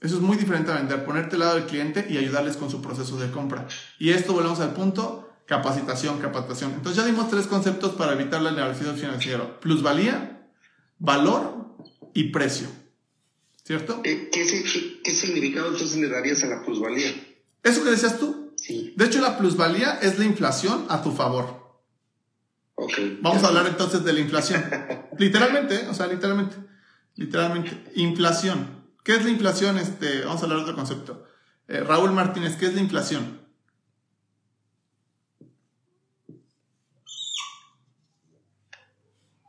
[0.02, 2.82] Eso es muy diferente a vender, ponerte al lado del cliente y ayudarles con su
[2.82, 3.68] proceso de compra.
[4.00, 6.72] Y esto volvemos al punto, capacitación, capacitación.
[6.72, 9.60] Entonces ya dimos tres conceptos para evitar la negocio financiero.
[9.60, 10.48] Plusvalía,
[10.98, 11.76] valor
[12.14, 12.66] y precio.
[13.64, 14.02] ¿Cierto?
[14.02, 17.12] ¿Qué, qué, qué significado entonces le darías a la plusvalía?
[17.62, 18.54] Eso que decías tú.
[18.56, 18.92] Sí.
[18.96, 21.62] De hecho, la plusvalía es la inflación a tu favor.
[22.74, 23.20] Okay.
[23.22, 24.64] Vamos a hablar entonces de la inflación.
[25.18, 26.56] literalmente, o sea, literalmente.
[27.14, 27.70] Literalmente.
[27.94, 28.81] Inflación.
[29.02, 29.78] ¿Qué es la inflación?
[29.78, 31.26] Este, vamos a hablar de otro concepto.
[31.68, 33.40] Eh, Raúl Martínez, ¿qué es la inflación?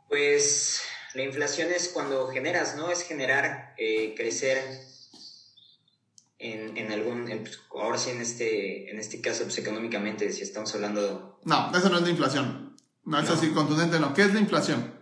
[0.08, 0.82] Pues
[1.14, 2.90] la inflación es cuando generas, ¿no?
[2.90, 4.58] Es generar, eh, crecer
[6.38, 10.42] en, en algún, en, pues, ahora sí en este, en este caso, pues económicamente, si
[10.42, 11.40] estamos hablando...
[11.44, 12.76] No, eso no es la inflación.
[13.04, 13.34] No, es no.
[13.34, 14.14] así contundente, no.
[14.14, 14.94] ¿Qué es la inflación?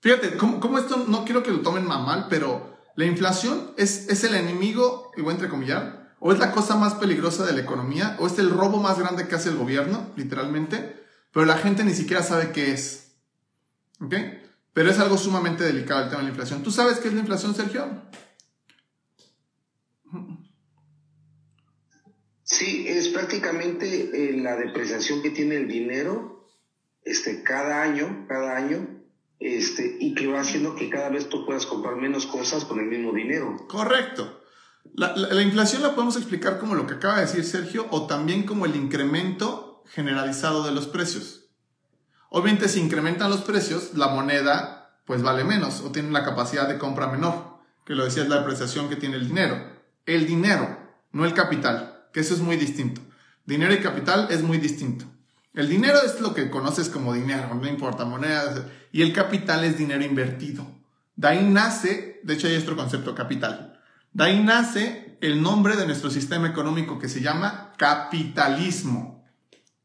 [0.00, 2.69] Fíjate, ¿cómo, cómo esto, no quiero que lo tomen mal, pero
[3.00, 6.94] la inflación es, es el enemigo, y voy a entrecomillar, o es la cosa más
[6.96, 11.02] peligrosa de la economía, o es el robo más grande que hace el gobierno, literalmente,
[11.32, 13.12] pero la gente ni siquiera sabe qué es.
[14.02, 14.14] ¿Ok?
[14.74, 16.62] Pero es algo sumamente delicado el tema de la inflación.
[16.62, 17.86] ¿Tú sabes qué es la inflación, Sergio?
[22.42, 26.46] Sí, es prácticamente eh, la depreciación que tiene el dinero
[27.02, 28.99] este, cada año, cada año,
[29.40, 32.86] este, y que va haciendo que cada vez tú puedas comprar menos cosas con el
[32.86, 33.56] mismo dinero.
[33.68, 34.42] Correcto.
[34.94, 38.06] La, la, la, inflación la podemos explicar como lo que acaba de decir Sergio o
[38.06, 41.48] también como el incremento generalizado de los precios.
[42.28, 46.78] Obviamente si incrementan los precios, la moneda pues vale menos o tiene una capacidad de
[46.78, 49.56] compra menor, que lo decía es la depreciación que tiene el dinero.
[50.06, 50.78] El dinero,
[51.12, 53.00] no el capital, que eso es muy distinto.
[53.44, 55.06] Dinero y capital es muy distinto.
[55.52, 59.76] El dinero es lo que conoces como dinero, no importa, monedas, y el capital es
[59.76, 60.64] dinero invertido.
[61.16, 63.80] De ahí nace, de hecho hay otro concepto, capital.
[64.12, 69.28] De ahí nace el nombre de nuestro sistema económico que se llama capitalismo.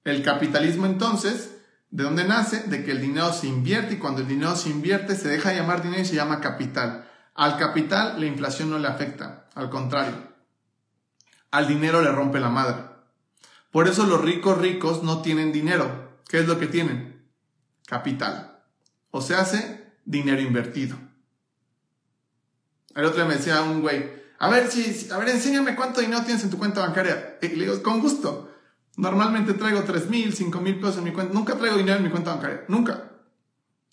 [0.03, 1.57] El capitalismo entonces,
[1.89, 2.61] ¿de dónde nace?
[2.67, 5.57] De que el dinero se invierte y cuando el dinero se invierte se deja de
[5.57, 7.09] llamar dinero y se llama capital.
[7.33, 10.15] Al capital la inflación no le afecta, al contrario.
[11.49, 12.94] Al dinero le rompe la madre.
[13.75, 16.21] Por eso los ricos ricos no tienen dinero.
[16.29, 17.27] ¿Qué es lo que tienen?
[17.85, 18.63] Capital.
[19.11, 20.95] O se hace dinero invertido.
[22.95, 24.09] El otro día me decía un güey,
[24.39, 27.37] a ver, si, a ver, enséñame cuánto dinero tienes en tu cuenta bancaria.
[27.41, 28.49] Y le digo, con gusto.
[28.95, 31.33] Normalmente traigo 3 mil, 5 mil pesos en mi cuenta.
[31.33, 32.63] Nunca traigo dinero en mi cuenta bancaria.
[32.69, 33.11] Nunca.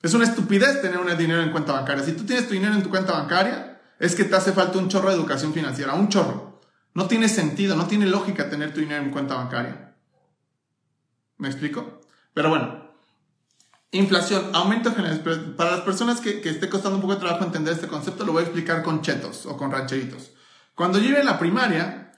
[0.01, 2.05] Es una estupidez tener un dinero en cuenta bancaria.
[2.05, 4.89] Si tú tienes tu dinero en tu cuenta bancaria, es que te hace falta un
[4.89, 5.95] chorro de educación financiera.
[5.95, 6.52] Un chorro.
[6.95, 9.95] No tiene sentido, no tiene lógica tener tu dinero en cuenta bancaria.
[11.39, 12.01] ¿Me explico?
[12.35, 12.93] Pero bueno,
[13.91, 15.23] inflación, aumento general.
[15.57, 18.33] Para las personas que, que esté costando un poco de trabajo entender este concepto, lo
[18.33, 20.33] voy a explicar con chetos o con rancheritos.
[20.75, 22.13] Cuando yo iba en la primaria,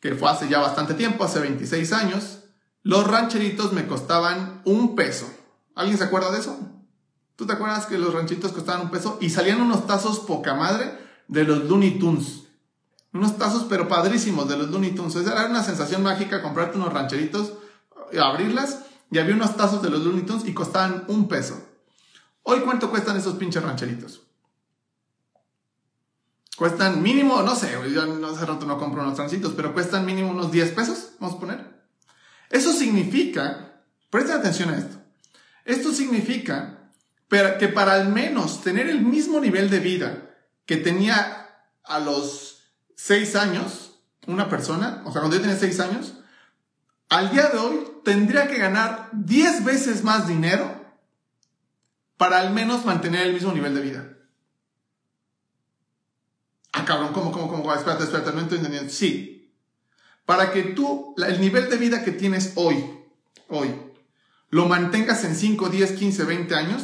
[0.00, 2.40] que fue hace ya bastante tiempo, hace 26 años,
[2.82, 5.32] los rancheritos me costaban un peso.
[5.74, 6.58] ¿Alguien se acuerda de eso?
[7.36, 9.18] ¿Tú te acuerdas que los rancheritos costaban un peso?
[9.20, 10.98] Y salían unos tazos poca madre
[11.28, 12.41] de los Looney Tunes.
[13.12, 15.14] Unos tazos pero padrísimos de los Looney Tunes.
[15.16, 17.52] Era una sensación mágica comprarte unos rancheritos,
[18.20, 21.62] abrirlas y había unos tazos de los Looney Tunes y costaban un peso.
[22.42, 24.22] Hoy, ¿cuánto cuestan esos pinches rancheritos?
[26.56, 30.52] Cuestan mínimo, no sé, yo hace rato no compro unos transitos, pero cuestan mínimo unos
[30.52, 31.82] 10 pesos, vamos a poner.
[32.50, 34.98] Eso significa, presten atención a esto,
[35.64, 36.90] esto significa
[37.58, 40.36] que para al menos tener el mismo nivel de vida
[40.66, 41.48] que tenía
[41.82, 42.51] a los
[43.04, 43.98] 6 años
[44.28, 46.14] una persona, o sea, cuando yo tenía 6 años,
[47.08, 50.72] al día de hoy tendría que ganar 10 veces más dinero
[52.16, 54.16] para al menos mantener el mismo nivel de vida.
[56.72, 57.74] Ah, cabrón, ¿cómo, cómo, cómo?
[57.74, 58.92] Espérate, espérate, no estoy entendiendo.
[58.92, 59.52] Sí.
[60.24, 62.84] Para que tú, el nivel de vida que tienes hoy,
[63.48, 63.74] hoy,
[64.50, 66.82] lo mantengas en 5, 10, 15, 20 años,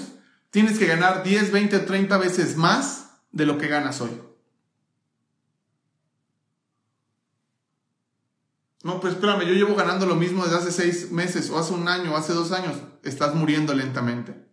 [0.50, 4.27] tienes que ganar 10, 20, 30 veces más de lo que ganas hoy.
[8.82, 11.88] No, pues espérame, yo llevo ganando lo mismo desde hace seis meses, o hace un
[11.88, 12.76] año, o hace dos años.
[13.02, 14.48] Estás muriendo lentamente.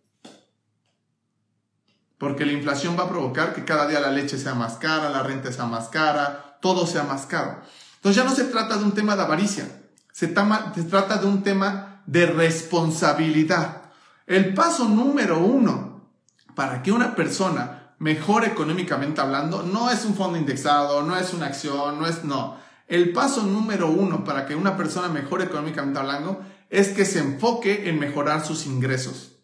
[2.18, 5.22] Porque la inflación va a provocar que cada día la leche sea más cara, la
[5.22, 7.62] renta sea más cara, todo sea más caro.
[7.98, 9.68] Entonces ya no se trata de un tema de avaricia,
[10.12, 13.82] se, se trata de un tema de responsabilidad.
[14.26, 16.10] El paso número uno
[16.56, 21.48] para que una persona mejore económicamente hablando no es un fondo indexado, no es una
[21.48, 22.58] acción, no es, no.
[22.88, 27.90] El paso número uno para que una persona mejore económicamente hablando es que se enfoque
[27.90, 29.36] en mejorar sus ingresos.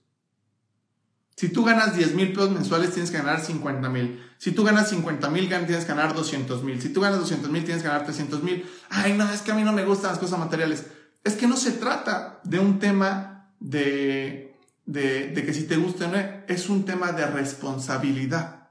[1.36, 4.24] Si tú ganas 10 mil pesos mensuales, tienes que ganar 50 mil.
[4.38, 6.80] Si tú ganas 50 mil, tienes que ganar 200 mil.
[6.80, 8.70] Si tú ganas 200 mil, tienes que ganar 300 mil.
[8.90, 10.86] Ay, no, es que a mí no me gustan las cosas materiales.
[11.24, 16.12] Es que no se trata de un tema de, de, que si te gusta o
[16.12, 16.18] no,
[16.48, 18.70] es un tema de responsabilidad.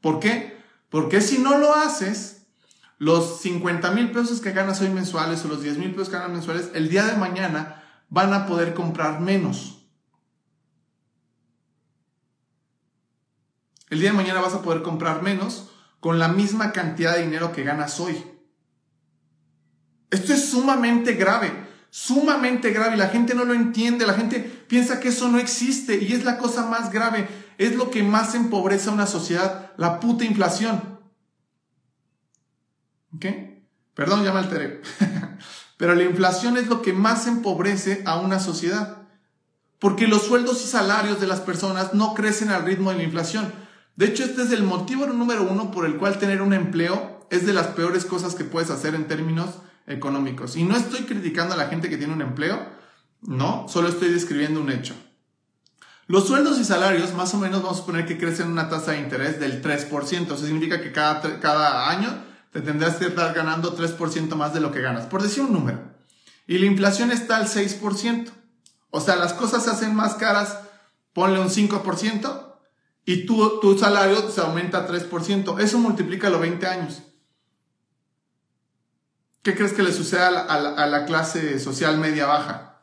[0.00, 0.56] ¿Por qué?
[0.88, 2.35] Porque si no lo haces,
[2.98, 6.30] los 50 mil pesos que ganas hoy mensuales o los 10 mil pesos que ganas
[6.30, 9.86] mensuales, el día de mañana van a poder comprar menos.
[13.90, 15.70] El día de mañana vas a poder comprar menos
[16.00, 18.24] con la misma cantidad de dinero que ganas hoy.
[20.10, 21.52] Esto es sumamente grave,
[21.90, 22.96] sumamente grave.
[22.96, 26.38] La gente no lo entiende, la gente piensa que eso no existe y es la
[26.38, 27.28] cosa más grave.
[27.58, 30.95] Es lo que más empobrece a una sociedad, la puta inflación.
[33.16, 33.26] ¿Ok?
[33.94, 34.82] Perdón, ya me alteré.
[35.76, 39.08] Pero la inflación es lo que más empobrece a una sociedad.
[39.78, 43.52] Porque los sueldos y salarios de las personas no crecen al ritmo de la inflación.
[43.96, 47.46] De hecho, este es el motivo número uno por el cual tener un empleo es
[47.46, 49.50] de las peores cosas que puedes hacer en términos
[49.86, 50.56] económicos.
[50.56, 52.58] Y no estoy criticando a la gente que tiene un empleo,
[53.22, 54.94] no, solo estoy describiendo un hecho.
[56.06, 59.00] Los sueldos y salarios, más o menos, vamos a suponer que crecen una tasa de
[59.00, 60.26] interés del 3%.
[60.26, 62.25] Eso significa que cada, cada año
[62.56, 65.78] te tendrás que estar ganando 3% más de lo que ganas, por decir un número.
[66.46, 68.30] Y la inflación está al 6%.
[68.88, 70.60] O sea, las cosas se hacen más caras,
[71.12, 72.54] ponle un 5%,
[73.04, 75.60] y tu, tu salario se aumenta 3%.
[75.60, 77.02] Eso multiplica los 20 años.
[79.42, 80.30] ¿Qué crees que le sucede a
[80.86, 82.80] la, clase social media baja?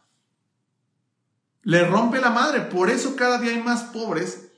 [1.64, 2.62] Le rompe la madre.
[2.62, 4.50] Por eso cada día hay más pobres.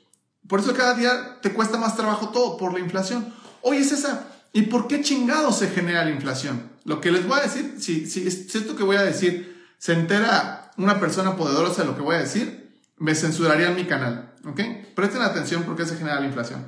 [0.45, 3.33] Por eso cada día te cuesta más trabajo todo, por la inflación.
[3.61, 6.71] Oye, César, ¿y por qué chingado se genera la inflación?
[6.85, 9.93] Lo que les voy a decir, si, si, si esto que voy a decir se
[9.93, 14.33] entera una persona poderosa de lo que voy a decir, me censurarían mi canal.
[14.45, 14.61] ¿Ok?
[14.95, 16.65] Presten atención porque se genera la inflación.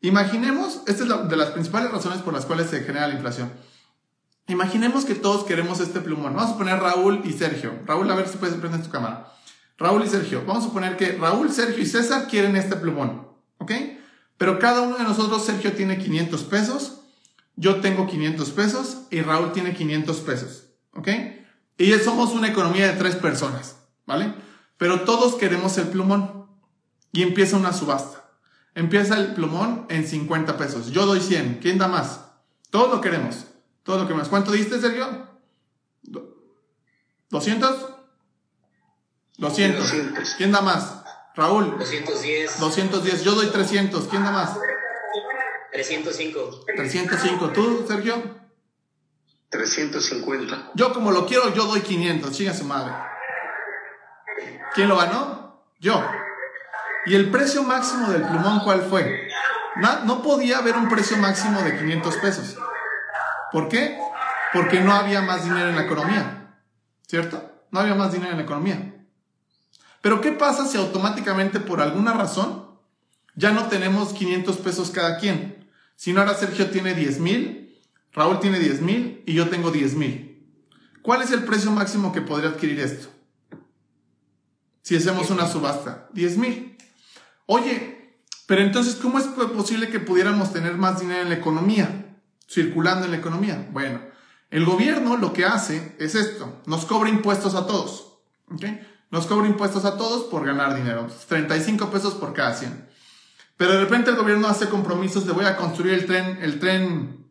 [0.00, 3.52] Imaginemos, esta es de las principales razones por las cuales se genera la inflación.
[4.48, 6.34] Imaginemos que todos queremos este plumón.
[6.34, 7.72] Vamos a poner Raúl y Sergio.
[7.84, 9.32] Raúl, a ver si puedes prender tu cámara.
[9.76, 10.44] Raúl y Sergio.
[10.46, 13.28] Vamos a suponer que Raúl, Sergio y César quieren este plumón.
[13.58, 13.72] ¿Ok?
[14.38, 17.00] Pero cada uno de nosotros, Sergio tiene 500 pesos,
[17.56, 20.64] yo tengo 500 pesos y Raúl tiene 500 pesos.
[20.94, 21.08] ¿Ok?
[21.78, 23.76] Y somos una economía de tres personas.
[24.06, 24.34] ¿Vale?
[24.76, 26.46] Pero todos queremos el plumón
[27.12, 28.30] y empieza una subasta.
[28.74, 30.90] Empieza el plumón en 50 pesos.
[30.90, 31.60] Yo doy 100.
[31.62, 32.20] ¿Quién da más?
[32.70, 33.46] Todos lo queremos.
[33.82, 34.28] Todo lo queremos.
[34.28, 35.26] ¿Cuánto diste, Sergio?
[37.30, 37.96] ¿200?
[39.38, 39.92] 200.
[40.36, 41.02] ¿Quién da más?
[41.34, 41.78] Raúl.
[41.78, 42.60] 210.
[42.60, 43.24] 210.
[43.24, 44.08] Yo doy 300.
[44.08, 44.58] ¿Quién da más?
[45.72, 46.64] 305.
[46.66, 47.50] 305.
[47.50, 48.22] ¿Tú, Sergio?
[49.50, 50.72] 350.
[50.74, 52.32] Yo como lo quiero, yo doy 500.
[52.32, 52.92] Chica su madre.
[54.74, 55.64] ¿Quién lo ganó?
[55.80, 56.04] Yo.
[57.06, 59.28] ¿Y el precio máximo del plumón cuál fue?
[59.76, 62.56] No, no podía haber un precio máximo de 500 pesos.
[63.52, 63.98] ¿Por qué?
[64.52, 66.58] Porque no había más dinero en la economía.
[67.06, 67.42] ¿Cierto?
[67.70, 68.94] No había más dinero en la economía.
[70.00, 72.65] Pero ¿qué pasa si automáticamente por alguna razón
[73.36, 75.68] ya no tenemos 500 pesos cada quien?
[75.94, 77.80] Si no ahora Sergio tiene 10 mil,
[78.12, 80.50] Raúl tiene 10 mil y yo tengo 10 mil.
[81.02, 83.08] ¿Cuál es el precio máximo que podría adquirir esto?
[84.82, 86.78] Si hacemos una subasta, 10 mil.
[87.46, 92.16] Oye, pero entonces, ¿cómo es posible que pudiéramos tener más dinero en la economía,
[92.48, 93.68] circulando en la economía?
[93.72, 94.00] Bueno,
[94.50, 98.18] el gobierno lo que hace es esto, nos cobra impuestos a todos,
[98.50, 98.64] ¿ok?
[99.10, 102.95] Nos cobra impuestos a todos por ganar dinero, 35 pesos por cada 100.
[103.56, 107.26] Pero de repente el gobierno hace compromisos de voy a construir el tren, el tren,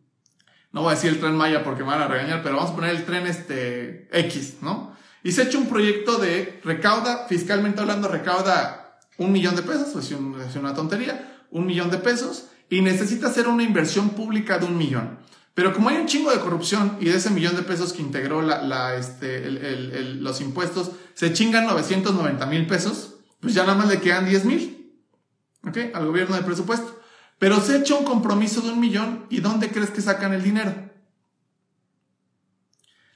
[0.72, 2.74] no voy a decir el tren Maya porque me van a regañar, pero vamos a
[2.74, 4.96] poner el tren este X, ¿no?
[5.22, 9.88] Y se ha hecho un proyecto de recauda, fiscalmente hablando, recauda un millón de pesos,
[9.92, 14.66] pues es una tontería, un millón de pesos, y necesita hacer una inversión pública de
[14.66, 15.18] un millón.
[15.54, 18.42] Pero como hay un chingo de corrupción y de ese millón de pesos que integró
[18.42, 19.50] la, este,
[20.20, 24.75] los impuestos, se chingan 990 mil pesos, pues ya nada más le quedan 10 mil,
[25.66, 25.94] ¿ok?
[25.94, 27.00] Al gobierno de presupuesto.
[27.38, 30.90] Pero se echa un compromiso de un millón y ¿dónde crees que sacan el dinero?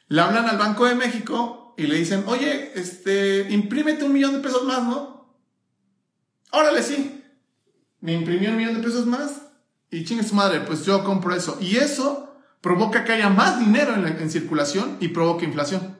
[0.09, 4.41] Le hablan al Banco de México y le dicen, oye, este, imprímete un millón de
[4.41, 5.35] pesos más, ¿no?
[6.51, 7.25] Órale, sí.
[8.01, 9.43] Me imprimió un millón de pesos más
[9.91, 11.57] y chingue su madre, pues yo compro eso.
[11.61, 16.00] Y eso provoca que haya más dinero en, circulación y provoca inflación.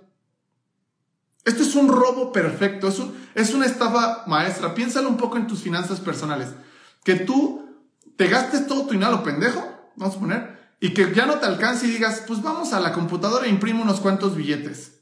[1.45, 3.01] Esto es un robo perfecto, es,
[3.35, 4.75] es una estafa maestra.
[4.75, 6.49] Piénsalo un poco en tus finanzas personales.
[7.05, 7.67] Que tú
[8.17, 11.87] te gastes todo tu dinero pendejo, vamos a poner, y que ya no te alcance
[11.87, 15.01] y digas, pues vamos a la computadora e imprime unos cuantos billetes.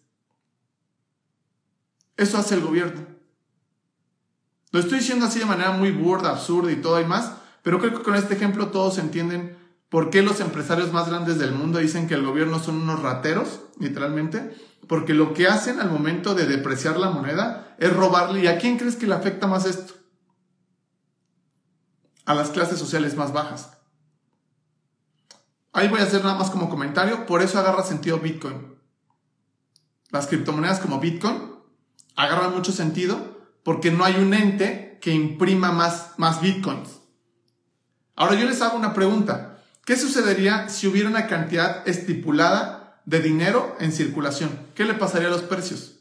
[2.17, 3.07] Eso hace el gobierno.
[4.71, 7.33] Lo estoy diciendo así de manera muy burda, absurda y todo y más,
[7.63, 9.57] pero creo que con este ejemplo todos entienden
[9.89, 13.61] ¿Por qué los empresarios más grandes del mundo dicen que el gobierno son unos rateros,
[13.79, 14.55] literalmente?
[14.89, 18.41] Porque lo que hacen al momento de depreciar la moneda es robarle.
[18.41, 19.95] ¿Y a quién crees que le afecta más esto?
[22.25, 23.71] A las clases sociales más bajas.
[25.73, 28.77] Ahí voy a hacer nada más como comentario, por eso agarra sentido Bitcoin.
[30.11, 31.53] Las criptomonedas como Bitcoin
[32.17, 36.89] agarran mucho sentido porque no hay un ente que imprima más, más Bitcoins.
[38.17, 39.63] Ahora yo les hago una pregunta.
[39.85, 42.78] ¿Qué sucedería si hubiera una cantidad estipulada
[43.09, 44.51] de dinero en circulación?
[44.75, 46.01] ¿Qué le pasaría a los precios?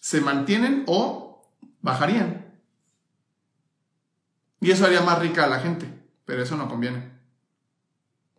[0.00, 1.46] ¿Se mantienen o
[1.82, 2.46] bajarían?
[4.62, 5.92] Y eso haría más rica a la gente,
[6.24, 7.12] pero eso no conviene.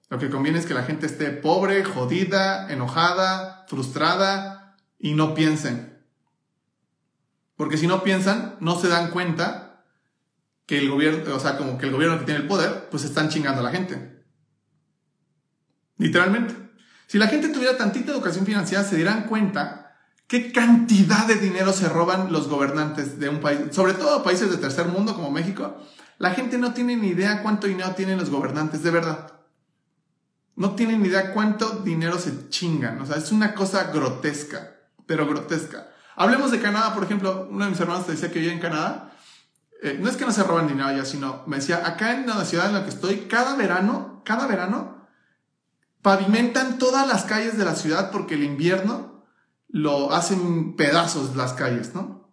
[0.09, 6.03] Lo que conviene es que la gente esté pobre, jodida, enojada, frustrada y no piensen.
[7.55, 9.83] Porque si no piensan, no se dan cuenta
[10.65, 13.29] que el gobierno, o sea, como que el gobierno que tiene el poder, pues están
[13.29, 14.20] chingando a la gente.
[16.01, 16.55] Literalmente.
[17.07, 19.97] Si la gente tuviera tantita educación financiera, se dirán cuenta
[20.27, 24.57] qué cantidad de dinero se roban los gobernantes de un país, sobre todo países de
[24.57, 25.77] tercer mundo como México.
[26.17, 29.33] La gente no tiene ni idea cuánto dinero tienen los gobernantes, de verdad.
[30.55, 33.01] No tienen ni idea cuánto dinero se chingan.
[33.01, 34.75] O sea, es una cosa grotesca,
[35.05, 35.87] pero grotesca.
[36.15, 37.47] Hablemos de Canadá, por ejemplo.
[37.49, 39.11] Uno de mis hermanos te decía que vive en Canadá
[39.81, 42.45] eh, no es que no se roban dinero allá, sino me decía, acá en la
[42.45, 45.00] ciudad en la que estoy, cada verano, cada verano,
[46.01, 49.25] pavimentan todas las calles de la ciudad porque el invierno
[49.67, 52.29] lo hacen pedazos las calles, ¿no?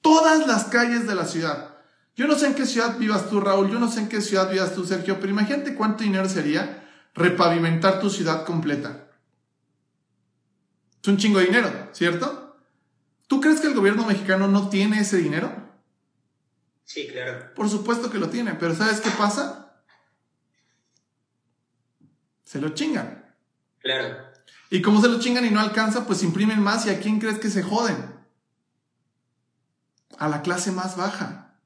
[0.00, 1.76] Todas las calles de la ciudad.
[2.14, 4.50] Yo no sé en qué ciudad vivas tú, Raúl, yo no sé en qué ciudad
[4.50, 9.08] vivas tú, Sergio, pero imagínate cuánto dinero sería repavimentar tu ciudad completa.
[11.02, 12.56] Es un chingo de dinero, ¿cierto?
[13.26, 15.52] ¿Tú crees que el gobierno mexicano no tiene ese dinero?
[16.84, 17.52] Sí, claro.
[17.54, 19.65] Por supuesto que lo tiene, pero ¿sabes qué pasa?
[22.46, 23.24] Se lo chingan.
[23.80, 24.18] Claro.
[24.70, 27.40] Y como se lo chingan y no alcanza, pues imprimen más y a quién crees
[27.40, 27.96] que se joden?
[30.16, 31.58] A la clase más baja.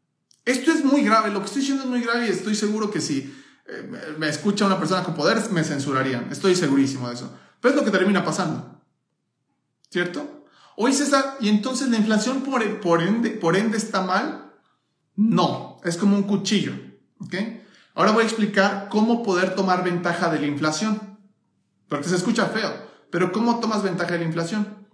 [0.47, 3.03] Esto es muy grave, lo que estoy diciendo es muy grave y estoy seguro que
[3.03, 3.33] si
[3.67, 6.29] eh, me escucha una persona con poder, me censurarían.
[6.33, 7.39] Estoy segurísimo de eso.
[7.61, 8.83] Pero es lo que termina pasando.
[9.91, 10.45] ¿Cierto?
[10.77, 14.55] Oye César, y entonces la inflación por, por, ende, por ende está mal.
[15.15, 16.73] No, es como un cuchillo.
[17.95, 21.19] Ahora voy a explicar cómo poder tomar ventaja de la inflación.
[21.89, 22.73] Porque se escucha feo,
[23.11, 24.87] pero ¿cómo tomas ventaja de la inflación?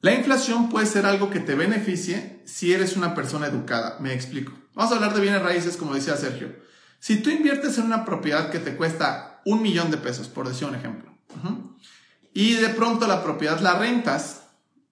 [0.00, 3.96] La inflación puede ser algo que te beneficie si eres una persona educada.
[4.00, 4.52] Me explico.
[4.74, 6.54] Vamos a hablar de bienes raíces, como decía Sergio.
[6.98, 10.68] Si tú inviertes en una propiedad que te cuesta un millón de pesos, por decir
[10.68, 11.10] un ejemplo,
[12.34, 14.42] y de pronto la propiedad la rentas,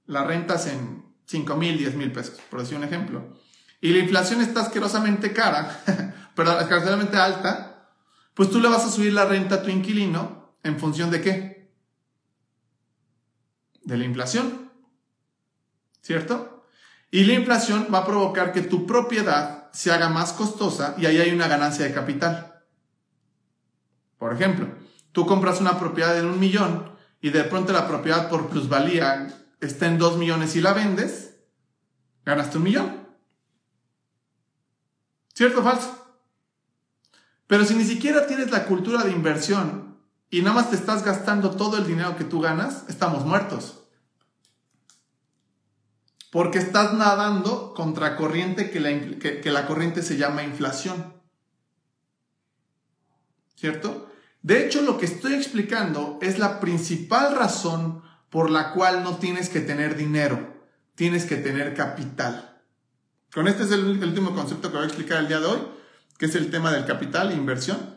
[0.07, 3.37] la rentas en 5 mil, 10 mil pesos, por decir un ejemplo,
[3.81, 5.83] y la inflación está asquerosamente cara,
[6.35, 7.89] pero asquerosamente alta,
[8.35, 11.73] pues tú le vas a subir la renta a tu inquilino en función de qué?
[13.83, 14.71] De la inflación.
[16.01, 16.67] ¿Cierto?
[17.11, 21.19] Y la inflación va a provocar que tu propiedad se haga más costosa y ahí
[21.19, 22.63] hay una ganancia de capital.
[24.19, 24.69] Por ejemplo,
[25.13, 29.29] tú compras una propiedad en un millón y de pronto la propiedad por plusvalía
[29.61, 31.37] está en dos millones y la vendes,
[32.25, 33.07] ganaste un millón.
[35.35, 36.02] ¿Cierto o falso?
[37.53, 39.99] Pero si ni siquiera tienes la cultura de inversión
[40.31, 43.83] y nada más te estás gastando todo el dinero que tú ganas, estamos muertos.
[46.31, 48.89] Porque estás nadando contra corriente que la,
[49.19, 51.13] que la corriente se llama inflación.
[53.55, 54.11] ¿Cierto?
[54.41, 59.51] De hecho, lo que estoy explicando es la principal razón por la cual no tienes
[59.51, 60.55] que tener dinero,
[60.95, 62.63] tienes que tener capital.
[63.31, 65.82] Con este es el, el último concepto que voy a explicar el día de hoy,
[66.23, 67.97] que es el tema del capital e inversión,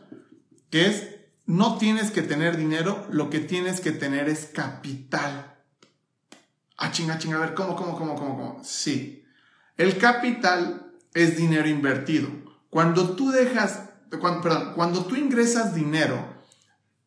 [0.68, 1.10] que es
[1.44, 5.54] no tienes que tener dinero, lo que tienes que tener es capital.
[6.76, 8.64] Ah, chinga, chinga, a ver, ¿cómo, cómo, cómo, cómo, cómo?
[8.64, 9.24] Sí.
[9.76, 12.28] El capital es dinero invertido.
[12.68, 16.42] Cuando tú dejas, cuando, perdón, cuando tú ingresas dinero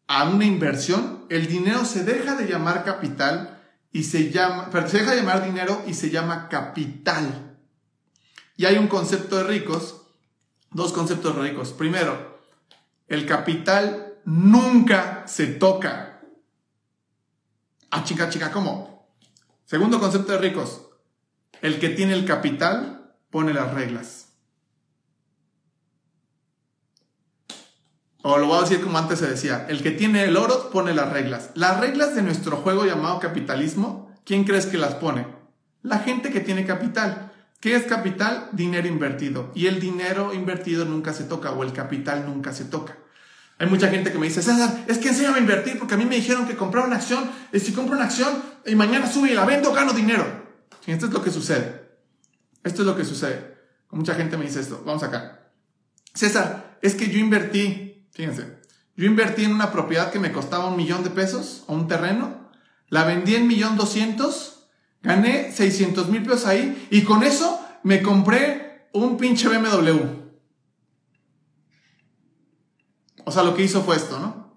[0.07, 3.61] a una inversión, el dinero se deja de llamar capital
[3.91, 7.57] y se llama, pero se deja de llamar dinero y se llama capital.
[8.55, 9.98] Y hay un concepto de ricos,
[10.71, 11.71] dos conceptos ricos.
[11.73, 12.39] Primero,
[13.07, 16.21] el capital nunca se toca.
[17.91, 19.07] Ah, chica, chica, ¿cómo?
[19.65, 20.85] Segundo concepto de ricos.
[21.61, 24.29] El que tiene el capital pone las reglas.
[28.21, 30.93] O lo voy a decir como antes se decía, el que tiene el oro pone
[30.93, 31.51] las reglas.
[31.55, 35.25] Las reglas de nuestro juego llamado capitalismo, ¿quién crees que las pone?
[35.81, 37.28] La gente que tiene capital.
[37.59, 38.49] ¿Qué es capital?
[38.53, 39.51] Dinero invertido.
[39.53, 42.97] Y el dinero invertido nunca se toca o el capital nunca se toca.
[43.57, 46.05] Hay mucha gente que me dice, César, es que enséñame a invertir porque a mí
[46.05, 49.33] me dijeron que comprar una acción, y si compro una acción y mañana sube y
[49.33, 50.25] la vendo, gano dinero.
[50.87, 51.89] Y esto es lo que sucede.
[52.63, 53.57] Esto es lo que sucede.
[53.91, 54.81] Mucha gente me dice esto.
[54.85, 55.51] Vamos acá.
[56.13, 58.59] César, es que yo invertí, fíjense,
[58.95, 62.49] yo invertí en una propiedad que me costaba un millón de pesos o un terreno,
[62.87, 64.58] la vendí en millón doscientos,
[65.01, 70.19] gané 600 mil pesos ahí y con eso me compré un pinche BMW.
[73.25, 74.55] O sea, lo que hizo fue esto, ¿no?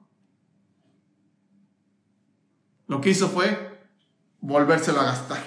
[2.86, 3.86] Lo que hizo fue
[4.40, 5.43] volvérselo a gastar.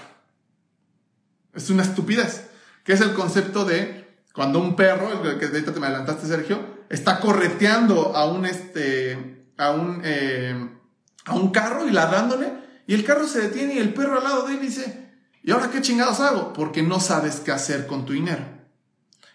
[1.53, 2.49] Es una estupidez.
[2.83, 6.59] Que es el concepto de cuando un perro, el que ahorita te me adelantaste, Sergio,
[6.89, 10.69] está correteando a un, este, a un, eh,
[11.25, 12.51] a un carro y ladrándole,
[12.87, 15.09] y el carro se detiene y el perro al lado de él dice,
[15.43, 16.53] ¿y ahora qué chingados hago?
[16.53, 18.43] Porque no sabes qué hacer con tu dinero.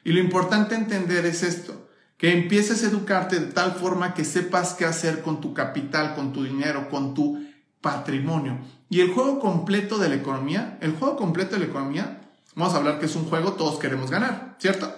[0.04, 4.74] Y lo importante entender es esto que empieces a educarte de tal forma que sepas
[4.74, 7.46] qué hacer con tu capital, con tu dinero, con tu
[7.80, 8.58] patrimonio.
[8.88, 12.20] Y el juego completo de la economía, el juego completo de la economía,
[12.54, 14.94] vamos a hablar que es un juego, todos queremos ganar, ¿cierto?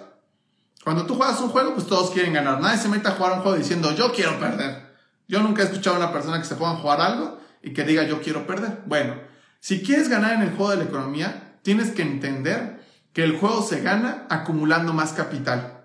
[0.83, 2.59] Cuando tú juegas un juego, pues todos quieren ganar.
[2.59, 4.93] Nadie se mete a jugar un juego diciendo yo quiero perder.
[5.27, 7.83] Yo nunca he escuchado a una persona que se ponga a jugar algo y que
[7.83, 8.83] diga yo quiero perder.
[8.85, 9.15] Bueno,
[9.59, 12.83] si quieres ganar en el juego de la economía, tienes que entender
[13.13, 15.79] que el juego se gana acumulando más capital.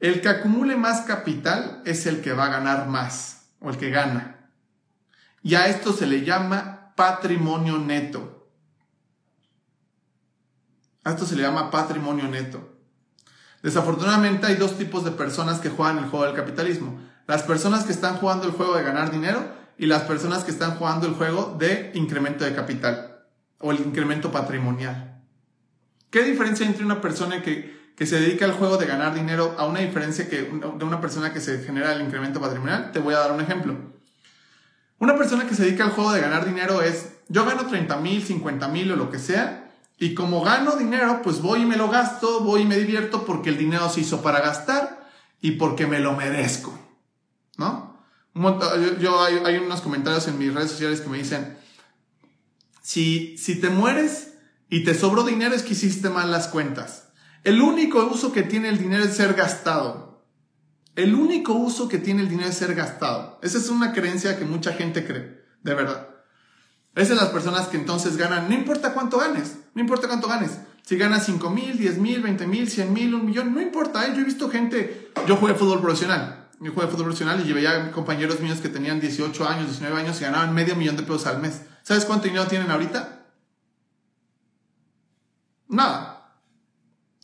[0.00, 3.90] El que acumule más capital es el que va a ganar más o el que
[3.90, 4.50] gana.
[5.42, 8.50] Y a esto se le llama patrimonio neto.
[11.04, 12.76] A esto se le llama patrimonio neto.
[13.62, 17.00] Desafortunadamente hay dos tipos de personas que juegan el juego del capitalismo.
[17.26, 19.44] Las personas que están jugando el juego de ganar dinero
[19.78, 23.24] y las personas que están jugando el juego de incremento de capital
[23.58, 25.22] o el incremento patrimonial.
[26.10, 29.66] ¿Qué diferencia entre una persona que que se dedica al juego de ganar dinero a
[29.66, 32.90] una diferencia que de una persona que se genera el incremento patrimonial.
[32.92, 33.76] Te voy a dar un ejemplo.
[34.98, 38.22] Una persona que se dedica al juego de ganar dinero es, yo gano 30 mil,
[38.22, 41.88] 50 mil o lo que sea, y como gano dinero, pues voy y me lo
[41.88, 45.08] gasto, voy y me divierto porque el dinero se hizo para gastar
[45.40, 46.76] y porque me lo merezco.
[47.56, 47.94] ¿No?
[48.98, 51.56] yo, hay, unos comentarios en mis redes sociales que me dicen,
[52.82, 54.34] si, si te mueres
[54.68, 57.08] y te sobró dinero es que hiciste mal las cuentas.
[57.44, 60.26] El único uso que tiene el dinero es ser gastado.
[60.96, 63.38] El único uso que tiene el dinero es ser gastado.
[63.42, 66.08] Esa es una creencia que mucha gente cree, de verdad.
[66.94, 70.52] Esas son las personas que entonces ganan, no importa cuánto ganes, no importa cuánto ganes.
[70.82, 74.06] Si ganas 5 mil, 10 mil, 20 mil, 100 mil, un millón, no importa.
[74.06, 74.12] ¿eh?
[74.14, 78.40] Yo he visto gente, yo jugué fútbol profesional, yo jugué fútbol profesional y ya compañeros
[78.40, 81.60] míos que tenían 18 años, 19 años y ganaban medio millón de pesos al mes.
[81.82, 83.26] ¿Sabes cuánto dinero tienen ahorita?
[85.68, 86.32] Nada.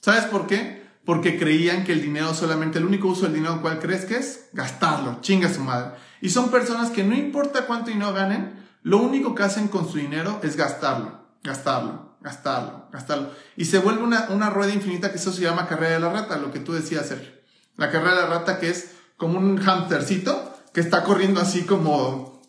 [0.03, 0.87] ¿Sabes por qué?
[1.07, 4.51] Porque creían que el dinero solamente, el único uso del dinero, ¿cuál crees que es?
[4.53, 5.93] Gastarlo, chinga su madre.
[6.21, 9.97] Y son personas que no importa cuánto dinero ganen, lo único que hacen con su
[9.97, 13.31] dinero es gastarlo, gastarlo, gastarlo, gastarlo.
[13.57, 16.37] Y se vuelve una, una rueda infinita que eso se llama carrera de la rata,
[16.37, 17.33] lo que tú decías, Sergio.
[17.79, 22.41] La carrera de la rata que es como un hamstercito que está corriendo así como,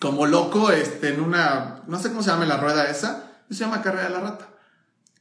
[0.00, 3.82] como loco este, en una, no sé cómo se llama la rueda esa, se llama
[3.82, 4.48] carrera de la rata.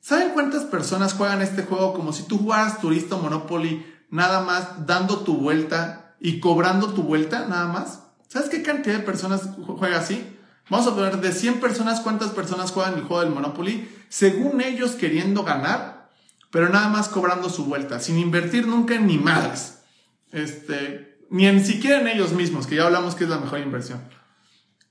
[0.02, 5.20] ¿Saben cuántas personas juegan este juego como si tú jugaras turista Monopoly nada más dando
[5.20, 8.00] tu vuelta y cobrando tu vuelta nada más?
[8.28, 10.36] ¿Sabes qué cantidad de personas juega así?
[10.68, 14.92] Vamos a poner de 100 personas cuántas personas juegan el juego del Monopoly según ellos
[14.94, 16.10] queriendo ganar,
[16.50, 19.77] pero nada más cobrando su vuelta, sin invertir nunca en ni madres.
[20.32, 24.02] Este, ni en siquiera en ellos mismos, que ya hablamos que es la mejor inversión.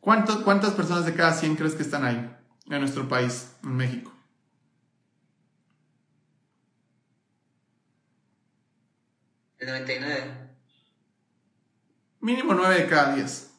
[0.01, 2.31] ¿Cuántas personas de cada 100 crees que están ahí,
[2.71, 4.13] en nuestro país, en México?
[9.59, 10.47] El 99.
[12.21, 13.51] Mínimo 9 de cada 10.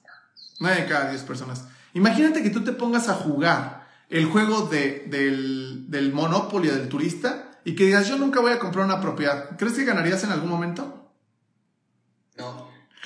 [0.60, 1.68] 9 de cada 10 personas.
[1.94, 7.76] Imagínate que tú te pongas a jugar el juego de, del, del del turista y
[7.76, 9.58] que digas, yo nunca voy a comprar una propiedad.
[9.58, 10.97] ¿Crees que ganarías en algún momento?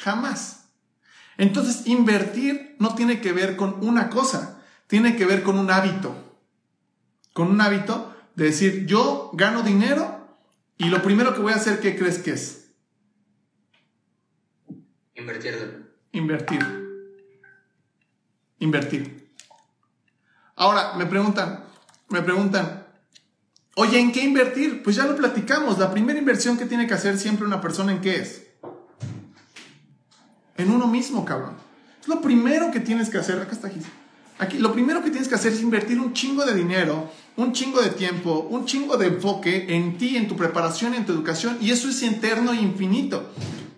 [0.02, 0.70] Jamás.
[1.38, 6.40] Entonces, invertir no tiene que ver con una cosa, tiene que ver con un hábito.
[7.34, 10.38] Con un hábito de decir, yo gano dinero
[10.78, 12.72] y lo primero que voy a hacer, ¿qué crees que es?
[15.14, 15.86] Invertirlo.
[16.12, 16.60] Invertir.
[18.60, 19.34] Invertir.
[20.56, 21.64] Ahora, me preguntan,
[22.10, 22.88] me preguntan,
[23.76, 24.82] oye, ¿en qué invertir?
[24.84, 25.78] Pues ya lo platicamos.
[25.78, 28.51] La primera inversión que tiene que hacer siempre una persona, ¿en qué es?
[30.62, 31.56] En uno mismo, cabrón.
[32.00, 33.40] Es lo primero que tienes que hacer.
[33.40, 33.86] Acá está Gis.
[34.38, 37.82] Aquí, lo primero que tienes que hacer es invertir un chingo de dinero, un chingo
[37.82, 41.58] de tiempo, un chingo de enfoque en ti, en tu preparación, en tu educación.
[41.62, 43.30] Y eso es interno e infinito.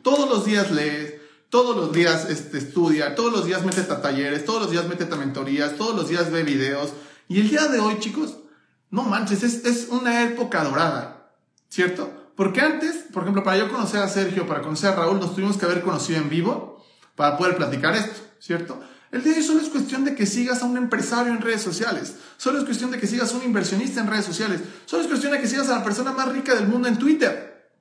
[0.02, 1.16] Todos los días lees,
[1.50, 5.14] todos los días este, estudia, todos los días métete a talleres, todos los días métete
[5.14, 6.94] a mentorías, todos los días ve videos.
[7.30, 8.38] Y el día de hoy, chicos,
[8.90, 11.30] no manches, es, es una época dorada,
[11.70, 12.23] ¿cierto?
[12.36, 15.58] Porque antes, por ejemplo, para yo conocer a Sergio, para conocer a Raúl, nos tuvimos
[15.58, 16.84] que haber conocido en vivo
[17.16, 18.80] para poder platicar esto, ¿cierto?
[19.12, 21.62] El día de hoy solo es cuestión de que sigas a un empresario en redes
[21.62, 25.08] sociales, solo es cuestión de que sigas a un inversionista en redes sociales, solo es
[25.08, 27.72] cuestión de que sigas a la persona más rica del mundo en Twitter,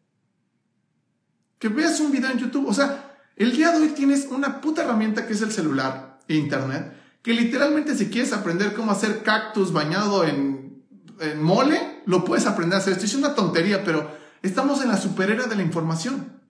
[1.59, 4.83] que veas un video en YouTube, o sea, el día de hoy tienes una puta
[4.83, 6.93] herramienta que es el celular e internet,
[7.23, 10.85] que literalmente si quieres aprender cómo hacer cactus bañado en,
[11.21, 12.95] en mole, lo puedes aprender a hacer.
[12.95, 16.41] Esto es una tontería, pero estamos en la superera de la información.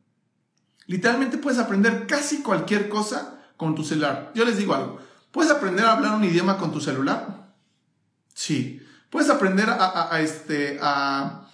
[0.86, 4.32] Literalmente puedes aprender casi cualquier cosa con tu celular.
[4.34, 4.98] Yo les digo algo.
[5.30, 7.54] ¿Puedes aprender a hablar un idioma con tu celular?
[8.34, 8.82] Sí.
[9.10, 11.46] ¿Puedes aprender a, este, a,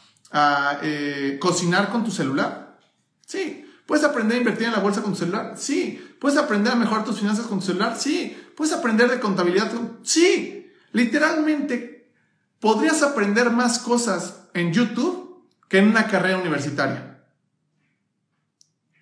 [0.82, 2.78] eh, cocinar con tu celular?
[3.26, 3.64] Sí.
[3.86, 5.54] ¿Puedes aprender a invertir en la bolsa con tu celular?
[5.56, 6.16] Sí.
[6.20, 7.96] ¿Puedes aprender a mejorar tus finanzas con tu celular?
[7.98, 8.36] Sí.
[8.56, 9.70] ¿Puedes aprender de contabilidad?
[10.02, 10.72] Sí.
[10.92, 12.12] Literalmente,
[12.60, 15.27] podrías aprender más cosas en YouTube
[15.68, 17.18] que en una carrera universitaria.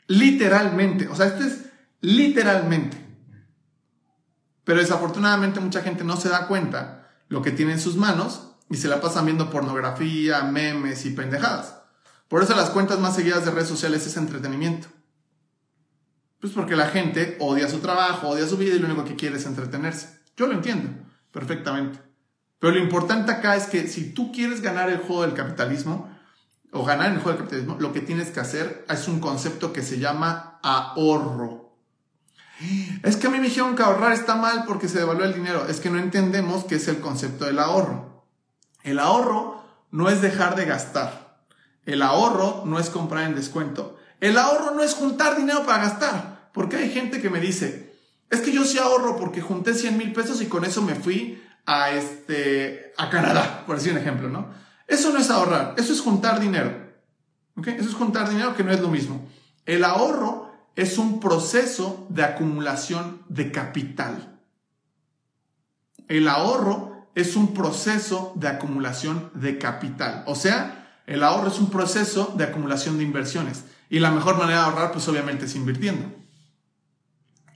[0.08, 1.08] Literalmente.
[1.08, 1.66] O sea, esto es
[2.00, 2.96] literalmente.
[4.64, 8.76] Pero desafortunadamente mucha gente no se da cuenta lo que tiene en sus manos y
[8.76, 11.76] se la pasan viendo pornografía, memes y pendejadas.
[12.28, 14.88] Por eso las cuentas más seguidas de redes sociales es entretenimiento.
[16.40, 19.36] Pues porque la gente odia su trabajo, odia su vida y lo único que quiere
[19.36, 20.20] es entretenerse.
[20.36, 20.90] Yo lo entiendo
[21.30, 22.00] perfectamente.
[22.58, 26.10] Pero lo importante acá es que si tú quieres ganar el juego del capitalismo,
[26.72, 29.72] o ganar en el juego del capitalismo, lo que tienes que hacer es un concepto
[29.72, 31.74] que se llama ahorro.
[33.02, 35.66] Es que a mí me dijeron que ahorrar está mal porque se devalúa el dinero.
[35.68, 38.24] Es que no entendemos qué es el concepto del ahorro.
[38.82, 41.38] El ahorro no es dejar de gastar.
[41.84, 43.96] El ahorro no es comprar en descuento.
[44.20, 46.50] El ahorro no es juntar dinero para gastar.
[46.52, 47.94] Porque hay gente que me dice,
[48.30, 51.42] es que yo sí ahorro porque junté 100 mil pesos y con eso me fui
[51.66, 54.48] a, este, a Canadá, por decir un ejemplo, ¿no?
[54.86, 56.86] Eso no es ahorrar, eso es juntar dinero.
[57.56, 57.68] ¿Ok?
[57.68, 59.26] Eso es juntar dinero que no es lo mismo.
[59.64, 64.38] El ahorro es un proceso de acumulación de capital.
[66.06, 70.22] El ahorro es un proceso de acumulación de capital.
[70.26, 73.64] O sea, el ahorro es un proceso de acumulación de inversiones.
[73.88, 76.12] Y la mejor manera de ahorrar, pues obviamente es invirtiendo.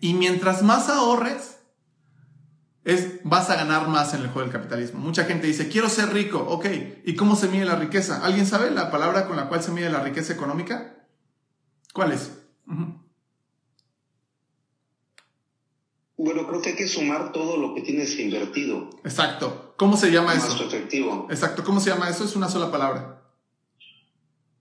[0.01, 1.59] Y mientras más ahorres,
[2.85, 5.01] es vas a ganar más en el juego del capitalismo.
[5.01, 6.66] Mucha gente dice, quiero ser rico, ok,
[7.05, 8.24] ¿y cómo se mide la riqueza?
[8.24, 10.97] ¿Alguien sabe la palabra con la cual se mide la riqueza económica?
[11.93, 12.32] ¿Cuál es?
[16.16, 18.90] Bueno, creo que hay que sumar todo lo que tienes invertido.
[19.05, 19.74] Exacto.
[19.77, 20.65] ¿Cómo se llama Más eso?
[20.65, 21.27] efectivo.
[21.31, 21.65] Exacto.
[21.65, 22.24] ¿Cómo se llama eso?
[22.24, 23.23] Es una sola palabra.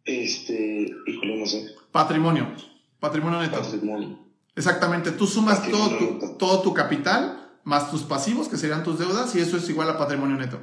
[0.06, 1.76] Este, híjole, no sé.
[1.92, 2.48] Patrimonio.
[3.00, 3.62] Patrimonio neto.
[3.62, 4.20] Patrimonio.
[4.56, 5.12] Exactamente.
[5.12, 9.40] Tú sumas todo tu, todo tu capital más tus pasivos, que serían tus deudas, y
[9.40, 10.60] eso es igual a patrimonio neto.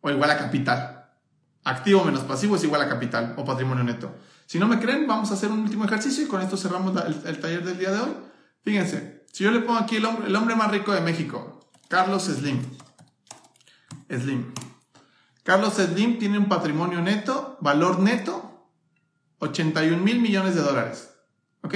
[0.00, 1.10] O igual a capital.
[1.64, 4.14] Activo menos pasivo es igual a capital o patrimonio neto.
[4.46, 7.20] Si no me creen, vamos a hacer un último ejercicio y con esto cerramos el,
[7.26, 8.10] el taller del día de hoy.
[8.62, 12.24] Fíjense, si yo le pongo aquí el hombre, el hombre más rico de México, Carlos
[12.24, 12.62] Slim.
[14.08, 14.52] Slim.
[15.42, 18.68] Carlos Slim tiene un patrimonio neto, valor neto,
[19.38, 21.14] 81 mil millones de dólares.
[21.62, 21.74] ¿Ok?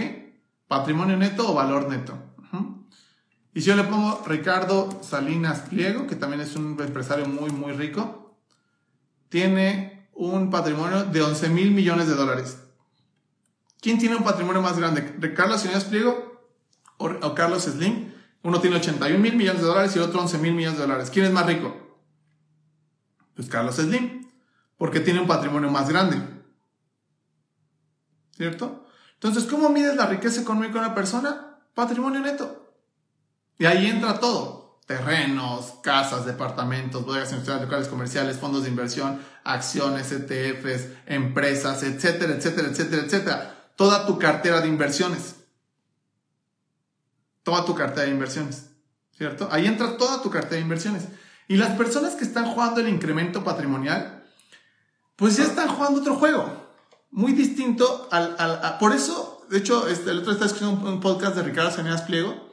[0.69, 2.19] Patrimonio neto o valor neto.
[3.55, 7.73] Y si yo le pongo Ricardo Salinas Pliego, que también es un empresario muy, muy
[7.73, 8.37] rico,
[9.29, 12.59] tiene un patrimonio de 11 mil millones de dólares.
[13.81, 15.15] ¿Quién tiene un patrimonio más grande?
[15.19, 16.41] ¿Ricardo Salinas Pliego
[16.99, 18.13] o, o Carlos Slim?
[18.43, 21.11] Uno tiene 81 mil millones de dólares y el otro 11 mil millones de dólares.
[21.11, 22.01] ¿Quién es más rico?
[23.35, 24.29] Pues Carlos Slim,
[24.77, 26.21] porque tiene un patrimonio más grande.
[28.43, 28.87] ¿cierto?
[29.15, 31.59] Entonces, ¿cómo mides la riqueza económica de una persona?
[31.75, 32.62] Patrimonio neto.
[33.63, 34.81] Y ahí entra todo.
[34.87, 42.71] Terrenos, casas, departamentos, bodegas industriales, locales comerciales, fondos de inversión, acciones, ETFs, empresas, etcétera, etcétera,
[42.71, 43.71] etcétera, etcétera.
[43.77, 45.37] Toda tu cartera de inversiones.
[47.45, 48.71] Toda tu cartera de inversiones.
[49.17, 49.49] ¿Cierto?
[49.53, 51.05] Ahí entra toda tu cartera de inversiones.
[51.47, 54.25] Y las personas que están jugando el incremento patrimonial,
[55.15, 56.69] pues ya están jugando otro juego
[57.13, 61.45] muy distinto al, por eso, de hecho, este, el otro está escuchando un, podcast de
[61.45, 62.51] Ricardo Saneas Pliego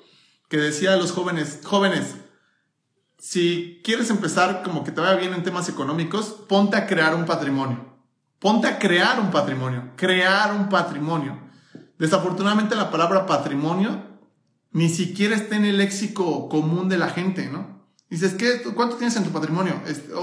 [0.50, 2.16] que decía a los jóvenes, jóvenes,
[3.18, 7.26] si quieres empezar como que te vaya bien en temas económicos, ponte a crear un
[7.26, 7.86] patrimonio.
[8.40, 11.38] Ponte a crear un patrimonio, crear un patrimonio.
[11.98, 14.04] Desafortunadamente la palabra patrimonio
[14.72, 17.80] ni siquiera está en el léxico común de la gente, ¿no?
[18.10, 19.82] Dices, ¿qué, ¿cuánto tienes en tu patrimonio?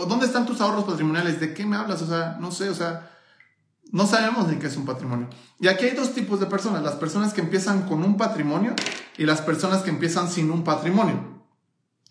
[0.09, 1.39] ¿Dónde están tus ahorros patrimoniales?
[1.39, 2.03] ¿De qué me hablas?
[2.03, 3.16] O sea, no sé, o sea,
[3.93, 5.29] no sabemos ni qué es un patrimonio.
[5.61, 8.75] Y aquí hay dos tipos de personas, las personas que empiezan con un patrimonio
[9.17, 11.37] y las personas que empiezan sin un patrimonio.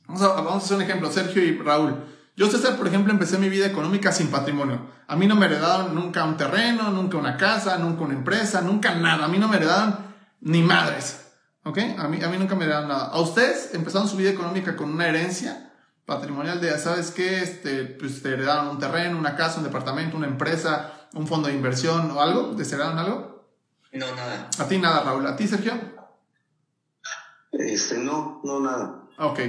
[0.08, 1.96] Vamos a, vamos a hacer un ejemplo, Sergio y Raúl.
[2.38, 4.82] Yo, César, por ejemplo, empecé mi vida económica sin patrimonio.
[5.08, 8.94] A mí no me heredaron nunca un terreno, nunca una casa, nunca una empresa, nunca
[8.96, 9.26] nada.
[9.26, 9.98] A mí no me heredaron
[10.42, 11.22] ni madres.
[11.64, 11.80] ¿Ok?
[11.98, 13.06] A mí, a mí nunca me heredaron nada.
[13.06, 15.72] A ustedes empezaron su vida económica con una herencia
[16.06, 17.42] patrimonial de, ¿sabes qué?
[17.42, 21.56] Este, pues te heredaron un terreno, una casa, un departamento, una empresa, un fondo de
[21.56, 22.56] inversión o algo?
[22.56, 23.46] ¿Te cerraron algo?
[23.94, 24.50] No, nada.
[24.60, 25.26] ¿A ti nada, Raúl?
[25.26, 25.74] ¿A ti, Sergio?
[27.52, 29.04] Este, no, no, nada.
[29.18, 29.40] Ok.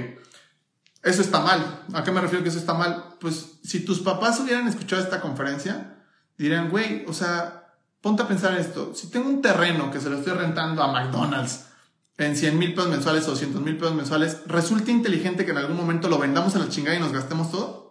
[1.03, 1.85] Eso está mal.
[1.93, 3.15] ¿A qué me refiero que eso está mal?
[3.19, 5.97] Pues si tus papás hubieran escuchado esta conferencia,
[6.37, 8.95] dirían, güey, o sea, ponte a pensar esto.
[8.95, 11.65] Si tengo un terreno que se lo estoy rentando a McDonald's
[12.17, 15.77] en 100 mil pesos mensuales o 200 mil pesos mensuales, ¿resulta inteligente que en algún
[15.77, 17.86] momento lo vendamos a la chingada y nos gastemos todo?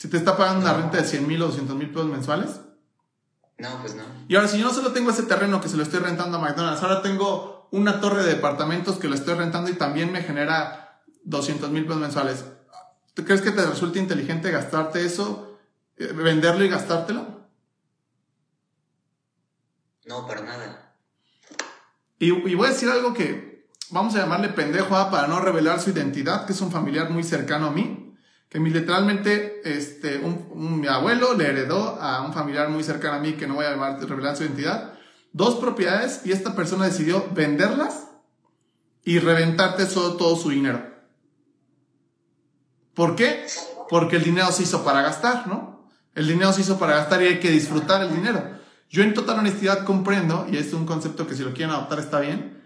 [0.00, 2.62] Si te está pagando una renta de 100 mil o 200 mil pesos mensuales.
[3.58, 4.02] No, pues no.
[4.28, 6.40] Y ahora, si yo no solo tengo ese terreno que se lo estoy rentando a
[6.40, 11.02] McDonald's, ahora tengo una torre de departamentos que lo estoy rentando y también me genera
[11.24, 12.46] 200 mil pesos mensuales.
[13.12, 15.58] ¿Tú crees que te resulta inteligente gastarte eso,
[15.98, 17.46] eh, venderlo y gastártelo?
[20.06, 20.94] No, para nada.
[22.18, 25.10] Y, voy a decir algo que vamos a llamarle pendejo ¿ah?
[25.10, 28.09] para no revelar su identidad, que es un familiar muy cercano a mí
[28.50, 33.34] que literalmente este, un, mi abuelo le heredó a un familiar muy cercano a mí,
[33.34, 34.94] que no voy a revelar su identidad,
[35.32, 38.08] dos propiedades y esta persona decidió venderlas
[39.04, 40.84] y reventarte todo, su dinero.
[42.92, 43.46] ¿Por qué?
[43.88, 45.88] Porque el dinero se hizo para gastar, ¿no?
[46.16, 48.58] El dinero se hizo para gastar y hay que disfrutar el dinero.
[48.90, 52.18] Yo en total honestidad comprendo, y es un concepto que si lo quieren adoptar está
[52.18, 52.60] bien,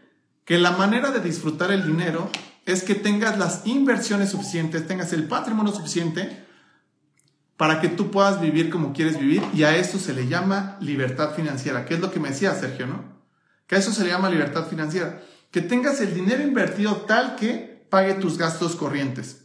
[0.47, 2.31] que la manera de disfrutar el dinero
[2.67, 6.45] es que tengas las inversiones suficientes, tengas el patrimonio suficiente
[7.57, 11.35] para que tú puedas vivir como quieres vivir y a eso se le llama libertad
[11.35, 13.05] financiera, que es lo que me decía Sergio, ¿no?
[13.67, 17.87] Que a eso se le llama libertad financiera, que tengas el dinero invertido tal que
[17.91, 19.43] pague tus gastos corrientes.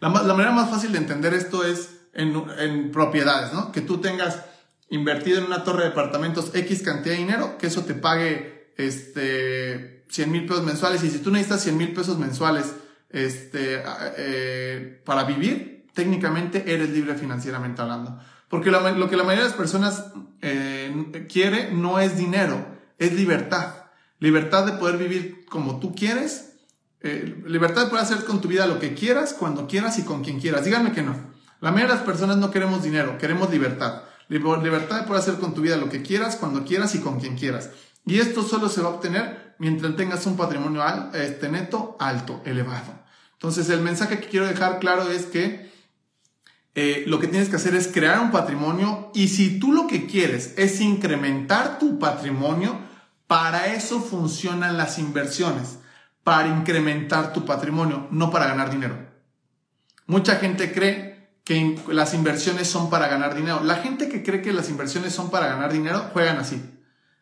[0.00, 3.72] La, manera más fácil de entender esto es en, en propiedades, ¿no?
[3.72, 4.40] Que tú tengas
[4.88, 9.95] invertido en una torre de departamentos X cantidad de dinero, que eso te pague este
[10.08, 12.74] 100 mil pesos mensuales y si tú necesitas 100 mil pesos mensuales
[13.10, 13.82] este,
[14.16, 18.18] eh, para vivir, técnicamente eres libre financieramente hablando.
[18.48, 20.06] Porque lo, que la mayoría de las personas
[20.40, 22.64] eh, quiere no es dinero,
[22.98, 23.74] es libertad.
[24.18, 26.54] Libertad de poder vivir como tú quieres,
[27.00, 30.22] eh, libertad de poder hacer con tu vida lo que quieras, cuando quieras y con
[30.22, 30.64] quien quieras.
[30.64, 31.14] Díganme que no.
[31.60, 34.02] La mayoría de las personas no queremos dinero, queremos libertad.
[34.28, 37.36] Libertad de poder hacer con tu vida lo que quieras, cuando quieras y con quien
[37.36, 37.70] quieras.
[38.04, 40.82] Y esto solo se va a obtener mientras tengas un patrimonio
[41.14, 42.92] este, neto alto, elevado.
[43.34, 45.70] Entonces, el mensaje que quiero dejar claro es que
[46.74, 50.06] eh, lo que tienes que hacer es crear un patrimonio y si tú lo que
[50.06, 52.78] quieres es incrementar tu patrimonio,
[53.26, 55.78] para eso funcionan las inversiones,
[56.22, 58.96] para incrementar tu patrimonio, no para ganar dinero.
[60.06, 63.60] Mucha gente cree que las inversiones son para ganar dinero.
[63.64, 66.75] La gente que cree que las inversiones son para ganar dinero juegan así.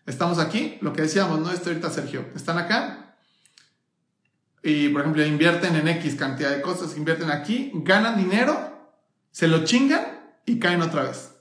[0.06, 1.50] Estamos aquí, lo que decíamos, ¿no?
[1.50, 2.26] Esto ahorita Sergio.
[2.34, 3.16] Están acá
[4.62, 8.90] y, por ejemplo, invierten en X cantidad de cosas, invierten aquí, ganan dinero,
[9.30, 10.04] se lo chingan
[10.46, 11.32] y caen otra vez.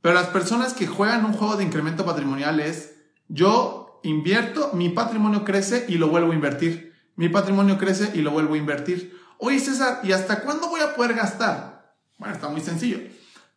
[0.00, 2.96] Pero las personas que juegan un juego de incremento patrimonial es,
[3.28, 6.94] yo invierto, mi patrimonio crece y lo vuelvo a invertir.
[7.14, 9.16] Mi patrimonio crece y lo vuelvo a invertir.
[9.38, 11.94] Oye, César, ¿y hasta cuándo voy a poder gastar?
[12.18, 12.98] Bueno, está muy sencillo.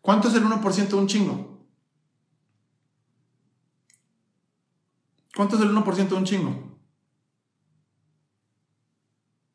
[0.01, 1.58] ¿Cuánto es el 1% de un chingo?
[5.39, 6.77] ¿Cuánto es el 1% de un chingo?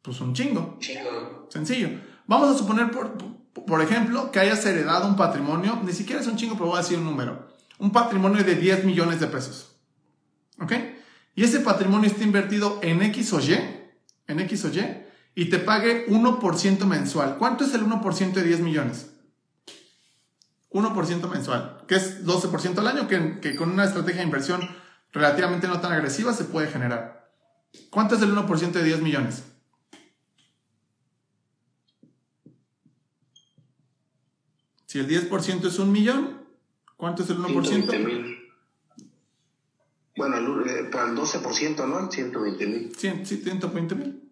[0.01, 0.79] Pues un chingo.
[0.79, 1.47] Chingo.
[1.51, 1.91] Sencillo.
[2.27, 3.13] Vamos a suponer, por,
[3.53, 6.81] por ejemplo, que hayas heredado un patrimonio, ni siquiera es un chingo, pero voy a
[6.81, 7.55] decir un número.
[7.79, 9.77] un patrimonio de 10 millones de pesos.
[10.59, 10.73] ¿Ok?
[11.35, 13.53] Y ese patrimonio está invertido en X o Y,
[14.27, 15.05] en X o Y,
[15.35, 17.37] y te pague 1% mensual.
[17.37, 19.11] ¿Cuánto es el 1% de 10 millones?
[20.71, 24.67] 1% mensual, que es 12% al año, que, que, con una estrategia de inversión
[25.15, 27.31] relativamente no tan agresiva se puede generar.
[27.91, 29.45] ¿Cuánto es el 1% de 10 millones?
[34.87, 36.45] Si el 10% es un millón,
[36.97, 38.05] ¿cuánto es el 1%?
[38.05, 38.39] mil.
[40.17, 42.11] Bueno, eh, para el 12%, ¿no?
[42.11, 42.95] 120 mil.
[42.97, 44.31] Sí, 120 mil.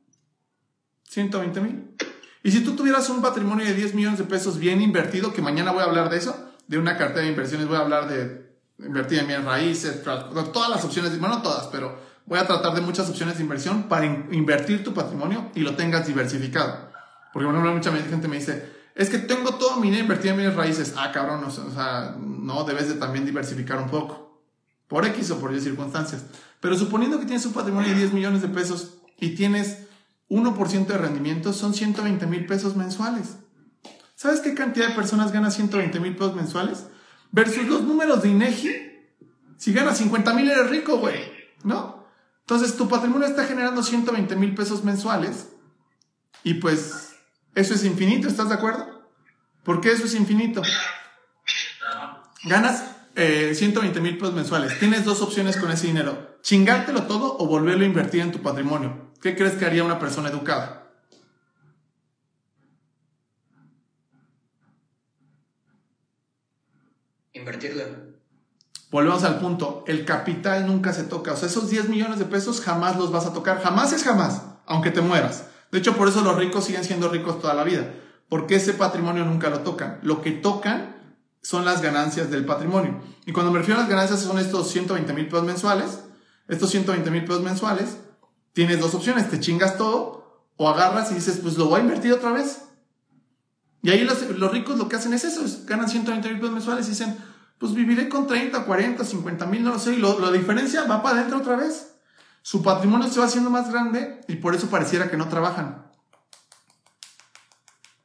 [1.09, 1.97] 120 mil.
[2.45, 5.73] Y si tú tuvieras un patrimonio de 10 millones de pesos bien invertido, que mañana
[5.73, 8.52] voy a hablar de eso, de una cartera de inversiones, voy a hablar de
[8.85, 12.81] invertir en bienes raíces, todas las opciones, bueno, no todas, pero voy a tratar de
[12.81, 16.91] muchas opciones de inversión para invertir tu patrimonio y lo tengas diversificado.
[17.33, 20.41] Porque, por ejemplo, mucha gente me dice, es que tengo todo mi dinero invertido en
[20.41, 20.95] bienes raíces.
[20.97, 24.43] Ah, cabrón, o sea, no, debes de también diversificar un poco.
[24.87, 26.27] Por X o por Y circunstancias.
[26.61, 29.87] Pero suponiendo que tienes un patrimonio de 10 millones de pesos y tienes
[30.29, 33.37] 1% de rendimiento son 120 mil pesos mensuales.
[34.15, 36.87] ¿Sabes qué cantidad de personas gana 120 mil pesos mensuales?
[37.33, 38.71] Versus los números de INEGI.
[39.57, 41.21] Si ganas 50 mil eres rico, güey.
[41.65, 42.07] ¿No?
[42.41, 45.49] Entonces tu patrimonio está generando 120 mil pesos mensuales.
[46.45, 47.17] Y pues
[47.55, 49.11] eso es infinito, ¿estás de acuerdo?
[49.65, 50.63] ¿Por qué eso es infinito?
[52.45, 52.85] Ganas
[53.15, 54.79] 120 eh, mil pesos mensuales.
[54.79, 56.37] Tienes dos opciones con ese dinero.
[56.43, 59.13] Chingártelo todo o volverlo a invertir en tu patrimonio.
[59.21, 60.82] ¿Qué crees que haría una persona educada?
[67.43, 67.83] Invertirlo.
[68.93, 72.61] Volvemos al punto, el capital nunca se toca, o sea, esos 10 millones de pesos
[72.61, 75.47] jamás los vas a tocar, jamás es jamás, aunque te mueras.
[75.73, 77.93] De hecho, por eso los ricos siguen siendo ricos toda la vida,
[78.29, 79.99] porque ese patrimonio nunca lo tocan.
[80.03, 83.01] Lo que tocan son las ganancias del patrimonio.
[83.27, 86.01] Y cuando me refiero a las ganancias son estos 120 mil pesos mensuales,
[86.47, 87.97] estos 120 mil pesos mensuales,
[88.53, 92.13] tienes dos opciones, te chingas todo o agarras y dices, pues lo voy a invertir
[92.13, 92.63] otra vez.
[93.83, 96.91] Y ahí los, ricos lo que hacen es eso, ganan 120 mil pesos mensuales y
[96.91, 97.17] dicen,
[97.63, 101.19] pues viviré con 30, 40, 50 mil, no sé, y lo, la diferencia va para
[101.19, 101.95] adentro otra vez.
[102.43, 105.87] Su patrimonio se va haciendo más grande y por eso pareciera que no trabajan.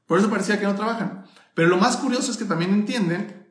[0.06, 1.26] Por eso parecía que no trabajan.
[1.56, 3.48] Pero lo más curioso es que también entienden,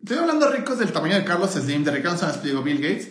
[0.00, 3.08] estoy hablando ricos del tamaño de Carlos Slim, de Ricardo Sánchez Bill Gates,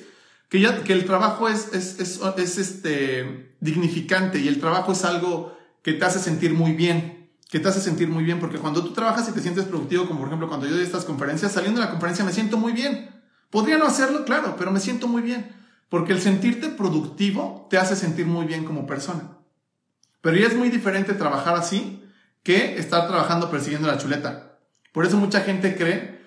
[0.48, 5.04] que, ya, que el trabajo es, es, es, es, este, dignificante y el trabajo es
[5.04, 7.17] algo que te hace sentir muy bien,
[7.50, 10.20] que te hace sentir muy bien, porque cuando tú trabajas y te sientes productivo, como
[10.20, 13.10] por ejemplo cuando yo doy estas conferencias, saliendo de la conferencia me siento muy bien.
[13.50, 15.56] Podría no hacerlo, claro, pero me siento muy bien,
[15.90, 19.38] porque el sentirte productivo te hace sentir muy bien como persona.
[20.22, 22.04] Pero ya es muy diferente trabajar así
[22.44, 24.60] que estar trabajando persiguiendo la chuleta.
[24.92, 26.22] Por eso mucha gente cree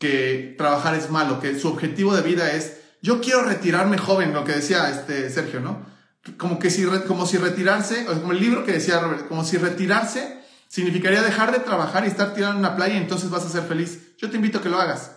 [0.00, 4.44] que trabajar es malo, que su objetivo de vida es yo quiero retirarme joven, lo
[4.44, 5.84] que decía este Sergio, ¿no?
[6.38, 10.42] Como que si, como si retirarse, como el libro que decía Robert, como si retirarse
[10.74, 13.62] significaría dejar de trabajar y estar tirado en una playa y entonces vas a ser
[13.62, 14.16] feliz.
[14.18, 15.12] Yo te invito a que lo hagas.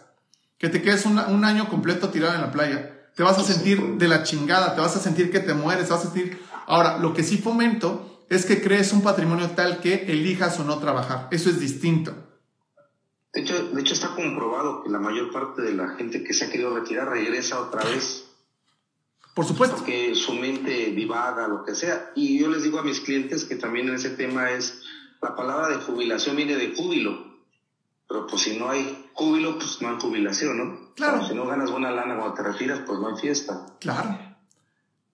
[0.59, 3.09] Que te quedes un, un año completo tirado en la playa.
[3.15, 5.93] Te vas a sentir de la chingada, te vas a sentir que te mueres, te
[5.93, 6.39] vas a sentir...
[6.67, 10.77] Ahora, lo que sí fomento es que crees un patrimonio tal que elijas o no
[10.77, 11.27] trabajar.
[11.31, 12.13] Eso es distinto.
[13.33, 16.45] De hecho, de hecho, está comprobado que la mayor parte de la gente que se
[16.45, 18.25] ha querido retirar regresa otra vez.
[19.33, 19.77] Por supuesto.
[19.77, 22.11] Porque su mente divaga, lo que sea.
[22.13, 24.83] Y yo les digo a mis clientes que también en ese tema es,
[25.21, 27.25] la palabra de jubilación viene de júbilo.
[28.07, 30.93] Pero pues si no hay júbilo, pues no hay jubilación, ¿no?
[30.95, 31.27] Claro.
[31.27, 33.65] si no ganas buena lana cuando te retiras, pues no hay fiesta.
[33.79, 34.17] Claro.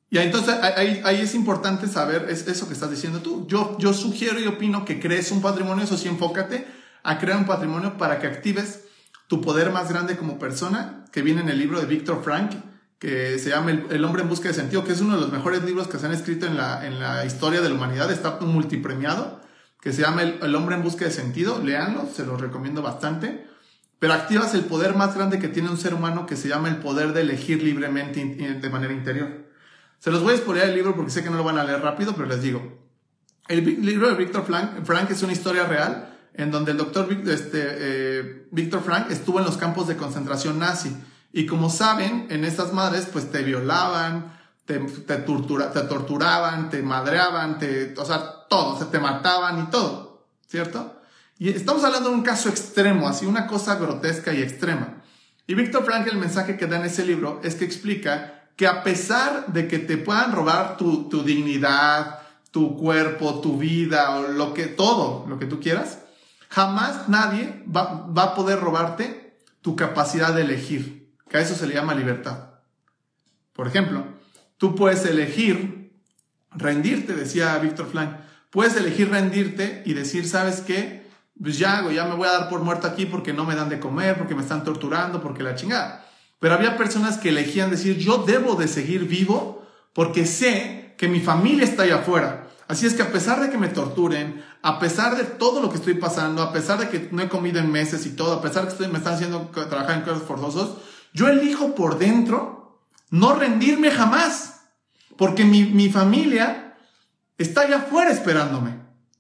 [0.10, 3.48] Y entonces ahí, ahí es importante saber es eso que estás diciendo tú.
[3.48, 6.68] Yo, yo sugiero y opino que crees un patrimonio, eso sí, enfócate
[7.02, 8.86] a crear un patrimonio para que actives
[9.28, 12.52] tu poder más grande como persona, que viene en el libro de Víctor Frank,
[13.00, 15.64] que se llama el, hombre en busca de sentido, que es uno de los mejores
[15.64, 19.42] libros que se han escrito en la, en la historia de la humanidad, está multipremiado,
[19.84, 23.46] que se llama el, hombre en busca de sentido, leanlo, se lo recomiendo bastante,
[24.00, 26.78] pero activas el poder más grande que tiene un ser humano, que se llama el
[26.78, 29.44] poder de elegir libremente de manera interior.
[30.00, 31.82] Se los voy a exponer el libro porque sé que no lo van a leer
[31.82, 32.82] rápido, pero les digo,
[33.50, 37.62] el libro de Víctor Frank, Frank es una historia real, en donde el doctor este,
[37.62, 40.96] eh, Víctor Frank estuvo en los campos de concentración nazi.
[41.34, 44.32] Y como saben, en estas madres, pues te violaban,
[44.66, 49.72] te, te, tortura, te torturaban, te madreaban, te, o sea, todo, se te mataban y
[49.72, 51.02] todo, ¿cierto?
[51.40, 55.02] Y estamos hablando de un caso extremo, así una cosa grotesca y extrema.
[55.48, 58.84] Y Víctor Frank, el mensaje que da en ese libro es que explica que a
[58.84, 62.20] pesar de que te puedan robar tu, tu dignidad,
[62.52, 65.98] tu cuerpo, tu vida, o lo que, todo, lo que tú quieras,
[66.54, 71.12] Jamás nadie va, a poder robarte tu capacidad de elegir.
[71.28, 72.50] que a eso se le llama libertad.
[73.54, 74.06] Por ejemplo,
[74.60, 76.00] tú puedes elegir
[76.52, 78.12] rendirte, decía Víctor Flank,
[78.54, 81.04] puedes elegir rendirte y decir, ¿sabes qué?
[81.42, 83.68] Pues ya hago, ya me voy a dar por muerto aquí porque no me dan
[83.68, 86.08] de comer, porque me están torturando, porque la chingada.
[86.40, 91.20] Pero había personas que elegían decir, yo debo de seguir vivo porque sé que mi
[91.20, 92.48] familia está allá afuera.
[92.68, 95.78] Así es que a pesar de que me torturen, a pesar de todo lo que
[95.78, 98.70] estoy pasando, a pesar de que no he comido en meses y todo, a pesar
[98.70, 100.78] de que me están haciendo trabajar en cosas forzosos,
[101.12, 104.62] yo elijo por dentro no rendirme jamás.
[105.18, 106.63] Porque mi, mi familia
[107.44, 108.72] está allá afuera esperándome.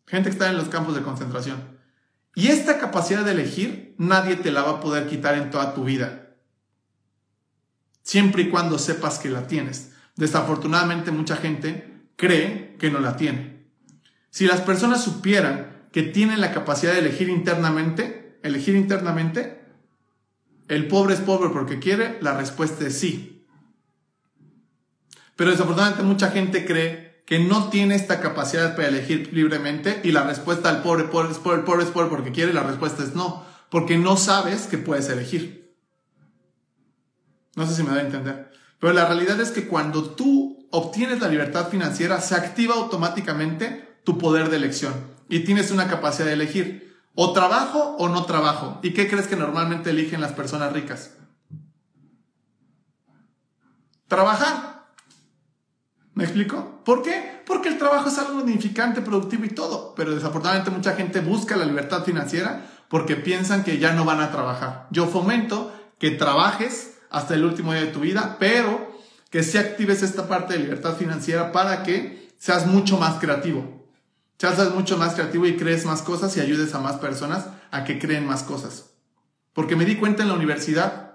[0.07, 1.73] Gente que está en los campos de concentración.
[2.35, 5.83] Y esta capacidad de elegir, nadie te la va a poder quitar en toda tu
[5.83, 6.35] vida.
[8.01, 9.91] Siempre y cuando sepas que la tienes.
[10.15, 13.67] Desafortunadamente mucha gente cree que no la tiene.
[14.29, 19.63] Si las personas supieran que tienen la capacidad de elegir internamente, elegir internamente,
[20.67, 23.45] el pobre es pobre porque quiere, la respuesta es sí.
[25.35, 30.23] Pero desafortunadamente mucha gente cree que no tiene esta capacidad para elegir libremente y la
[30.23, 33.97] respuesta al pobre, es pobre, pobre es pobre porque quiere, la respuesta es no, porque
[33.97, 35.75] no sabes que puedes elegir.
[37.55, 38.51] No sé si me da a entender.
[38.79, 44.17] Pero la realidad es que cuando tú obtienes la libertad financiera, se activa automáticamente tu
[44.17, 44.93] poder de elección
[45.29, 48.79] y tienes una capacidad de elegir o trabajo o no trabajo.
[48.83, 51.15] ¿Y qué crees que normalmente eligen las personas ricas?
[54.07, 54.82] Trabajar.
[56.15, 56.81] ¿Me explico?
[56.85, 57.41] ¿Por qué?
[57.45, 59.95] Porque el trabajo es algo dignificante, productivo y todo.
[59.95, 64.31] Pero desafortunadamente mucha gente busca la libertad financiera porque piensan que ya no van a
[64.31, 64.87] trabajar.
[64.91, 68.93] Yo fomento que trabajes hasta el último día de tu vida, pero
[69.31, 73.87] que si actives esta parte de libertad financiera para que seas mucho más creativo.
[74.37, 77.97] Seas mucho más creativo y crees más cosas y ayudes a más personas a que
[77.97, 78.91] creen más cosas.
[79.53, 81.12] Porque me di cuenta en la universidad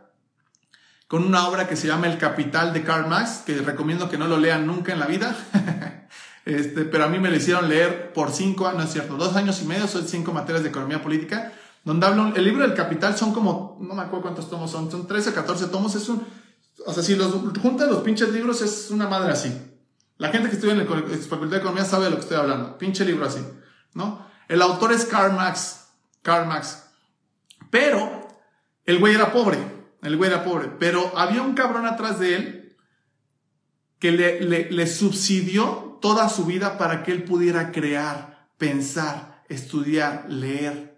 [1.08, 4.28] con una obra que se llama El Capital de Karl Marx, que recomiendo que no
[4.28, 5.36] lo lean nunca en la vida.
[6.44, 9.64] este, pero a mí me lo hicieron leer por cinco años, cierto, dos años y
[9.64, 11.52] medio, son cinco materias de economía política
[11.88, 15.06] donde hablo, el libro del Capital son como, no me acuerdo cuántos tomos son, son
[15.06, 16.22] 13, 14 tomos, es un,
[16.84, 17.32] o sea, si los
[17.62, 19.58] juntan los pinches libros es una madre así.
[20.18, 22.76] La gente que estudia en la Facultad de Economía sabe de lo que estoy hablando,
[22.76, 23.40] pinche libro así,
[23.94, 24.26] ¿no?
[24.48, 25.86] El autor es Karl Marx,
[26.20, 26.84] Karl Marx,
[27.70, 28.28] pero
[28.84, 29.58] el güey era pobre,
[30.02, 32.76] el güey era pobre, pero había un cabrón atrás de él
[33.98, 40.88] que le, le, subsidió toda su vida para que él pudiera crear, pensar, estudiar, leer,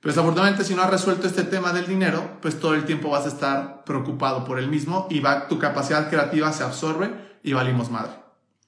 [0.00, 3.24] pero desafortunadamente si no has resuelto este tema del dinero, pues todo el tiempo vas
[3.24, 7.90] a estar preocupado por el mismo y va, tu capacidad creativa se absorbe y valimos
[7.90, 8.12] madre.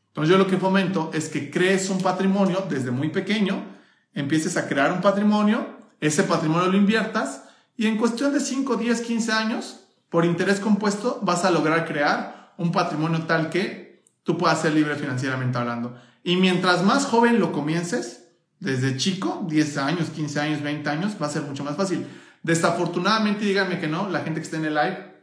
[0.08, 3.64] Entonces yo lo que fomento es que crees un patrimonio desde muy pequeño,
[4.12, 7.44] empieces a crear un patrimonio, ese patrimonio lo inviertas
[7.80, 9.80] y en cuestión de 5, 10, 15 años,
[10.10, 14.96] por interés compuesto, vas a lograr crear un patrimonio tal que tú puedas ser libre
[14.96, 15.96] financieramente hablando.
[16.22, 18.24] Y mientras más joven lo comiences,
[18.58, 22.06] desde chico, 10 años, 15 años, 20 años, va a ser mucho más fácil.
[22.42, 25.14] Desafortunadamente, díganme que no, la gente que está en el live,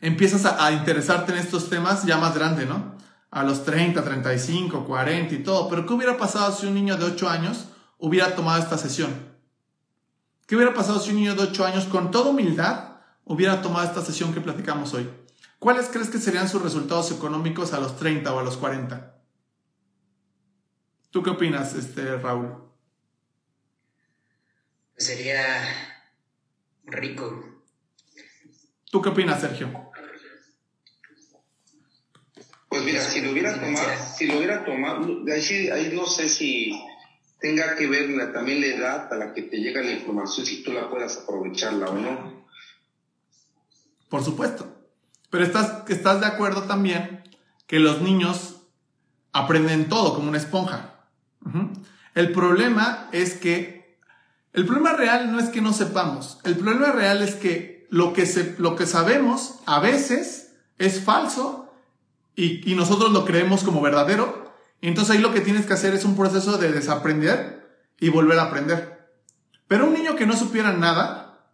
[0.00, 2.94] empiezas a, interesarte en estos temas ya más grande, ¿no?
[3.32, 5.68] A los 30, 35, 40 y todo.
[5.68, 9.34] Pero ¿qué hubiera pasado si un niño de 8 años hubiera tomado esta sesión?
[10.46, 14.04] ¿Qué hubiera pasado si un niño de 8 años, con toda humildad, hubiera tomado esta
[14.04, 15.10] sesión que platicamos hoy?
[15.58, 19.16] ¿Cuáles crees que serían sus resultados económicos a los 30 o a los 40?
[21.10, 22.54] ¿Tú qué opinas, este, Raúl?
[24.96, 25.64] Sería
[26.84, 27.62] rico.
[28.90, 29.90] ¿Tú qué opinas, Sergio?
[32.68, 36.78] Pues mira, si lo hubiera tomado, si lo hubiera tomado, ahí, ahí no sé si
[37.40, 40.72] tenga que ver también la edad a la que te llega la información, si tú
[40.72, 42.46] la puedas aprovecharla o no.
[44.08, 44.72] Por supuesto.
[45.30, 47.24] Pero estás, estás de acuerdo también
[47.66, 48.56] que los niños
[49.32, 50.94] aprenden todo como una esponja.
[52.14, 53.98] El problema es que,
[54.52, 58.26] el problema real no es que no sepamos, el problema real es que lo que,
[58.26, 61.72] se, lo que sabemos a veces es falso
[62.34, 64.45] y, y nosotros lo creemos como verdadero.
[64.80, 68.44] Entonces ahí lo que tienes que hacer es un proceso de desaprender y volver a
[68.44, 69.10] aprender.
[69.68, 71.50] Pero un niño que no supiera nada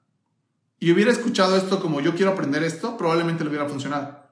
[0.78, 4.22] y hubiera escuchado esto como yo quiero aprender esto, probablemente le hubiera funcionado.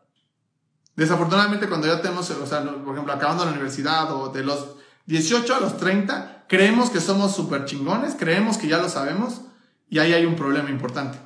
[0.96, 4.76] Desafortunadamente cuando ya tenemos, o sea, por ejemplo, acabando la universidad o de los
[5.06, 9.42] 18 a los 30, creemos que somos súper chingones, creemos que ya lo sabemos
[9.88, 11.18] y ahí hay un problema importante.